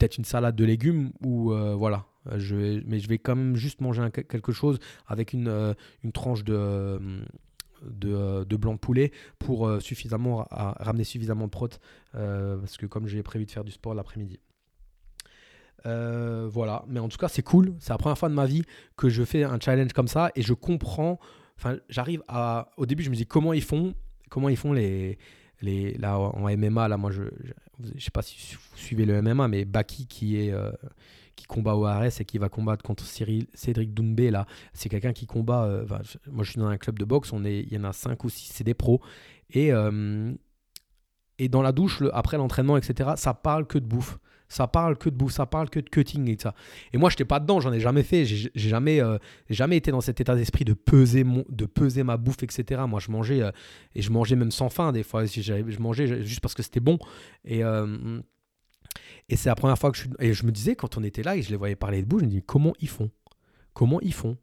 peut-être 0.00 0.16
une 0.16 0.24
salade 0.24 0.56
de 0.56 0.64
légumes 0.64 1.12
ou 1.22 1.52
euh, 1.52 1.74
voilà. 1.74 2.06
Je 2.36 2.54
vais, 2.54 2.82
mais 2.86 2.98
je 3.00 3.08
vais 3.08 3.18
quand 3.18 3.34
même 3.34 3.56
juste 3.56 3.80
manger 3.80 4.10
quelque 4.10 4.52
chose 4.52 4.78
avec 5.06 5.32
une, 5.32 5.48
euh, 5.48 5.74
une 6.04 6.12
tranche 6.12 6.44
de, 6.44 7.00
de, 7.82 8.56
blanc 8.56 8.74
de 8.74 8.78
poulet 8.78 9.10
pour 9.38 9.66
euh, 9.66 9.80
suffisamment 9.80 10.46
ramener 10.50 11.04
suffisamment 11.04 11.46
de 11.46 11.50
prot 11.50 11.68
parce 12.12 12.76
que 12.76 12.86
comme 12.86 13.06
j'ai 13.06 13.22
prévu 13.22 13.46
de 13.46 13.50
faire 13.50 13.64
du 13.64 13.72
sport 13.72 13.94
l'après-midi. 13.94 14.38
voilà, 15.84 16.84
mais 16.88 17.00
en 17.00 17.08
tout 17.08 17.18
cas 17.18 17.28
c'est 17.28 17.42
cool. 17.42 17.74
C'est 17.78 17.92
la 17.92 17.98
première 17.98 18.18
fois 18.18 18.28
de 18.28 18.34
ma 18.34 18.46
vie 18.46 18.62
que 18.96 19.08
je 19.08 19.22
fais 19.22 19.44
un 19.44 19.58
challenge 19.58 19.92
comme 19.92 20.08
ça 20.08 20.30
et 20.34 20.42
je 20.42 20.54
comprends. 20.54 21.18
Enfin, 21.56 21.76
j'arrive 21.90 22.22
à. 22.28 22.70
Au 22.78 22.86
début, 22.86 23.02
je 23.02 23.10
me 23.10 23.14
dis 23.14 23.26
comment 23.26 23.52
ils 23.52 23.62
font, 23.62 23.94
comment 24.30 24.48
ils 24.48 24.56
font 24.56 24.72
les, 24.72 25.18
les, 25.60 25.92
là 25.94 26.18
en 26.18 26.48
MMA, 26.56 26.88
là, 26.88 26.96
moi 26.96 27.10
je, 27.10 27.24
sais 27.98 28.10
pas 28.10 28.22
si 28.22 28.54
vous 28.54 28.76
suivez 28.76 29.04
le 29.04 29.20
MMA, 29.22 29.48
mais 29.48 29.64
Baki 29.64 30.06
qui 30.06 30.40
est 30.40 30.52
euh, 30.52 30.70
qui 31.36 31.46
combat 31.46 31.74
au 31.74 31.84
RS 31.84 32.20
et 32.20 32.24
qui 32.24 32.38
va 32.38 32.48
combattre 32.48 32.82
contre 32.82 33.04
Cyril, 33.04 33.46
Cédric 33.54 33.94
Doumbé 33.94 34.30
là, 34.30 34.46
c'est 34.72 34.88
quelqu'un 34.88 35.12
qui 35.12 35.26
combat. 35.26 35.64
Euh, 35.64 35.86
moi 36.30 36.44
je 36.44 36.50
suis 36.50 36.60
dans 36.60 36.66
un 36.66 36.78
club 36.78 36.98
de 36.98 37.04
boxe, 37.04 37.32
on 37.32 37.44
est, 37.44 37.60
il 37.60 37.72
y 37.72 37.78
en 37.78 37.84
a 37.84 37.92
5 37.92 38.22
ou 38.24 38.28
6, 38.28 38.50
c'est 38.52 38.64
des 38.64 38.74
pros 38.74 39.00
et 39.50 39.72
euh, 39.72 40.32
et 41.38 41.48
dans 41.48 41.62
la 41.62 41.72
douche 41.72 42.02
après 42.12 42.36
l'entraînement 42.36 42.76
etc. 42.76 43.10
Ça 43.16 43.34
parle 43.34 43.66
que 43.66 43.78
de 43.78 43.86
bouffe 43.86 44.18
ça 44.50 44.66
parle 44.66 44.98
que 44.98 45.08
de 45.08 45.14
bouffe, 45.14 45.32
ça 45.32 45.46
parle 45.46 45.70
que 45.70 45.80
de 45.80 45.88
cutting 45.88 46.28
et 46.28 46.36
ça. 46.38 46.54
Et 46.92 46.98
moi, 46.98 47.08
je 47.08 47.14
n'étais 47.14 47.24
pas 47.24 47.40
dedans, 47.40 47.60
j'en 47.60 47.72
ai 47.72 47.80
jamais 47.80 48.02
fait, 48.02 48.26
j'ai 48.26 48.50
jamais, 48.54 49.00
euh, 49.00 49.16
jamais 49.48 49.76
été 49.76 49.92
dans 49.92 50.00
cet 50.00 50.20
état 50.20 50.34
d'esprit 50.34 50.64
de 50.64 50.74
peser, 50.74 51.24
mon, 51.24 51.44
de 51.48 51.64
peser 51.64 52.02
ma 52.02 52.16
bouffe, 52.16 52.42
etc. 52.42 52.82
Moi, 52.86 53.00
je 53.00 53.10
mangeais, 53.10 53.42
euh, 53.42 53.52
et 53.94 54.02
je 54.02 54.10
mangeais 54.10 54.36
même 54.36 54.50
sans 54.50 54.68
faim 54.68 54.92
des 54.92 55.04
fois, 55.04 55.24
je 55.24 55.78
mangeais 55.78 56.24
juste 56.24 56.40
parce 56.40 56.54
que 56.54 56.64
c'était 56.64 56.80
bon. 56.80 56.98
Et, 57.44 57.62
euh, 57.62 58.20
et 59.28 59.36
c'est 59.36 59.48
la 59.48 59.54
première 59.54 59.78
fois 59.78 59.92
que 59.92 59.98
je 59.98 60.08
Et 60.18 60.34
je 60.34 60.44
me 60.44 60.50
disais, 60.50 60.74
quand 60.74 60.98
on 60.98 61.04
était 61.04 61.22
là 61.22 61.36
et 61.36 61.42
je 61.42 61.50
les 61.50 61.56
voyais 61.56 61.76
parler 61.76 62.02
de 62.02 62.06
bouffe, 62.06 62.20
je 62.20 62.26
me 62.26 62.30
dis, 62.30 62.42
comment 62.42 62.74
ils 62.80 62.88
font? 62.88 63.10
Comment 63.72 64.00
ils 64.00 64.12
font? 64.12 64.36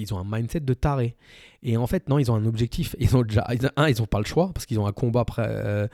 Ils 0.00 0.12
ont 0.14 0.18
un 0.18 0.24
mindset 0.24 0.60
de 0.60 0.74
taré. 0.74 1.16
Et 1.62 1.76
en 1.76 1.86
fait, 1.86 2.08
non, 2.08 2.18
ils 2.18 2.30
ont 2.30 2.34
un 2.34 2.44
objectif. 2.44 2.96
Ils 3.00 3.16
ont 3.16 3.22
déjà, 3.22 3.46
un, 3.76 3.88
ils 3.88 3.98
n'ont 3.98 4.06
pas 4.06 4.18
le 4.18 4.24
choix 4.24 4.50
parce 4.52 4.66
qu'ils 4.66 4.78
ont 4.80 4.86
un 4.86 4.92
combat 4.92 5.24
près, 5.24 5.46
euh, 5.46 5.86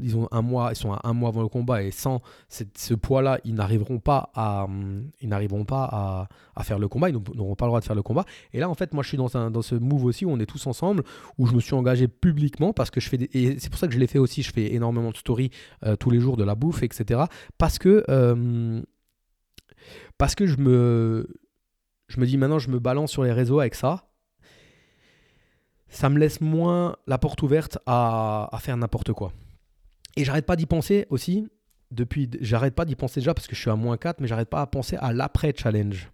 ils 0.00 0.16
ont 0.16 0.28
un 0.30 0.42
mois, 0.42 0.70
ils 0.72 0.76
sont 0.76 0.92
à 0.92 1.00
un 1.04 1.12
mois 1.12 1.30
avant 1.30 1.42
le 1.42 1.48
combat 1.48 1.82
et 1.82 1.90
sans 1.90 2.22
ce 2.48 2.94
poids-là, 2.94 3.40
ils 3.44 3.54
n'arriveront 3.54 3.98
pas 3.98 4.30
à, 4.34 4.66
ils 5.20 5.28
n'arriveront 5.28 5.64
pas 5.64 5.84
à, 5.90 6.28
à, 6.54 6.62
faire 6.62 6.78
le 6.78 6.86
combat. 6.88 7.08
Ils 7.10 7.16
n'auront 7.34 7.56
pas 7.56 7.66
le 7.66 7.70
droit 7.70 7.80
de 7.80 7.84
faire 7.84 7.96
le 7.96 8.02
combat. 8.02 8.24
Et 8.52 8.60
là, 8.60 8.68
en 8.68 8.74
fait, 8.74 8.94
moi, 8.94 9.02
je 9.02 9.08
suis 9.08 9.16
dans, 9.16 9.36
un, 9.36 9.50
dans 9.50 9.62
ce 9.62 9.74
move 9.74 10.04
aussi 10.04 10.24
où 10.24 10.30
on 10.30 10.38
est 10.38 10.46
tous 10.46 10.66
ensemble, 10.66 11.02
où 11.38 11.46
je 11.46 11.54
me 11.54 11.60
suis 11.60 11.74
engagé 11.74 12.06
publiquement 12.06 12.72
parce 12.72 12.90
que 12.90 13.00
je 13.00 13.08
fais, 13.08 13.18
des, 13.18 13.30
et 13.32 13.58
c'est 13.58 13.70
pour 13.70 13.78
ça 13.78 13.88
que 13.88 13.94
je 13.94 13.98
l'ai 13.98 14.06
fait 14.06 14.18
aussi. 14.18 14.42
Je 14.42 14.52
fais 14.52 14.72
énormément 14.74 15.10
de 15.10 15.16
stories 15.16 15.50
euh, 15.84 15.96
tous 15.96 16.10
les 16.10 16.20
jours 16.20 16.36
de 16.36 16.44
la 16.44 16.54
bouffe, 16.54 16.82
etc. 16.82 17.22
Parce 17.58 17.78
que 17.78 18.04
euh, 18.08 18.80
parce 20.18 20.34
que 20.34 20.46
je 20.46 20.56
me 20.58 21.26
je 22.10 22.18
me 22.18 22.26
dis 22.26 22.36
maintenant, 22.36 22.58
je 22.58 22.70
me 22.70 22.80
balance 22.80 23.12
sur 23.12 23.22
les 23.22 23.32
réseaux 23.32 23.60
avec 23.60 23.76
ça. 23.76 24.10
Ça 25.88 26.08
me 26.08 26.18
laisse 26.18 26.40
moins 26.40 26.96
la 27.06 27.18
porte 27.18 27.40
ouverte 27.42 27.78
à, 27.86 28.50
faire 28.60 28.76
n'importe 28.76 29.12
quoi. 29.12 29.32
Et 30.16 30.24
j'arrête 30.24 30.44
pas 30.44 30.56
d'y 30.56 30.66
penser 30.66 31.06
aussi. 31.10 31.48
Depuis, 31.92 32.28
j'arrête 32.40 32.74
pas 32.74 32.84
d'y 32.84 32.96
penser 32.96 33.20
déjà 33.20 33.32
parce 33.32 33.46
que 33.46 33.54
je 33.54 33.60
suis 33.60 33.70
à 33.70 33.76
moins 33.76 33.96
4, 33.96 34.20
mais 34.20 34.26
j'arrête 34.26 34.50
pas 34.50 34.60
à 34.60 34.66
penser 34.66 34.96
à 34.96 35.12
l'après-challenge. 35.12 36.10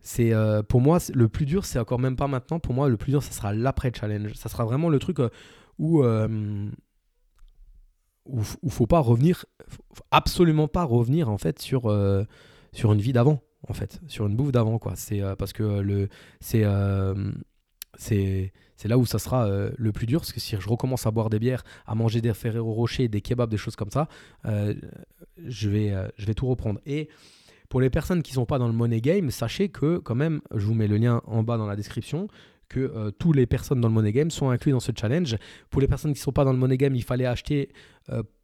C'est 0.00 0.32
euh, 0.32 0.62
pour 0.62 0.80
moi 0.80 0.98
le 1.12 1.28
plus 1.28 1.46
dur, 1.46 1.64
c'est 1.64 1.80
encore 1.80 1.98
même 1.98 2.16
pas 2.16 2.28
maintenant. 2.28 2.60
Pour 2.60 2.74
moi, 2.74 2.88
le 2.88 2.96
plus 2.96 3.10
dur, 3.10 3.24
ça 3.24 3.32
sera 3.32 3.52
l'après-challenge. 3.52 4.34
Ça 4.34 4.48
sera 4.48 4.64
vraiment 4.64 4.88
le 4.88 5.00
truc 5.00 5.18
euh, 5.18 5.30
où 5.78 6.04
euh, 6.04 6.68
où, 8.26 8.40
faut 8.70 8.86
pas 8.86 9.00
revenir, 9.00 9.46
absolument 10.12 10.68
pas 10.68 10.84
revenir 10.84 11.28
en 11.28 11.38
fait 11.38 11.60
sur 11.60 11.92
sur 12.72 12.92
une 12.92 13.00
vie 13.00 13.12
d'avant 13.12 13.42
en 13.68 13.72
fait, 13.72 14.00
sur 14.08 14.26
une 14.26 14.36
bouffe 14.36 14.52
d'avant, 14.52 14.78
quoi. 14.78 14.94
C'est 14.96 15.20
euh, 15.20 15.36
parce 15.36 15.52
que 15.52 15.62
le, 15.62 16.08
c'est, 16.40 16.64
euh, 16.64 17.32
c'est, 17.96 18.52
c'est 18.76 18.88
là 18.88 18.98
où 18.98 19.06
ça 19.06 19.18
sera 19.18 19.46
euh, 19.46 19.70
le 19.76 19.92
plus 19.92 20.06
dur, 20.06 20.20
parce 20.20 20.32
que 20.32 20.40
si 20.40 20.56
je 20.58 20.68
recommence 20.68 21.06
à 21.06 21.10
boire 21.10 21.30
des 21.30 21.38
bières, 21.38 21.64
à 21.86 21.94
manger 21.94 22.20
des 22.20 22.34
Ferrero 22.34 22.72
Rocher, 22.72 23.08
des 23.08 23.20
kebabs, 23.20 23.50
des 23.50 23.56
choses 23.56 23.76
comme 23.76 23.90
ça, 23.90 24.08
je 24.44 25.68
vais, 25.68 25.94
je 26.16 26.26
vais 26.26 26.34
tout 26.34 26.46
reprendre. 26.46 26.80
Et 26.86 27.08
pour 27.68 27.80
les 27.80 27.90
personnes 27.90 28.22
qui 28.22 28.32
sont 28.32 28.46
pas 28.46 28.58
dans 28.58 28.66
le 28.66 28.74
money 28.74 29.00
game, 29.00 29.30
sachez 29.30 29.68
que 29.68 29.98
quand 29.98 30.14
même, 30.14 30.40
je 30.54 30.66
vous 30.66 30.74
mets 30.74 30.88
le 30.88 30.96
lien 30.96 31.22
en 31.26 31.42
bas 31.42 31.56
dans 31.56 31.66
la 31.66 31.76
description, 31.76 32.28
que 32.68 32.80
euh, 32.80 33.10
toutes 33.10 33.36
les 33.36 33.46
personnes 33.46 33.80
dans 33.80 33.88
le 33.88 33.94
Money 33.94 34.12
Game 34.12 34.30
sont 34.30 34.48
incluses 34.48 34.72
dans 34.72 34.80
ce 34.80 34.92
challenge. 34.98 35.36
Pour 35.68 35.82
les 35.82 35.86
personnes 35.86 36.12
qui 36.12 36.20
ne 36.20 36.22
sont 36.22 36.32
pas 36.32 36.44
dans 36.44 36.52
le 36.52 36.58
Money 36.58 36.78
Game, 36.78 36.94
il 36.94 37.04
fallait 37.04 37.26
acheter 37.26 37.68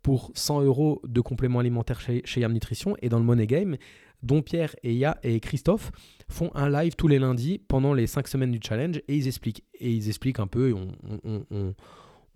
pour 0.02 0.30
100 0.34 0.62
euros 0.62 1.00
de 1.04 1.20
compléments 1.20 1.58
alimentaires 1.58 2.00
chez, 2.00 2.22
chez 2.24 2.42
Yam 2.42 2.52
Nutrition. 2.52 2.94
Et 3.00 3.08
dans 3.08 3.18
le 3.18 3.24
Money 3.24 3.46
Game, 3.46 3.76
dont 4.22 4.42
Pierre 4.42 4.74
et, 4.82 4.94
Ya 4.94 5.18
et 5.22 5.40
Christophe 5.40 5.92
font 6.28 6.50
un 6.54 6.68
live 6.68 6.94
tous 6.96 7.08
les 7.08 7.18
lundis 7.18 7.58
pendant 7.58 7.94
les 7.94 8.06
5 8.06 8.28
semaines 8.28 8.52
du 8.52 8.60
challenge 8.62 8.98
et 9.08 9.16
ils 9.16 9.26
expliquent. 9.26 9.64
Et 9.80 9.92
ils 9.92 10.08
expliquent 10.08 10.40
un 10.40 10.46
peu, 10.46 10.74
on, 10.74 11.74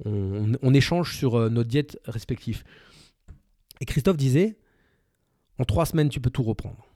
on, 0.05 0.75
échange 0.75 1.17
sur 1.17 1.37
euh, 1.37 1.49
notre 1.49 1.69
diète 1.69 1.99
respective. 2.05 2.65
Et 3.81 3.85
Christophe 3.85 4.17
disait, 4.17 4.57
en 5.59 5.65
3 5.65 5.87
semaines, 5.87 6.09
tu 6.09 6.21
peux 6.21 6.31
tout 6.31 6.43
reprendre. 6.43 6.87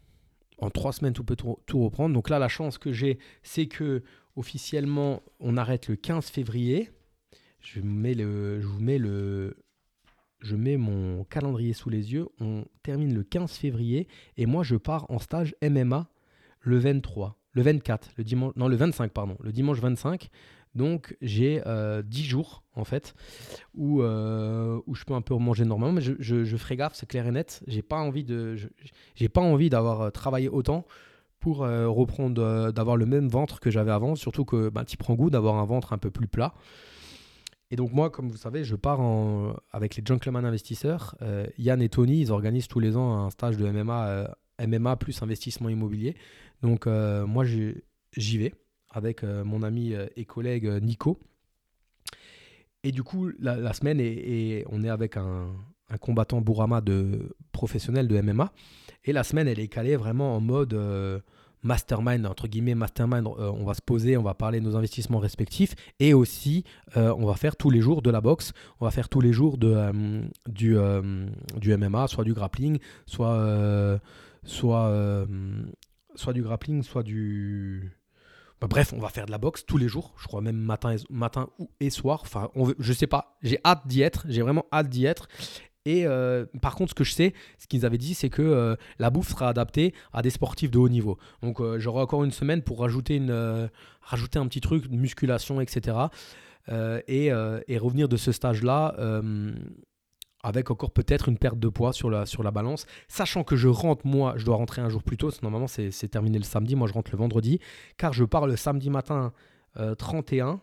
En 0.59 0.71
3 0.71 0.93
semaines, 0.93 1.13
tu 1.13 1.23
peux 1.23 1.37
tout, 1.37 1.85
reprendre. 1.85 2.15
Donc 2.15 2.31
là, 2.31 2.39
la 2.39 2.49
chance 2.49 2.79
que 2.79 2.93
j'ai, 2.93 3.19
c'est 3.43 3.67
que 3.67 4.03
officiellement, 4.37 5.23
on 5.41 5.57
arrête 5.57 5.89
le 5.89 5.97
15 5.97 6.27
février. 6.27 6.91
Je, 7.61 7.75
je 7.75 7.81
vous 7.81 8.81
mets 8.81 8.99
le, 8.99 9.57
je 10.41 10.57
mets 10.57 10.77
mon 10.77 11.25
calendrier 11.25 11.73
sous 11.73 11.91
les 11.91 12.13
yeux, 12.13 12.29
on 12.41 12.65
termine 12.83 13.15
le 13.15 13.23
15 13.23 13.53
février 13.53 14.09
et 14.37 14.47
moi 14.47 14.63
je 14.63 14.77
pars 14.77 15.11
en 15.11 15.19
stage 15.19 15.55
MMA 15.63 16.09
le 16.61 16.79
23, 16.79 17.39
le 17.53 17.63
24, 17.63 18.11
le 18.17 18.25
dimanche, 18.25 18.53
non 18.57 18.69
le 18.69 18.77
25 18.77 19.13
pardon, 19.13 19.37
le 19.41 19.53
dimanche 19.53 19.79
25. 19.81 20.31
Donc 20.77 21.17
j'ai 21.23 21.57
10 21.57 21.63
euh, 21.67 22.03
jours 22.11 22.63
en 22.75 22.85
fait 22.85 23.15
où, 23.75 24.03
euh, 24.03 24.79
où 24.87 24.95
je 24.95 25.05
peux 25.05 25.15
un 25.15 25.23
peu 25.23 25.35
manger 25.35 25.65
normalement, 25.65 25.95
mais 25.95 26.03
je, 26.03 26.57
ferai 26.57 26.77
gaffe, 26.77 26.95
c'est 26.95 27.07
clair 27.07 27.27
et 27.27 27.31
net. 27.31 27.63
J'ai 27.67 27.83
pas 27.83 27.97
envie 27.97 28.27
pas 29.33 29.41
envie 29.41 29.71
d'avoir 29.71 30.03
euh, 30.03 30.11
travaillé 30.11 30.49
autant 30.51 30.87
pour 31.41 31.59
reprendre, 31.59 32.73
d'avoir 32.73 32.97
le 32.97 33.07
même 33.07 33.29
ventre 33.29 33.61
que 33.61 33.71
j'avais 33.71 33.93
avant. 33.93 34.17
Surtout 34.17 34.45
que 34.45 34.69
bah, 34.69 34.85
tu 34.85 34.97
prends 34.97 35.15
goût 35.15 35.31
d'avoir 35.31 35.57
un 35.57 35.65
ventre 35.65 35.93
un 35.93 35.99
peu 35.99 36.11
plus 36.11 36.27
plat. 36.27 36.55
Et 37.71 37.77
donc 37.77 37.93
moi, 37.93 38.11
comme 38.11 38.29
vous 38.29 38.37
savez, 38.37 38.65
je 38.65 38.77
pars 38.77 39.01
en, 39.01 39.57
avec 39.73 39.97
les 39.97 40.03
Gentleman 40.05 40.45
Investisseurs. 40.45 41.17
Euh, 41.23 41.47
Yann 41.59 41.83
et 41.83 41.89
Tony, 41.89 42.21
ils 42.21 42.33
organisent 42.33 42.69
tous 42.69 42.81
les 42.81 42.97
ans 42.97 43.25
un 43.25 43.31
stage 43.31 43.57
de 43.57 43.69
MMA, 43.69 44.09
euh, 44.09 44.29
MMA 44.67 44.97
plus 44.97 45.21
investissement 45.23 45.69
immobilier. 45.69 46.17
Donc 46.63 46.87
euh, 46.87 47.27
moi, 47.27 47.45
j'y 47.45 48.39
vais 48.39 48.55
avec 48.91 49.25
mon 49.25 49.63
ami 49.63 49.93
et 50.17 50.25
collègue 50.25 50.67
Nico. 50.81 51.19
Et 52.83 52.93
du 52.93 53.03
coup, 53.03 53.31
la, 53.39 53.73
semaine, 53.75 53.99
on 54.71 54.83
est 54.85 54.89
avec 54.89 55.19
un, 55.19 55.53
un, 55.91 55.99
combattant 55.99 56.41
Bourama 56.41 56.81
de 56.81 57.37
professionnel 57.53 58.09
de 58.09 58.19
MMA. 58.19 58.53
Et 59.05 59.13
la 59.13 59.23
semaine, 59.23 59.49
elle 59.49 59.59
est 59.59 59.69
calée 59.69 59.97
vraiment 59.97 60.35
en 60.35 60.41
mode 60.41 60.73
mastermind, 61.67 62.25
entre 62.27 62.49
guillemets, 62.49 62.75
mastermind, 62.75 63.27
euh, 63.27 63.51
on 63.51 63.65
va 63.65 63.75
se 63.75 63.83
poser, 63.83 64.17
on 64.17 64.23
va 64.23 64.35
parler 64.35 64.61
de 64.61 64.65
nos 64.65 64.77
investissements 64.77 65.19
respectifs 65.19 65.75
et 66.01 66.15
aussi 66.15 66.65
euh, 66.97 67.13
on 67.19 67.27
va 67.27 67.35
faire 67.35 67.57
tous 67.57 67.71
les 67.71 67.81
jours 67.81 68.01
de 68.03 68.11
la 68.11 68.21
boxe, 68.21 68.53
on 68.81 68.85
va 68.85 68.91
faire 68.91 69.09
tous 69.09 69.21
les 69.21 69.33
jours 69.33 69.59
euh, 69.63 70.23
du, 70.49 70.77
MMA, 71.77 72.09
soit 72.09 72.25
du 72.25 72.33
grappling, 72.33 72.79
soit, 73.05 74.01
du 76.33 76.43
grappling, 76.43 76.83
soit 76.83 77.03
du... 77.03 77.93
Bref, 78.63 78.95
on 78.95 78.99
va 79.01 79.11
faire 79.11 79.27
de 79.27 79.31
la 79.31 79.39
boxe 79.39 79.67
tous 79.67 79.77
les 79.77 79.87
jours, 79.87 80.15
je 80.17 80.27
crois 80.27 80.41
même 80.41 80.57
matin 80.57 80.97
et, 80.97 81.87
et 81.87 81.91
soir. 81.91 82.21
Enfin, 82.23 82.49
on 82.55 82.73
je 82.79 82.93
sais 82.95 83.07
pas, 83.07 83.37
j'ai 83.43 83.59
hâte 83.67 83.87
d'y 83.87 84.01
être, 84.01 84.25
j'ai 84.31 84.41
vraiment 84.41 84.65
hâte 84.73 84.89
d'y 84.89 85.05
être. 85.05 85.29
Et 85.87 86.05
euh, 86.05 86.45
par 86.61 86.75
contre, 86.75 86.91
ce 86.91 86.95
que 86.95 87.05
je 87.05 87.13
sais, 87.13 87.33
ce 87.59 87.69
qu'ils 87.69 87.87
avaient 87.87 87.97
dit, 87.97 88.15
c'est 88.15 88.29
que 88.29 88.43
euh, 88.43 88.75
la 88.99 89.09
bouffe 89.09 89.29
sera 89.29 89.49
adaptée 89.49 89.95
à 90.13 90.21
des 90.21 90.31
sportifs 90.31 90.73
de 90.73 90.79
haut 90.79 90.89
niveau. 90.89 91.17
Donc 91.43 91.61
euh, 91.61 91.79
j'aurai 91.79 92.03
encore 92.03 92.25
une 92.25 92.33
semaine 92.33 92.61
pour 92.61 92.81
rajouter, 92.81 93.23
rajouter 94.03 94.39
un 94.41 94.47
petit 94.49 94.61
truc, 94.61 94.91
musculation, 94.91 95.61
etc. 95.61 95.97
Et, 96.69 97.33
revenir 97.33 98.09
de 98.09 98.17
ce 98.17 98.33
stage-là 98.33 98.97
avec 100.43 100.71
encore 100.71 100.91
peut-être 100.91 101.29
une 101.29 101.39
perte 101.39 101.59
de 101.59 101.69
poids 101.69 101.93
sur 101.93 102.11
la, 102.11 102.51
balance. 102.51 102.87
Sachant 103.07 103.45
que 103.45 103.55
je 103.55 103.69
rentre, 103.69 104.07
moi, 104.07 104.35
je 104.37 104.45
dois 104.45 104.57
rentrer 104.57 104.83
un 104.83 104.89
jour 104.89 105.05
plus 105.05 105.17
tôt. 105.17 105.31
Normalement, 105.43 105.69
c'est 105.69 106.09
terminé 106.09 106.39
le 106.39 106.45
samedi. 106.45 106.75
Moi, 106.75 106.89
je 106.89 106.95
rentre 106.95 107.13
le 107.13 107.19
vendredi. 107.19 107.61
Car 107.97 108.13
je 108.13 108.25
pars 108.25 108.49
le 108.49 108.57
samedi 108.57 108.91
matin 108.91 109.33
31. 109.99 110.61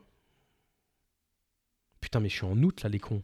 Putain, 2.01 2.19
mais 2.19 2.27
je 2.27 2.35
suis 2.35 2.45
en 2.45 2.61
août, 2.61 2.83
là, 2.83 2.89
les 2.89 2.99
cons. 2.99 3.23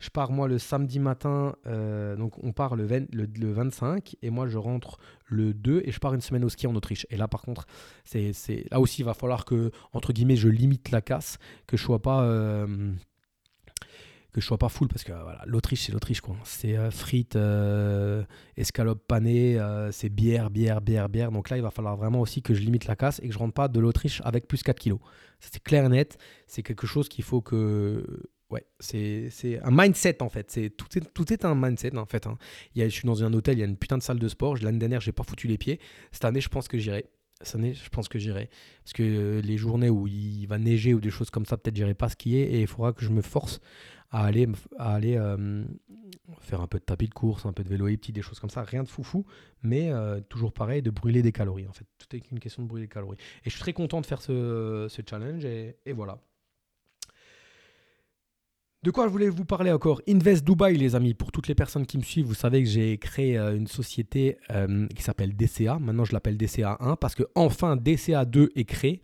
Je 0.00 0.08
pars 0.08 0.32
moi 0.32 0.48
le 0.48 0.58
samedi 0.58 0.98
matin, 0.98 1.54
euh, 1.66 2.16
donc 2.16 2.42
on 2.42 2.52
part 2.52 2.74
le, 2.74 2.86
le, 2.86 3.52
25 3.52 4.16
et 4.22 4.30
moi 4.30 4.48
je 4.48 4.56
rentre 4.56 4.98
le 5.26 5.52
2 5.52 5.82
et 5.84 5.92
je 5.92 6.00
pars 6.00 6.14
une 6.14 6.22
semaine 6.22 6.42
au 6.42 6.48
ski 6.48 6.66
en 6.66 6.74
Autriche. 6.74 7.06
Et 7.10 7.18
là 7.18 7.28
par 7.28 7.42
contre, 7.42 7.66
c'est, 8.04 8.32
là 8.70 8.80
aussi 8.80 9.02
il 9.02 9.04
va 9.04 9.12
falloir 9.12 9.44
que, 9.44 9.70
entre 9.92 10.14
guillemets, 10.14 10.36
je 10.36 10.48
limite 10.48 10.90
la 10.90 11.02
casse, 11.02 11.38
que 11.66 11.76
je 11.76 11.84
sois 11.84 12.00
pas... 12.00 12.22
Euh, 12.22 12.92
que 14.32 14.40
je 14.40 14.46
sois 14.46 14.58
pas 14.58 14.68
full 14.68 14.86
parce 14.86 15.02
que 15.02 15.10
voilà, 15.10 15.42
l'Autriche 15.44 15.86
c'est 15.86 15.92
l'Autriche 15.92 16.20
quoi. 16.20 16.36
C'est 16.44 16.76
euh, 16.76 16.92
frites, 16.92 17.36
escalope 18.56 19.04
panées, 19.06 19.58
c'est 19.90 20.08
bière, 20.08 20.50
bière, 20.50 20.80
bière, 20.80 21.08
bière. 21.08 21.32
Donc 21.32 21.50
là 21.50 21.56
il 21.56 21.62
va 21.62 21.70
falloir 21.70 21.96
vraiment 21.96 22.20
aussi 22.20 22.40
que 22.40 22.54
je 22.54 22.60
limite 22.60 22.86
la 22.86 22.96
casse 22.96 23.18
et 23.22 23.26
que 23.26 23.34
je 23.34 23.38
rentre 23.38 23.54
pas 23.54 23.68
de 23.68 23.80
l'Autriche 23.80 24.22
avec 24.24 24.46
plus 24.46 24.62
4 24.62 24.78
kilos. 24.78 25.00
C'est 25.40 25.62
clair 25.62 25.84
et 25.84 25.88
net. 25.88 26.16
C'est 26.46 26.62
quelque 26.62 26.86
chose 26.86 27.08
qu'il 27.08 27.24
faut 27.24 27.42
que 27.42 28.04
Ouais, 28.50 28.66
c'est 28.80 29.60
un 29.62 29.70
mindset 29.70 30.22
en 30.22 30.28
fait. 30.28 30.58
Tout, 30.76 30.98
est, 30.98 31.12
tout 31.14 31.32
est 31.32 31.44
un 31.44 31.54
mindset 31.54 31.96
en 31.96 32.06
fait. 32.06 32.26
Hein. 32.26 32.36
Il 32.74 32.80
y 32.80 32.84
a, 32.84 32.88
je 32.88 32.94
suis 32.94 33.06
dans 33.06 33.22
un 33.22 33.32
hôtel, 33.32 33.56
il 33.56 33.60
y 33.60 33.62
a 33.62 33.66
une 33.66 33.76
putain 33.76 33.96
de 33.96 34.02
salle 34.02 34.18
de 34.18 34.28
sport. 34.28 34.56
L'année 34.60 34.78
dernière, 34.78 35.00
j'ai 35.00 35.12
pas 35.12 35.22
foutu 35.22 35.46
les 35.46 35.56
pieds. 35.56 35.78
Cette 36.10 36.24
année, 36.24 36.40
je 36.40 36.48
pense 36.48 36.66
que 36.66 36.76
j'irai. 36.76 37.06
Cette 37.42 37.54
année, 37.54 37.74
je 37.74 37.88
pense 37.88 38.08
que 38.08 38.18
j'irai. 38.18 38.50
Parce 38.82 38.92
que 38.92 39.02
euh, 39.02 39.40
les 39.40 39.56
journées 39.56 39.88
où 39.88 40.08
il 40.08 40.46
va 40.46 40.58
neiger 40.58 40.94
ou 40.94 41.00
des 41.00 41.10
choses 41.10 41.30
comme 41.30 41.46
ça, 41.46 41.56
peut-être 41.56 41.76
j'irai 41.76 41.94
pas 41.94 42.08
skier 42.08 42.42
et 42.56 42.60
il 42.62 42.66
faudra 42.66 42.92
que 42.92 43.04
je 43.04 43.10
me 43.10 43.22
force 43.22 43.60
à 44.10 44.24
aller, 44.24 44.48
à 44.78 44.94
aller 44.96 45.16
euh, 45.16 45.64
faire 46.40 46.60
un 46.60 46.66
peu 46.66 46.80
de 46.80 46.84
tapis 46.84 47.06
de 47.06 47.14
course, 47.14 47.46
un 47.46 47.52
peu 47.52 47.62
de 47.62 47.68
vélo 47.68 47.86
elliptique, 47.86 48.16
des 48.16 48.22
choses 48.22 48.40
comme 48.40 48.50
ça. 48.50 48.64
Rien 48.64 48.82
de 48.82 48.88
foufou, 48.88 49.24
mais 49.62 49.92
euh, 49.92 50.20
toujours 50.28 50.52
pareil, 50.52 50.82
de 50.82 50.90
brûler 50.90 51.22
des 51.22 51.30
calories 51.30 51.68
en 51.68 51.72
fait. 51.72 51.86
Tout 51.98 52.16
est 52.16 52.30
une 52.32 52.40
question 52.40 52.64
de 52.64 52.68
brûler 52.68 52.86
des 52.86 52.92
calories. 52.92 53.18
Et 53.44 53.48
je 53.48 53.50
suis 53.50 53.60
très 53.60 53.72
content 53.72 54.00
de 54.00 54.06
faire 54.06 54.20
ce, 54.20 54.88
ce 54.90 55.02
challenge 55.08 55.44
et 55.44 55.92
voilà. 55.92 56.20
De 58.82 58.90
quoi 58.90 59.06
je 59.06 59.12
voulais 59.12 59.28
vous 59.28 59.44
parler 59.44 59.70
encore? 59.70 60.00
Invest 60.08 60.42
Dubai, 60.42 60.72
les 60.72 60.94
amis. 60.94 61.12
Pour 61.12 61.32
toutes 61.32 61.48
les 61.48 61.54
personnes 61.54 61.84
qui 61.84 61.98
me 61.98 62.02
suivent, 62.02 62.24
vous 62.24 62.32
savez 62.32 62.62
que 62.62 62.68
j'ai 62.68 62.96
créé 62.96 63.36
euh, 63.36 63.54
une 63.54 63.66
société 63.66 64.38
euh, 64.50 64.86
qui 64.96 65.02
s'appelle 65.02 65.36
DCA. 65.36 65.78
Maintenant, 65.78 66.06
je 66.06 66.14
l'appelle 66.14 66.38
DCA 66.38 66.78
1 66.80 66.96
parce 66.96 67.14
que 67.14 67.24
enfin 67.34 67.76
DCA 67.76 68.24
2 68.24 68.52
est 68.56 68.64
créé. 68.64 69.02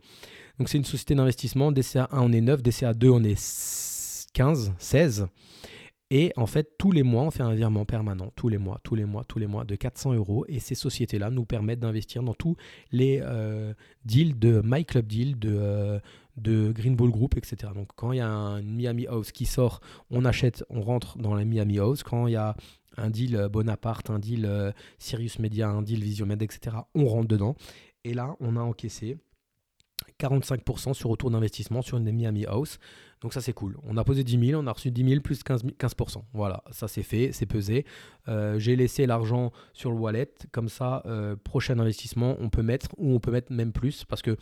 Donc, 0.57 0.69
c'est 0.69 0.79
une 0.79 0.83
société 0.83 1.13
d'investissement. 1.13 1.71
DCA 1.71 2.07
1, 2.11 2.21
on 2.21 2.31
est 2.31 2.41
9. 2.41 2.63
DCA 2.63 2.95
2, 2.95 3.07
on 3.07 3.23
est 3.23 4.27
15, 4.33 4.73
16. 4.79 5.27
Et 6.09 6.31
en 6.37 6.47
fait, 6.47 6.71
tous 6.79 6.91
les 6.91 7.03
mois, 7.03 7.23
on 7.23 7.31
fait 7.31 7.43
un 7.43 7.53
virement 7.53 7.83
permanent, 7.85 8.31
tous 8.35 8.47
les 8.47 8.57
mois, 8.57 8.79
tous 8.83 8.95
les 8.95 9.03
mois, 9.05 9.25
tous 9.25 9.39
les 9.39 9.47
mois, 9.47 9.65
de 9.65 9.75
400 9.75 10.13
euros. 10.13 10.45
Et 10.47 10.59
ces 10.59 10.73
sociétés-là 10.73 11.29
nous 11.29 11.45
permettent 11.45 11.81
d'investir 11.81 12.23
dans 12.23 12.33
tous 12.33 12.55
les 12.91 13.19
euh, 13.21 13.73
deals 14.05 14.39
de 14.39 14.61
My 14.63 14.85
Club 14.85 15.05
Deal, 15.05 15.37
de, 15.37 15.99
de 16.37 16.71
Green 16.71 16.95
Ball 16.95 17.09
Group, 17.09 17.35
etc. 17.37 17.71
Donc 17.75 17.89
quand 17.95 18.11
il 18.11 18.17
y 18.17 18.21
a 18.21 18.29
un 18.29 18.61
Miami 18.61 19.07
House 19.07 19.31
qui 19.31 19.45
sort, 19.45 19.81
on 20.09 20.25
achète, 20.25 20.63
on 20.69 20.81
rentre 20.81 21.17
dans 21.17 21.35
la 21.35 21.45
Miami 21.45 21.79
House. 21.79 22.03
Quand 22.03 22.27
il 22.27 22.33
y 22.33 22.37
a 22.37 22.55
un 22.97 23.09
deal 23.09 23.35
euh, 23.35 23.49
Bonaparte, 23.49 24.09
un 24.09 24.19
deal 24.19 24.73
Sirius 24.97 25.39
Media, 25.39 25.69
un 25.69 25.81
deal 25.81 26.03
Visiomed, 26.03 26.41
etc., 26.41 26.77
on 26.95 27.05
rentre 27.05 27.27
dedans. 27.27 27.55
Et 28.03 28.13
là, 28.13 28.35
on 28.39 28.55
a 28.55 28.61
encaissé 28.61 29.17
45% 30.19 30.93
sur 30.93 31.09
retour 31.09 31.31
d'investissement 31.31 31.81
sur 31.81 31.97
une 31.97 32.11
Miami 32.11 32.45
House. 32.45 32.79
Donc 33.21 33.33
ça 33.33 33.41
c'est 33.41 33.53
cool. 33.53 33.77
On 33.83 33.97
a 33.97 34.03
posé 34.03 34.23
10 34.23 34.47
000, 34.49 34.61
on 34.61 34.67
a 34.67 34.71
reçu 34.71 34.91
10 34.91 35.09
000 35.09 35.21
plus 35.21 35.41
15%. 35.43 35.75
15%. 35.75 36.23
Voilà, 36.33 36.63
ça 36.71 36.87
c'est 36.87 37.03
fait, 37.03 37.31
c'est 37.31 37.45
pesé. 37.45 37.85
Euh, 38.27 38.59
j'ai 38.59 38.75
laissé 38.75 39.05
l'argent 39.05 39.51
sur 39.73 39.91
le 39.91 39.97
wallet. 39.97 40.31
Comme 40.51 40.69
ça, 40.69 41.01
euh, 41.05 41.35
prochain 41.35 41.79
investissement, 41.79 42.35
on 42.39 42.49
peut 42.49 42.61
mettre 42.61 42.89
ou 42.97 43.13
on 43.13 43.19
peut 43.19 43.31
mettre 43.31 43.51
même 43.51 43.71
plus 43.71 44.05
parce 44.05 44.21
que 44.21 44.37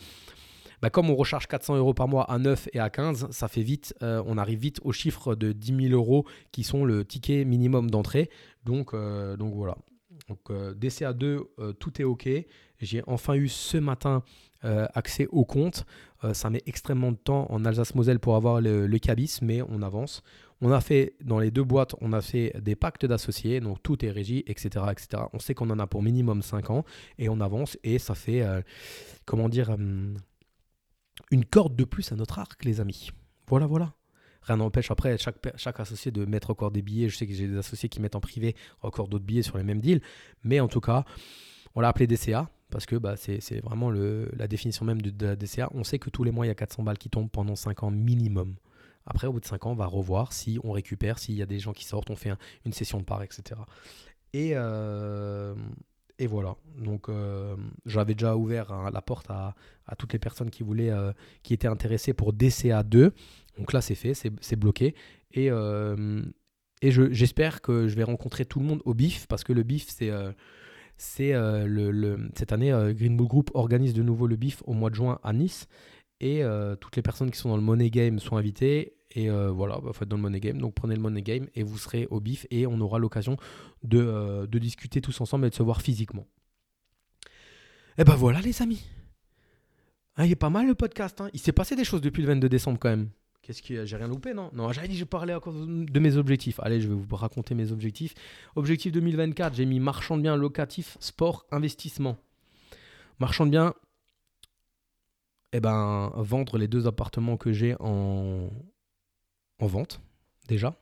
bah, 0.82 0.90
comme 0.90 1.10
on 1.10 1.16
recharge 1.16 1.48
400 1.48 1.78
euros 1.78 1.94
par 1.94 2.08
mois 2.08 2.24
à 2.24 2.38
9 2.38 2.70
et 2.74 2.80
à 2.80 2.90
15, 2.90 3.28
ça 3.32 3.48
fait 3.48 3.64
vite, 3.64 3.94
euh, 4.02 4.24
on 4.26 4.38
arrive 4.38 4.60
vite 4.60 4.80
au 4.84 4.92
chiffre 4.92 5.36
de 5.36 5.52
10 5.52 5.90
000 5.90 5.94
euros 5.94 6.26
qui 6.52 6.64
sont 6.64 6.86
le 6.86 7.06
ticket 7.06 7.46
minimum 7.46 7.90
d'entrée. 7.90 8.30
Donc, 8.64 8.94
donc 8.94 9.54
voilà. 9.54 9.78
Donc 10.28 10.50
DCA2, 10.50 11.74
tout 11.80 12.02
est 12.02 12.04
OK. 12.04 12.28
J'ai 12.82 13.04
enfin 13.08 13.36
eu 13.36 13.48
ce 13.48 13.78
matin 13.78 14.24
euh, 14.66 14.88
accès 14.96 15.28
au 15.32 15.46
compte. 15.46 15.86
Euh, 16.24 16.34
ça 16.34 16.50
met 16.50 16.64
extrêmement 16.66 17.12
de 17.12 17.18
temps 17.18 17.46
en 17.52 17.66
Alsace-Moselle 17.66 18.20
pour 18.20 18.36
avoir 18.36 18.62
le, 18.62 18.98
cabis, 18.98 19.40
mais 19.44 19.62
on 19.62 19.84
avance. 19.84 20.24
On 20.60 20.72
a 20.72 20.82
fait, 20.82 21.14
dans 21.24 21.38
les 21.38 21.52
deux 21.52 21.64
boîtes, 21.64 21.94
on 22.02 22.14
a 22.14 22.22
fait 22.22 22.54
des 22.62 22.76
pactes 22.76 23.06
d'associés, 23.06 23.60
donc 23.60 23.84
tout 23.84 24.04
est 24.04 24.10
régi, 24.10 24.44
etc. 24.48 24.86
etc. 24.90 25.24
On 25.34 25.40
sait 25.40 25.54
qu'on 25.54 25.70
en 25.70 25.78
a 25.78 25.86
pour 25.86 26.02
minimum 26.02 26.42
5 26.42 26.72
ans, 26.72 26.84
et 27.20 27.30
on 27.30 27.42
avance, 27.42 27.78
et 27.84 28.00
ça 28.00 28.16
fait, 28.16 28.42
euh, 28.42 28.62
comment 29.26 29.50
dire, 29.50 29.76
une 31.32 31.46
corde 31.46 31.76
de 31.76 31.84
plus 31.84 32.12
à 32.12 32.16
notre 32.16 32.40
arc, 32.40 32.64
les 32.66 32.80
amis. 32.80 33.12
Voilà, 33.48 33.66
voilà. 33.66 33.94
Rien 34.42 34.58
n'empêche 34.58 34.92
après 34.92 35.18
chaque, 35.18 35.38
chaque 35.56 35.80
associé 35.80 36.12
de 36.12 36.26
mettre 36.26 36.52
encore 36.52 36.72
des 36.72 36.82
billets. 36.82 37.10
Je 37.10 37.18
sais 37.18 37.26
que 37.26 37.34
j'ai 37.34 37.48
des 37.48 37.58
associés 37.58 37.90
qui 37.90 38.00
mettent 38.00 38.16
en 38.16 38.22
privé 38.22 38.56
encore 38.82 39.08
d'autres 39.08 39.26
billets 39.26 39.42
sur 39.42 39.58
les 39.58 39.64
mêmes 39.64 39.82
deals. 39.82 40.02
Mais 40.44 40.60
en 40.60 40.68
tout 40.68 40.82
cas, 40.82 41.04
on 41.74 41.82
l'a 41.82 41.90
appelé 41.90 42.06
DCA 42.06 42.50
parce 42.70 42.86
que 42.86 42.96
bah, 42.96 43.16
c'est 43.18 43.60
vraiment 43.64 43.90
la 43.90 44.48
définition 44.48 44.86
même 44.86 45.02
de, 45.02 45.26
la 45.26 45.36
DCA. 45.36 45.70
On 45.74 45.84
sait 45.84 45.98
que 45.98 46.10
tous 46.10 46.24
les 46.24 46.32
mois, 46.32 46.46
il 46.46 46.50
y 46.50 46.52
a 46.52 46.56
400 46.56 46.84
balles 46.84 46.98
qui 46.98 47.10
tombent 47.10 47.30
pendant 47.30 47.56
5 47.56 47.84
ans 47.84 47.92
minimum. 47.92 48.56
Après, 49.08 49.28
au 49.28 49.34
bout 49.34 49.40
de 49.40 49.46
5 49.46 49.66
ans, 49.66 49.72
on 49.72 49.76
va 49.76 49.86
revoir 49.86 50.34
si 50.34 50.60
on 50.64 50.72
récupère, 50.72 51.20
s'il 51.20 51.36
y 51.36 51.42
a 51.42 51.46
des 51.46 51.60
gens 51.60 51.74
qui 51.74 51.86
sortent, 51.86 52.10
on 52.10 52.16
fait 52.16 52.32
une 52.66 52.74
session 52.74 53.00
de 53.00 53.04
part, 53.04 53.24
etc. 53.24 53.60
Et, 54.34 54.54
et 56.20 56.28
voilà. 56.28 56.56
Donc, 56.78 57.10
euh, 57.10 57.56
j'avais 57.86 58.14
déjà 58.14 58.36
ouvert 58.36 58.72
hein, 58.72 58.90
la 58.94 59.02
porte 59.02 59.30
à, 59.30 59.56
toutes 59.98 60.14
les 60.14 60.20
personnes 60.20 60.50
qui 60.50 60.64
voulaient, 60.64 60.92
euh, 60.92 61.12
qui 61.44 61.54
étaient 61.54 61.68
intéressées 61.68 62.14
pour 62.14 62.34
DCA 62.34 62.84
2. 62.84 63.14
Donc 63.58 63.74
là, 63.74 63.82
c'est 63.82 63.96
fait, 63.96 64.14
c'est 64.14 64.56
bloqué. 64.56 64.96
Et, 65.34 65.48
et 65.48 66.92
j'espère 66.92 67.62
que 67.62 67.88
je 67.88 67.96
vais 67.96 68.04
rencontrer 68.04 68.46
tout 68.46 68.60
le 68.60 68.66
monde 68.66 68.82
au 68.86 68.94
BIF, 68.94 69.28
parce 69.28 69.44
que 69.44 69.54
le 69.54 69.64
BIF, 69.64 69.88
c'est 70.98 71.34
euh, 71.34 71.66
le, 71.68 72.30
cette 72.36 72.54
année, 72.54 72.72
euh, 72.72 72.94
Green 72.94 73.18
Bull 73.18 73.28
Group 73.28 73.52
organise 73.54 73.94
de 73.94 74.04
nouveau 74.04 74.28
le 74.28 74.36
BIF 74.36 74.62
au 74.66 74.74
mois 74.74 74.90
de 74.90 74.96
juin 74.96 75.20
à 75.24 75.34
Nice. 75.34 75.68
Et 76.22 76.44
euh, 76.44 76.76
toutes 76.76 76.96
les 76.96 77.02
personnes 77.02 77.30
qui 77.30 77.38
sont 77.38 77.50
dans 77.50 77.58
le 77.58 77.62
Money 77.62 77.90
Game 77.90 78.20
sont 78.20 78.38
invitées. 78.38 78.95
Et 79.16 79.30
voilà, 79.30 79.80
bah, 79.80 79.92
être 79.96 80.06
dans 80.06 80.18
le 80.18 80.22
Money 80.22 80.40
Game. 80.40 80.60
Donc 80.60 80.76
prenez 80.76 80.96
le 80.96 81.02
Money 81.02 81.22
Game 81.22 81.48
et 81.56 81.64
vous 81.64 81.78
serez 81.78 82.08
au 82.12 82.20
BIF. 82.20 82.46
Et 82.52 82.68
on 82.68 82.80
aura 82.82 83.00
l'occasion 83.00 83.38
de, 83.84 84.46
discuter 84.60 85.02
tous 85.02 85.20
ensemble 85.22 85.48
et 85.48 85.50
de 85.50 85.56
se 85.56 85.64
voir 85.64 85.82
physiquement. 85.82 86.28
Et 87.98 88.04
ben 88.04 88.16
voilà, 88.16 88.42
les 88.42 88.62
amis. 88.62 88.84
Ah, 90.18 90.26
il 90.26 90.32
est 90.32 90.36
pas 90.36 90.50
mal 90.50 90.68
le 90.68 90.76
podcast. 90.76 91.22
Hein. 91.22 91.30
Il 91.34 91.40
s'est 91.40 91.54
passé 91.54 91.76
des 91.78 91.86
choses 91.86 92.02
depuis 92.02 92.22
le 92.22 92.28
22 92.28 92.50
décembre 92.50 92.78
quand 92.78 92.90
même. 92.90 93.10
Qu'est-ce 93.42 93.62
que 93.62 93.86
j'ai 93.86 93.96
rien 93.96 94.08
loupé, 94.08 94.34
non? 94.34 94.50
Non, 94.54 94.72
j'avais 94.72 94.88
dit 94.88 94.98
je 94.98 95.06
parlais 95.06 95.34
encore 95.34 95.54
de 95.54 96.00
mes 96.00 96.18
objectifs. 96.18 96.60
Allez, 96.62 96.82
je 96.82 96.88
vais 96.88 96.96
vous 96.96 97.16
raconter 97.16 97.54
mes 97.54 97.72
objectifs. 97.72 98.16
Objectif 98.56 98.92
2024, 98.92 99.54
j'ai 99.56 99.66
mis 99.66 99.80
marchand 99.80 100.18
de 100.18 100.24
biens 100.24 100.36
locatif, 100.36 100.98
sport, 101.00 101.46
investissement. 101.52 102.18
Marchand 103.20 103.46
de 103.46 103.52
biens, 103.52 103.74
eh 105.54 105.60
ben, 105.60 106.12
vendre 106.18 106.58
les 106.58 106.68
deux 106.68 106.88
appartements 106.88 107.38
que 107.38 107.54
j'ai 107.54 107.76
en, 107.80 108.50
en 109.60 109.68
vente, 109.68 110.02
déjà. 110.48 110.76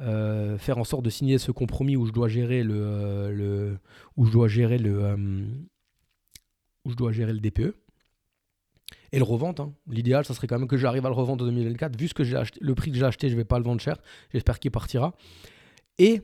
Euh, 0.00 0.56
faire 0.56 0.78
en 0.78 0.84
sorte 0.84 1.04
de 1.04 1.10
signer 1.10 1.36
ce 1.36 1.52
compromis 1.52 1.96
où 1.96 2.06
je 2.06 2.12
dois 2.12 2.28
gérer 2.28 2.62
le, 2.62 2.74
euh, 2.74 3.30
le 3.30 3.78
où 4.16 4.24
je 4.24 4.32
dois 4.32 4.48
gérer 4.48 4.78
le 4.78 5.04
euh, 5.04 5.44
où 6.86 6.90
je 6.90 6.96
dois 6.96 7.12
gérer 7.12 7.34
le 7.34 7.40
DPE 7.40 7.74
et 9.12 9.18
le 9.18 9.24
revendre. 9.24 9.62
Hein. 9.62 9.74
L'idéal, 9.88 10.24
ça 10.24 10.32
serait 10.32 10.46
quand 10.46 10.58
même 10.58 10.68
que 10.68 10.78
j'arrive 10.78 11.04
à 11.04 11.10
le 11.10 11.14
revendre 11.14 11.44
en 11.44 11.48
2024. 11.48 11.98
Vu 11.98 12.08
ce 12.08 12.14
que 12.14 12.24
j'ai 12.24 12.36
acheté, 12.36 12.58
le 12.62 12.74
prix 12.74 12.90
que 12.90 12.96
j'ai 12.96 13.04
acheté, 13.04 13.28
je 13.28 13.36
vais 13.36 13.44
pas 13.44 13.58
le 13.58 13.64
vendre 13.64 13.80
cher. 13.80 13.98
J'espère 14.32 14.58
qu'il 14.58 14.70
partira. 14.70 15.14
Et 15.98 16.22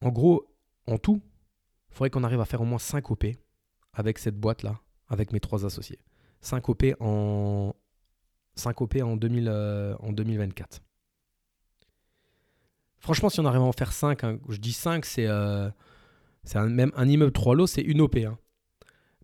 en 0.00 0.10
gros, 0.10 0.44
en 0.88 0.98
tout, 0.98 1.22
il 1.90 1.94
faudrait 1.94 2.10
qu'on 2.10 2.24
arrive 2.24 2.40
à 2.40 2.44
faire 2.44 2.60
au 2.60 2.64
moins 2.64 2.78
5 2.78 3.08
OP 3.10 3.26
avec 3.92 4.18
cette 4.18 4.36
boîte-là, 4.36 4.80
avec 5.06 5.32
mes 5.32 5.38
trois 5.38 5.64
associés. 5.64 6.00
5 6.40 6.68
OP 6.68 6.84
en, 6.98 7.72
5 8.56 8.80
OP 8.80 8.96
en, 9.02 9.16
2000, 9.16 9.48
euh, 9.48 9.94
en 10.00 10.12
2024. 10.12 10.80
Franchement, 13.04 13.28
si 13.28 13.38
on 13.38 13.44
arrive 13.44 13.60
à 13.60 13.64
en 13.64 13.72
faire 13.72 13.92
5, 13.92 14.24
hein, 14.24 14.38
je 14.48 14.56
dis 14.56 14.72
5, 14.72 15.04
c'est 15.04 15.26
euh, 15.26 15.68
même 16.54 16.90
un 16.96 17.06
immeuble 17.06 17.32
3 17.32 17.54
lots, 17.54 17.66
c'est 17.66 17.82
une 17.82 18.00
OP. 18.00 18.16
Hein. 18.16 18.38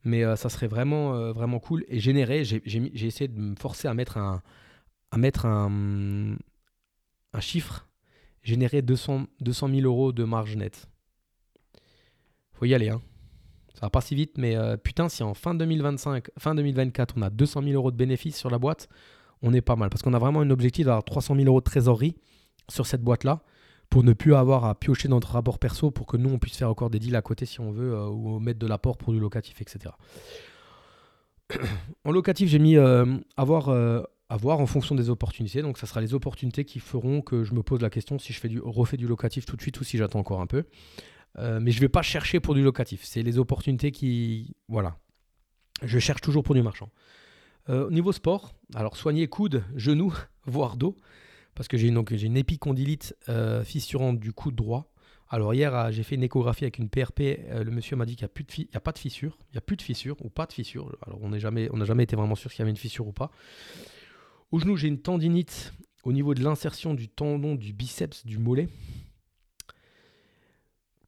Mais 0.05 0.23
euh, 0.23 0.37
ça 0.37 0.51
serait 0.51 0.67
vraiment, 0.67 1.15
euh, 1.15 1.59
cool. 1.61 1.87
Et 1.89 1.99
générer, 1.99 2.45
j'ai 2.45 2.61
essayé 3.07 3.27
de 3.27 3.41
me 3.41 3.55
forcer 3.57 3.89
à 3.89 3.95
mettre 3.95 4.19
un, 4.19 4.43
chiffre, 7.41 7.89
générer 8.43 8.83
200, 8.83 9.29
200 9.41 9.69
000 9.71 9.81
euros 9.81 10.13
de 10.13 10.25
marge 10.25 10.57
nette. 10.57 10.87
Faut 12.53 12.67
y 12.67 12.75
aller, 12.75 12.91
hein. 12.91 13.01
Ça 13.73 13.87
va 13.87 13.91
pas 13.91 14.03
si 14.03 14.15
vite, 14.15 14.37
mais 14.37 14.59
putain, 14.85 15.09
si 15.09 15.23
en 15.23 15.33
fin 15.33 15.55
2025, 15.55 16.29
fin 16.37 16.55
2024, 16.55 17.15
on 17.17 17.23
a 17.23 17.31
200 17.31 17.63
000 17.63 17.73
euros 17.73 17.91
de 17.91 17.97
bénéfices 17.97 18.37
sur 18.37 18.51
la 18.51 18.59
boîte, 18.59 18.91
on 19.43 19.53
est 19.53 19.61
pas 19.61 19.77
mal. 19.77 19.91
Parce 19.91 20.03
qu'on 20.03 20.15
a 20.15 20.19
vraiment 20.19 20.41
un 20.41 20.51
objectif 20.51 20.87
d'avoir 20.87 21.05
300 21.05 21.37
000 21.37 21.47
euros 21.47 21.61
de 21.61 21.65
trésorerie 21.65 22.17
sur 22.69 22.87
cette 22.87 23.03
boîte-là 23.03 23.43
pour 23.91 24.05
ne 24.05 24.13
plus 24.13 24.35
avoir 24.35 24.65
à 24.65 24.77
piocher 24.77 25.09
dans 25.09 25.17
notre 25.17 25.33
rapport 25.33 25.59
perso 25.59 25.91
pour 25.91 26.07
que 26.07 26.17
nous, 26.17 26.31
on 26.31 26.39
puisse 26.39 26.57
faire 26.57 26.71
encore 26.71 26.91
des 26.91 27.01
deals 27.01 27.17
à 27.17 27.23
côté 27.23 27.45
si 27.45 27.61
on 27.61 27.73
veut, 27.73 27.93
euh, 27.93 28.07
ou 28.07 28.39
mettre 28.39 28.61
de 28.61 28.67
l'apport 28.67 28.97
pour 28.97 29.13
du 29.13 29.19
locatif, 29.19 29.61
etc. 29.61 29.93
en 32.05 32.13
locatif, 32.13 32.49
j'ai 32.49 32.61
mis 32.61 32.77
euh, 32.77 33.19
avoir, 33.37 33.69
euh, 33.69 34.03
en 34.29 34.67
fonction 34.67 34.95
des 34.95 35.11
opportunités. 35.11 35.61
Donc, 35.61 35.77
ça 35.77 35.89
sera 35.89 36.01
les 36.01 36.15
opportunités 36.15 36.65
qui 36.65 36.79
feront 36.79 37.21
que 37.21 37.43
je 37.43 37.53
me 37.53 37.65
pose 37.65 37.81
la 37.83 37.91
question 37.91 38.21
si 38.21 38.33
je 38.33 38.39
fais 38.39 38.49
du, 38.49 38.61
refais 38.61 38.97
du 38.97 39.09
locatif 39.09 39.45
tout 39.45 39.57
de 39.57 39.63
suite 39.63 39.81
ou 39.81 39.85
si 39.85 39.99
j'attends 39.99 40.21
encore 40.21 40.41
un 40.41 40.47
peu. 40.47 40.65
mais 41.37 41.73
je 41.73 41.77
ne 41.77 41.81
vais 41.81 41.89
pas 41.89 42.03
chercher 42.03 42.39
pour 42.39 42.55
du 42.55 42.63
locatif. 42.63 43.03
C'est 43.03 43.23
les 43.23 43.39
opportunités 43.39 43.91
qui. 43.91 44.55
Voilà. 44.69 44.99
Je 45.83 45.99
cherche 45.99 46.21
toujours 46.21 46.45
pour 46.45 46.55
du 46.55 46.63
marchand. 46.63 46.91
Au 47.73 47.91
niveau 47.91 48.13
sport, 48.13 48.55
alors 48.75 48.97
soigner 48.97 49.29
coude, 49.29 49.65
genou, 49.75 50.15
voire 50.47 50.77
dos 50.77 50.97
parce 51.55 51.69
que 51.69 51.77
j'ai 51.77 51.89
une 51.89 52.37
épicondylite 52.37 53.17
euh, 53.29 53.65
fissurante 53.65 54.19
du 54.19 54.33
coude 54.33 54.55
droit. 54.55 54.93
Alors 55.29 55.55
hier, 55.55 55.75
ah, 55.75 55.91
j'ai 55.91 56.03
fait 56.03 56.15
une 56.15 56.23
échographie 56.23 56.65
avec 56.65 56.79
une 56.79 56.89
PRP. 56.89 57.21
Euh, 57.21 57.65
le 57.65 57.71
monsieur 57.71 57.97
m'a 57.97 58.07
dit 58.07 58.17
qu'il 58.17 58.27
n'y 58.27 58.69
a, 58.73 58.77
a, 58.79 58.81
pas 58.81 58.93
de 58.93 58.99
fissure. 58.99 59.39
Il 59.49 59.53
n'y 59.53 59.59
a 59.59 59.61
plus 59.61 59.77
de 59.77 59.83
fissure 59.83 60.17
ou 60.25 60.31
pas 60.31 60.47
de 60.47 60.53
fissure. 60.53 60.97
Alors 61.07 61.19
on 61.23 61.29
n'a 61.29 61.39
jamais, 61.39 61.69
jamais 61.85 62.05
été 62.05 62.17
vraiment 62.17 62.35
sûr 62.35 62.51
s'il 62.51 62.61
y 62.61 62.63
avait 62.63 62.71
une 62.71 62.77
fissure 62.77 63.07
ou 63.07 63.13
pas. 63.13 63.31
Au 64.51 64.59
genou, 64.59 64.77
j'ai 64.77 64.89
une 64.89 65.01
tendinite 65.01 65.73
au 66.03 66.13
niveau 66.13 66.35
de 66.35 66.43
l'insertion 66.43 66.95
du 66.95 67.09
tendon 67.09 67.55
du 67.55 67.73
biceps 67.73 68.25
du 68.25 68.39
mollet. 68.39 68.69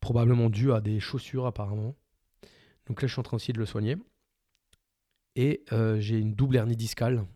Probablement 0.00 0.50
dû 0.50 0.72
à 0.72 0.80
des 0.80 1.00
chaussures 1.00 1.46
apparemment. 1.46 1.96
Donc 2.88 3.00
là, 3.00 3.08
je 3.08 3.12
suis 3.12 3.20
en 3.20 3.24
train 3.24 3.36
aussi 3.36 3.52
de 3.52 3.58
le 3.58 3.66
soigner. 3.66 3.96
Et 5.36 5.64
euh, 5.72 5.98
j'ai 6.00 6.18
une 6.18 6.34
double 6.34 6.56
hernie 6.56 6.76
discale 6.76 7.26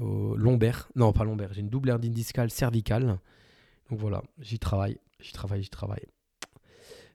lombaire. 0.00 0.88
Non, 0.96 1.12
pas 1.12 1.24
lombaire. 1.24 1.52
J'ai 1.52 1.60
une 1.60 1.68
double 1.68 1.88
hernie 1.88 2.10
discale 2.10 2.50
cervicale. 2.50 3.20
Donc 3.90 4.00
voilà, 4.00 4.22
j'y 4.40 4.58
travaille, 4.58 4.98
j'y 5.20 5.32
travaille, 5.32 5.62
j'y 5.62 5.70
travaille. 5.70 6.06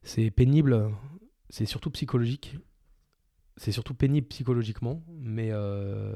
C'est 0.03 0.31
pénible, 0.31 0.91
c'est 1.49 1.65
surtout 1.65 1.91
psychologique. 1.91 2.57
C'est 3.57 3.73
surtout 3.73 3.93
pénible 3.93 4.27
psychologiquement, 4.27 5.03
mais, 5.09 5.49
euh, 5.51 6.15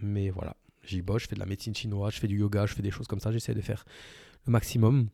mais 0.00 0.30
voilà, 0.30 0.56
j'y 0.82 1.02
bosse, 1.02 1.24
je 1.24 1.28
fais 1.28 1.34
de 1.34 1.40
la 1.40 1.46
médecine 1.46 1.74
chinoise, 1.74 2.14
je 2.14 2.20
fais 2.20 2.26
du 2.26 2.38
yoga, 2.38 2.64
je 2.64 2.74
fais 2.74 2.80
des 2.80 2.90
choses 2.90 3.06
comme 3.06 3.20
ça, 3.20 3.30
j'essaie 3.30 3.52
de 3.52 3.60
faire 3.60 3.84
le 4.46 4.52
maximum. 4.52 5.10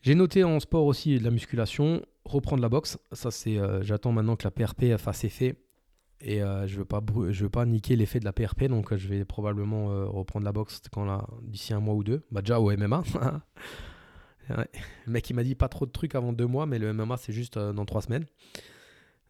J'ai 0.00 0.14
noté 0.14 0.44
en 0.44 0.58
sport 0.60 0.86
aussi 0.86 1.18
de 1.18 1.24
la 1.24 1.30
musculation, 1.30 2.06
reprendre 2.26 2.62
la 2.62 2.68
boxe. 2.68 2.98
Ça, 3.12 3.30
c'est, 3.30 3.58
euh, 3.58 3.82
j'attends 3.82 4.12
maintenant 4.12 4.36
que 4.36 4.44
la 4.44 4.50
PRP 4.50 4.96
fasse 4.96 5.24
effet 5.24 5.56
Et 6.20 6.42
euh, 6.42 6.66
je 6.66 6.76
veux 6.78 6.84
pas 6.84 7.00
veux 7.06 7.48
pas 7.48 7.66
niquer 7.66 7.96
l'effet 7.96 8.20
de 8.20 8.24
la 8.24 8.32
PRP, 8.32 8.64
donc 8.64 8.94
je 8.94 9.08
vais 9.08 9.24
probablement 9.24 9.86
reprendre 10.10 10.44
la 10.44 10.52
boxe 10.52 10.80
quand 10.92 11.26
d'ici 11.42 11.74
un 11.74 11.80
mois 11.80 11.94
ou 11.94 12.04
deux. 12.04 12.22
Bah 12.30 12.40
déjà 12.42 12.60
au 12.60 12.74
MMA. 12.74 13.02
Le 14.48 14.64
mec 15.08 15.28
il 15.28 15.34
m'a 15.34 15.42
dit 15.42 15.56
pas 15.56 15.68
trop 15.68 15.86
de 15.86 15.90
trucs 15.90 16.14
avant 16.14 16.32
deux 16.32 16.46
mois, 16.46 16.66
mais 16.66 16.78
le 16.78 16.92
MMA 16.92 17.16
c'est 17.16 17.32
juste 17.32 17.58
dans 17.58 17.84
trois 17.84 18.00
semaines. 18.00 18.26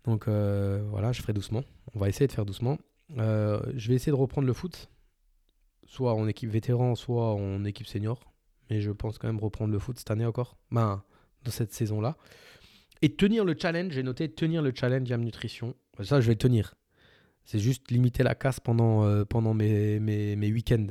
Donc 0.04 0.28
voilà, 0.28 1.12
je 1.12 1.22
ferai 1.22 1.32
doucement. 1.32 1.62
On 1.94 1.98
va 1.98 2.08
essayer 2.08 2.26
de 2.26 2.32
faire 2.32 2.44
doucement. 2.44 2.78
je 3.16 3.88
vais 3.88 3.94
essayer 3.94 4.12
de 4.12 4.16
reprendre 4.16 4.46
le 4.46 4.52
foot, 4.52 4.90
soit 5.86 6.14
en 6.14 6.28
équipe 6.28 6.50
vétéran, 6.50 6.94
soit 6.94 7.34
en 7.34 7.64
équipe 7.64 7.86
senior. 7.86 8.20
Mais 8.68 8.80
je 8.80 8.90
pense 8.90 9.18
quand 9.18 9.28
même 9.28 9.38
reprendre 9.38 9.72
le 9.72 9.78
foot 9.78 9.98
cette 9.98 10.10
année 10.10 10.26
encore. 10.26 10.56
Ben, 10.70 11.02
dans 11.44 11.50
cette 11.50 11.72
saison-là. 11.72 12.16
Et 13.02 13.14
tenir 13.14 13.44
le 13.44 13.54
challenge, 13.58 13.92
j'ai 13.92 14.02
noté 14.02 14.28
tenir 14.28 14.62
le 14.62 14.72
challenge 14.74 15.08
Yam 15.08 15.22
Nutrition. 15.22 15.74
Ça, 16.02 16.20
je 16.20 16.28
vais 16.28 16.36
tenir. 16.36 16.74
C'est 17.44 17.58
juste 17.58 17.90
limiter 17.90 18.22
la 18.22 18.34
casse 18.34 18.58
pendant, 18.58 19.04
euh, 19.04 19.24
pendant 19.24 19.54
mes, 19.54 20.00
mes, 20.00 20.52
week-ends. 20.52 20.88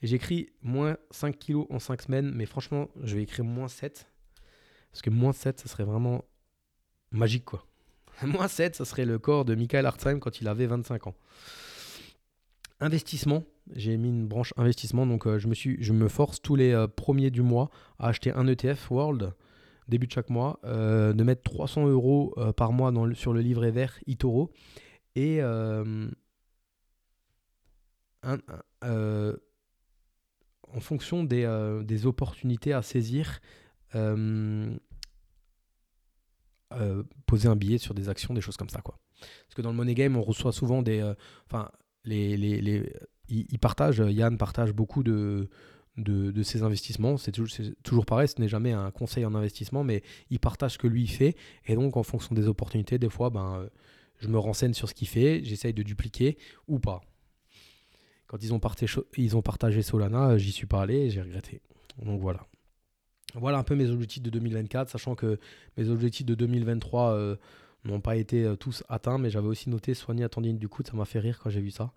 Et 0.00 0.06
j'écris 0.06 0.50
moins 0.62 0.96
5 1.10 1.38
kilos 1.38 1.66
en 1.70 1.78
5 1.78 2.02
semaines, 2.02 2.32
mais 2.32 2.46
franchement, 2.46 2.88
je 3.02 3.16
vais 3.16 3.22
écrire 3.22 3.44
moins 3.44 3.68
7. 3.68 4.06
Parce 4.92 5.02
que 5.02 5.10
moins 5.10 5.32
7, 5.32 5.58
ça 5.58 5.68
serait 5.68 5.84
vraiment 5.84 6.24
magique, 7.10 7.46
quoi. 7.46 7.66
moins 8.22 8.48
7, 8.48 8.76
ça 8.76 8.84
serait 8.84 9.06
le 9.06 9.18
corps 9.18 9.44
de 9.44 9.54
Michael 9.54 9.86
Hartzheim 9.86 10.20
quand 10.20 10.40
il 10.40 10.48
avait 10.48 10.66
25 10.66 11.08
ans. 11.08 11.14
Investissement, 12.78 13.44
j'ai 13.74 13.96
mis 13.96 14.08
une 14.08 14.26
branche 14.26 14.52
investissement, 14.56 15.06
donc 15.06 15.26
euh, 15.26 15.38
je, 15.38 15.48
me 15.48 15.54
suis, 15.54 15.82
je 15.82 15.92
me 15.92 16.08
force 16.08 16.42
tous 16.42 16.56
les 16.56 16.72
euh, 16.72 16.86
premiers 16.86 17.30
du 17.30 17.42
mois 17.42 17.70
à 17.98 18.08
acheter 18.08 18.32
un 18.32 18.46
ETF 18.46 18.90
World 18.90 19.32
début 19.88 20.06
de 20.06 20.12
chaque 20.12 20.30
mois, 20.30 20.60
euh, 20.64 21.12
de 21.12 21.24
mettre 21.24 21.42
300 21.42 21.88
euros 21.88 22.34
euh, 22.36 22.52
par 22.52 22.72
mois 22.72 22.92
sur 23.14 23.32
le 23.32 23.40
livret 23.40 23.70
vert 23.70 23.98
Itoro 24.06 24.52
et 25.14 25.42
euh, 25.42 26.08
en 28.22 28.38
fonction 30.80 31.24
des, 31.24 32.06
opportunités 32.06 32.72
à 32.72 32.82
saisir, 32.82 33.40
poser 37.26 37.48
un 37.48 37.56
billet 37.56 37.78
sur 37.78 37.94
des 37.94 38.08
actions, 38.08 38.32
des 38.32 38.40
choses 38.40 38.56
comme 38.56 38.70
ça. 38.70 38.80
Quoi. 38.80 38.98
Parce 39.20 39.54
que 39.54 39.62
dans 39.62 39.70
le 39.70 39.76
Money 39.76 39.94
Game, 39.94 40.16
on 40.16 40.22
reçoit 40.22 40.52
souvent 40.52 40.82
des. 40.82 41.02
Enfin, 41.46 41.70
les, 42.04 42.94
ils 43.28 43.58
partagent, 43.58 44.02
Yann 44.06 44.38
partage 44.38 44.72
beaucoup 44.72 45.02
de 45.02 45.50
de, 45.96 46.42
ses 46.42 46.62
investissements. 46.62 47.16
C'est 47.16 47.32
toujours, 47.82 48.06
pareil, 48.06 48.28
ce 48.28 48.40
n'est 48.40 48.48
jamais 48.48 48.72
un 48.72 48.90
conseil 48.90 49.24
en 49.24 49.34
investissement, 49.34 49.84
mais 49.84 50.02
il 50.30 50.38
partage 50.38 50.72
ce 50.72 50.78
que 50.78 50.86
lui 50.86 51.06
fait. 51.06 51.36
Et 51.66 51.74
donc, 51.74 51.96
en 51.96 52.02
fonction 52.02 52.34
des 52.34 52.48
opportunités, 52.48 52.98
des 52.98 53.10
fois, 53.10 53.30
ben, 53.30 53.60
euh, 53.60 53.68
je 54.20 54.28
me 54.28 54.38
renseigne 54.38 54.74
sur 54.74 54.88
ce 54.88 54.94
qu'il 54.94 55.08
fait, 55.08 55.42
j'essaye 55.44 55.74
de 55.74 55.82
dupliquer 55.82 56.38
ou 56.68 56.78
pas. 56.78 57.00
Quand 58.26 58.42
ils 58.42 58.54
ont, 58.54 58.60
partagé 59.42 59.82
Solana, 59.82 60.30
euh, 60.30 60.38
j'y 60.38 60.52
suis 60.52 60.66
pas 60.66 60.80
allé 60.80 61.10
j'ai 61.10 61.20
regretté. 61.20 61.60
Donc 62.02 62.20
voilà. 62.20 62.46
Voilà 63.34 63.58
un 63.58 63.62
peu 63.62 63.74
mes 63.74 63.90
objectifs 63.90 64.22
de 64.22 64.30
2024, 64.30 64.88
sachant 64.88 65.14
que 65.14 65.38
mes 65.76 65.88
objectifs 65.88 66.24
de 66.24 66.34
2023 66.34 67.12
euh, 67.12 67.36
n'ont 67.84 68.00
pas 68.00 68.16
été 68.16 68.54
tous 68.58 68.84
atteints, 68.88 69.18
mais 69.18 69.28
j'avais 69.28 69.48
aussi 69.48 69.68
noté 69.68 69.92
soigner 69.92 70.22
la 70.22 70.28
tendine 70.30 70.56
du 70.56 70.68
coude, 70.68 70.86
ça 70.86 70.94
m'a 70.94 71.04
fait 71.04 71.18
rire 71.18 71.40
quand 71.42 71.50
j'ai 71.50 71.60
vu 71.60 71.70
ça, 71.70 71.92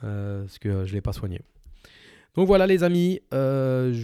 parce 0.00 0.58
que 0.58 0.84
je 0.84 0.90
ne 0.90 0.94
l'ai 0.94 1.00
pas 1.00 1.12
soigné. 1.12 1.40
Donc 2.34 2.46
voilà 2.46 2.66
les 2.66 2.82
amis, 2.82 3.20
euh, 3.34 3.94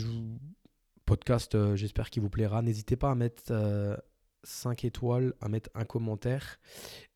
podcast, 1.06 1.54
euh, 1.54 1.76
j'espère 1.76 2.10
qu'il 2.10 2.22
vous 2.22 2.28
plaira. 2.28 2.60
N'hésitez 2.60 2.94
pas 2.94 3.10
à 3.10 3.14
mettre 3.14 3.42
5 4.42 4.84
euh, 4.84 4.86
étoiles, 4.86 5.32
à 5.40 5.48
mettre 5.48 5.70
un 5.74 5.84
commentaire. 5.84 6.60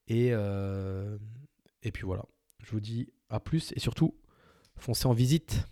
Et, 0.09 0.29
et 0.29 1.93
puis 1.93 2.05
voilà, 2.05 2.25
je 2.63 2.71
vous 2.71 2.81
dis 2.81 3.13
à 3.29 3.41
plus 3.41 3.73
et 3.77 3.81
surtout, 3.81 4.15
foncez 4.77 5.07
en 5.07 5.13
visite. 5.13 5.67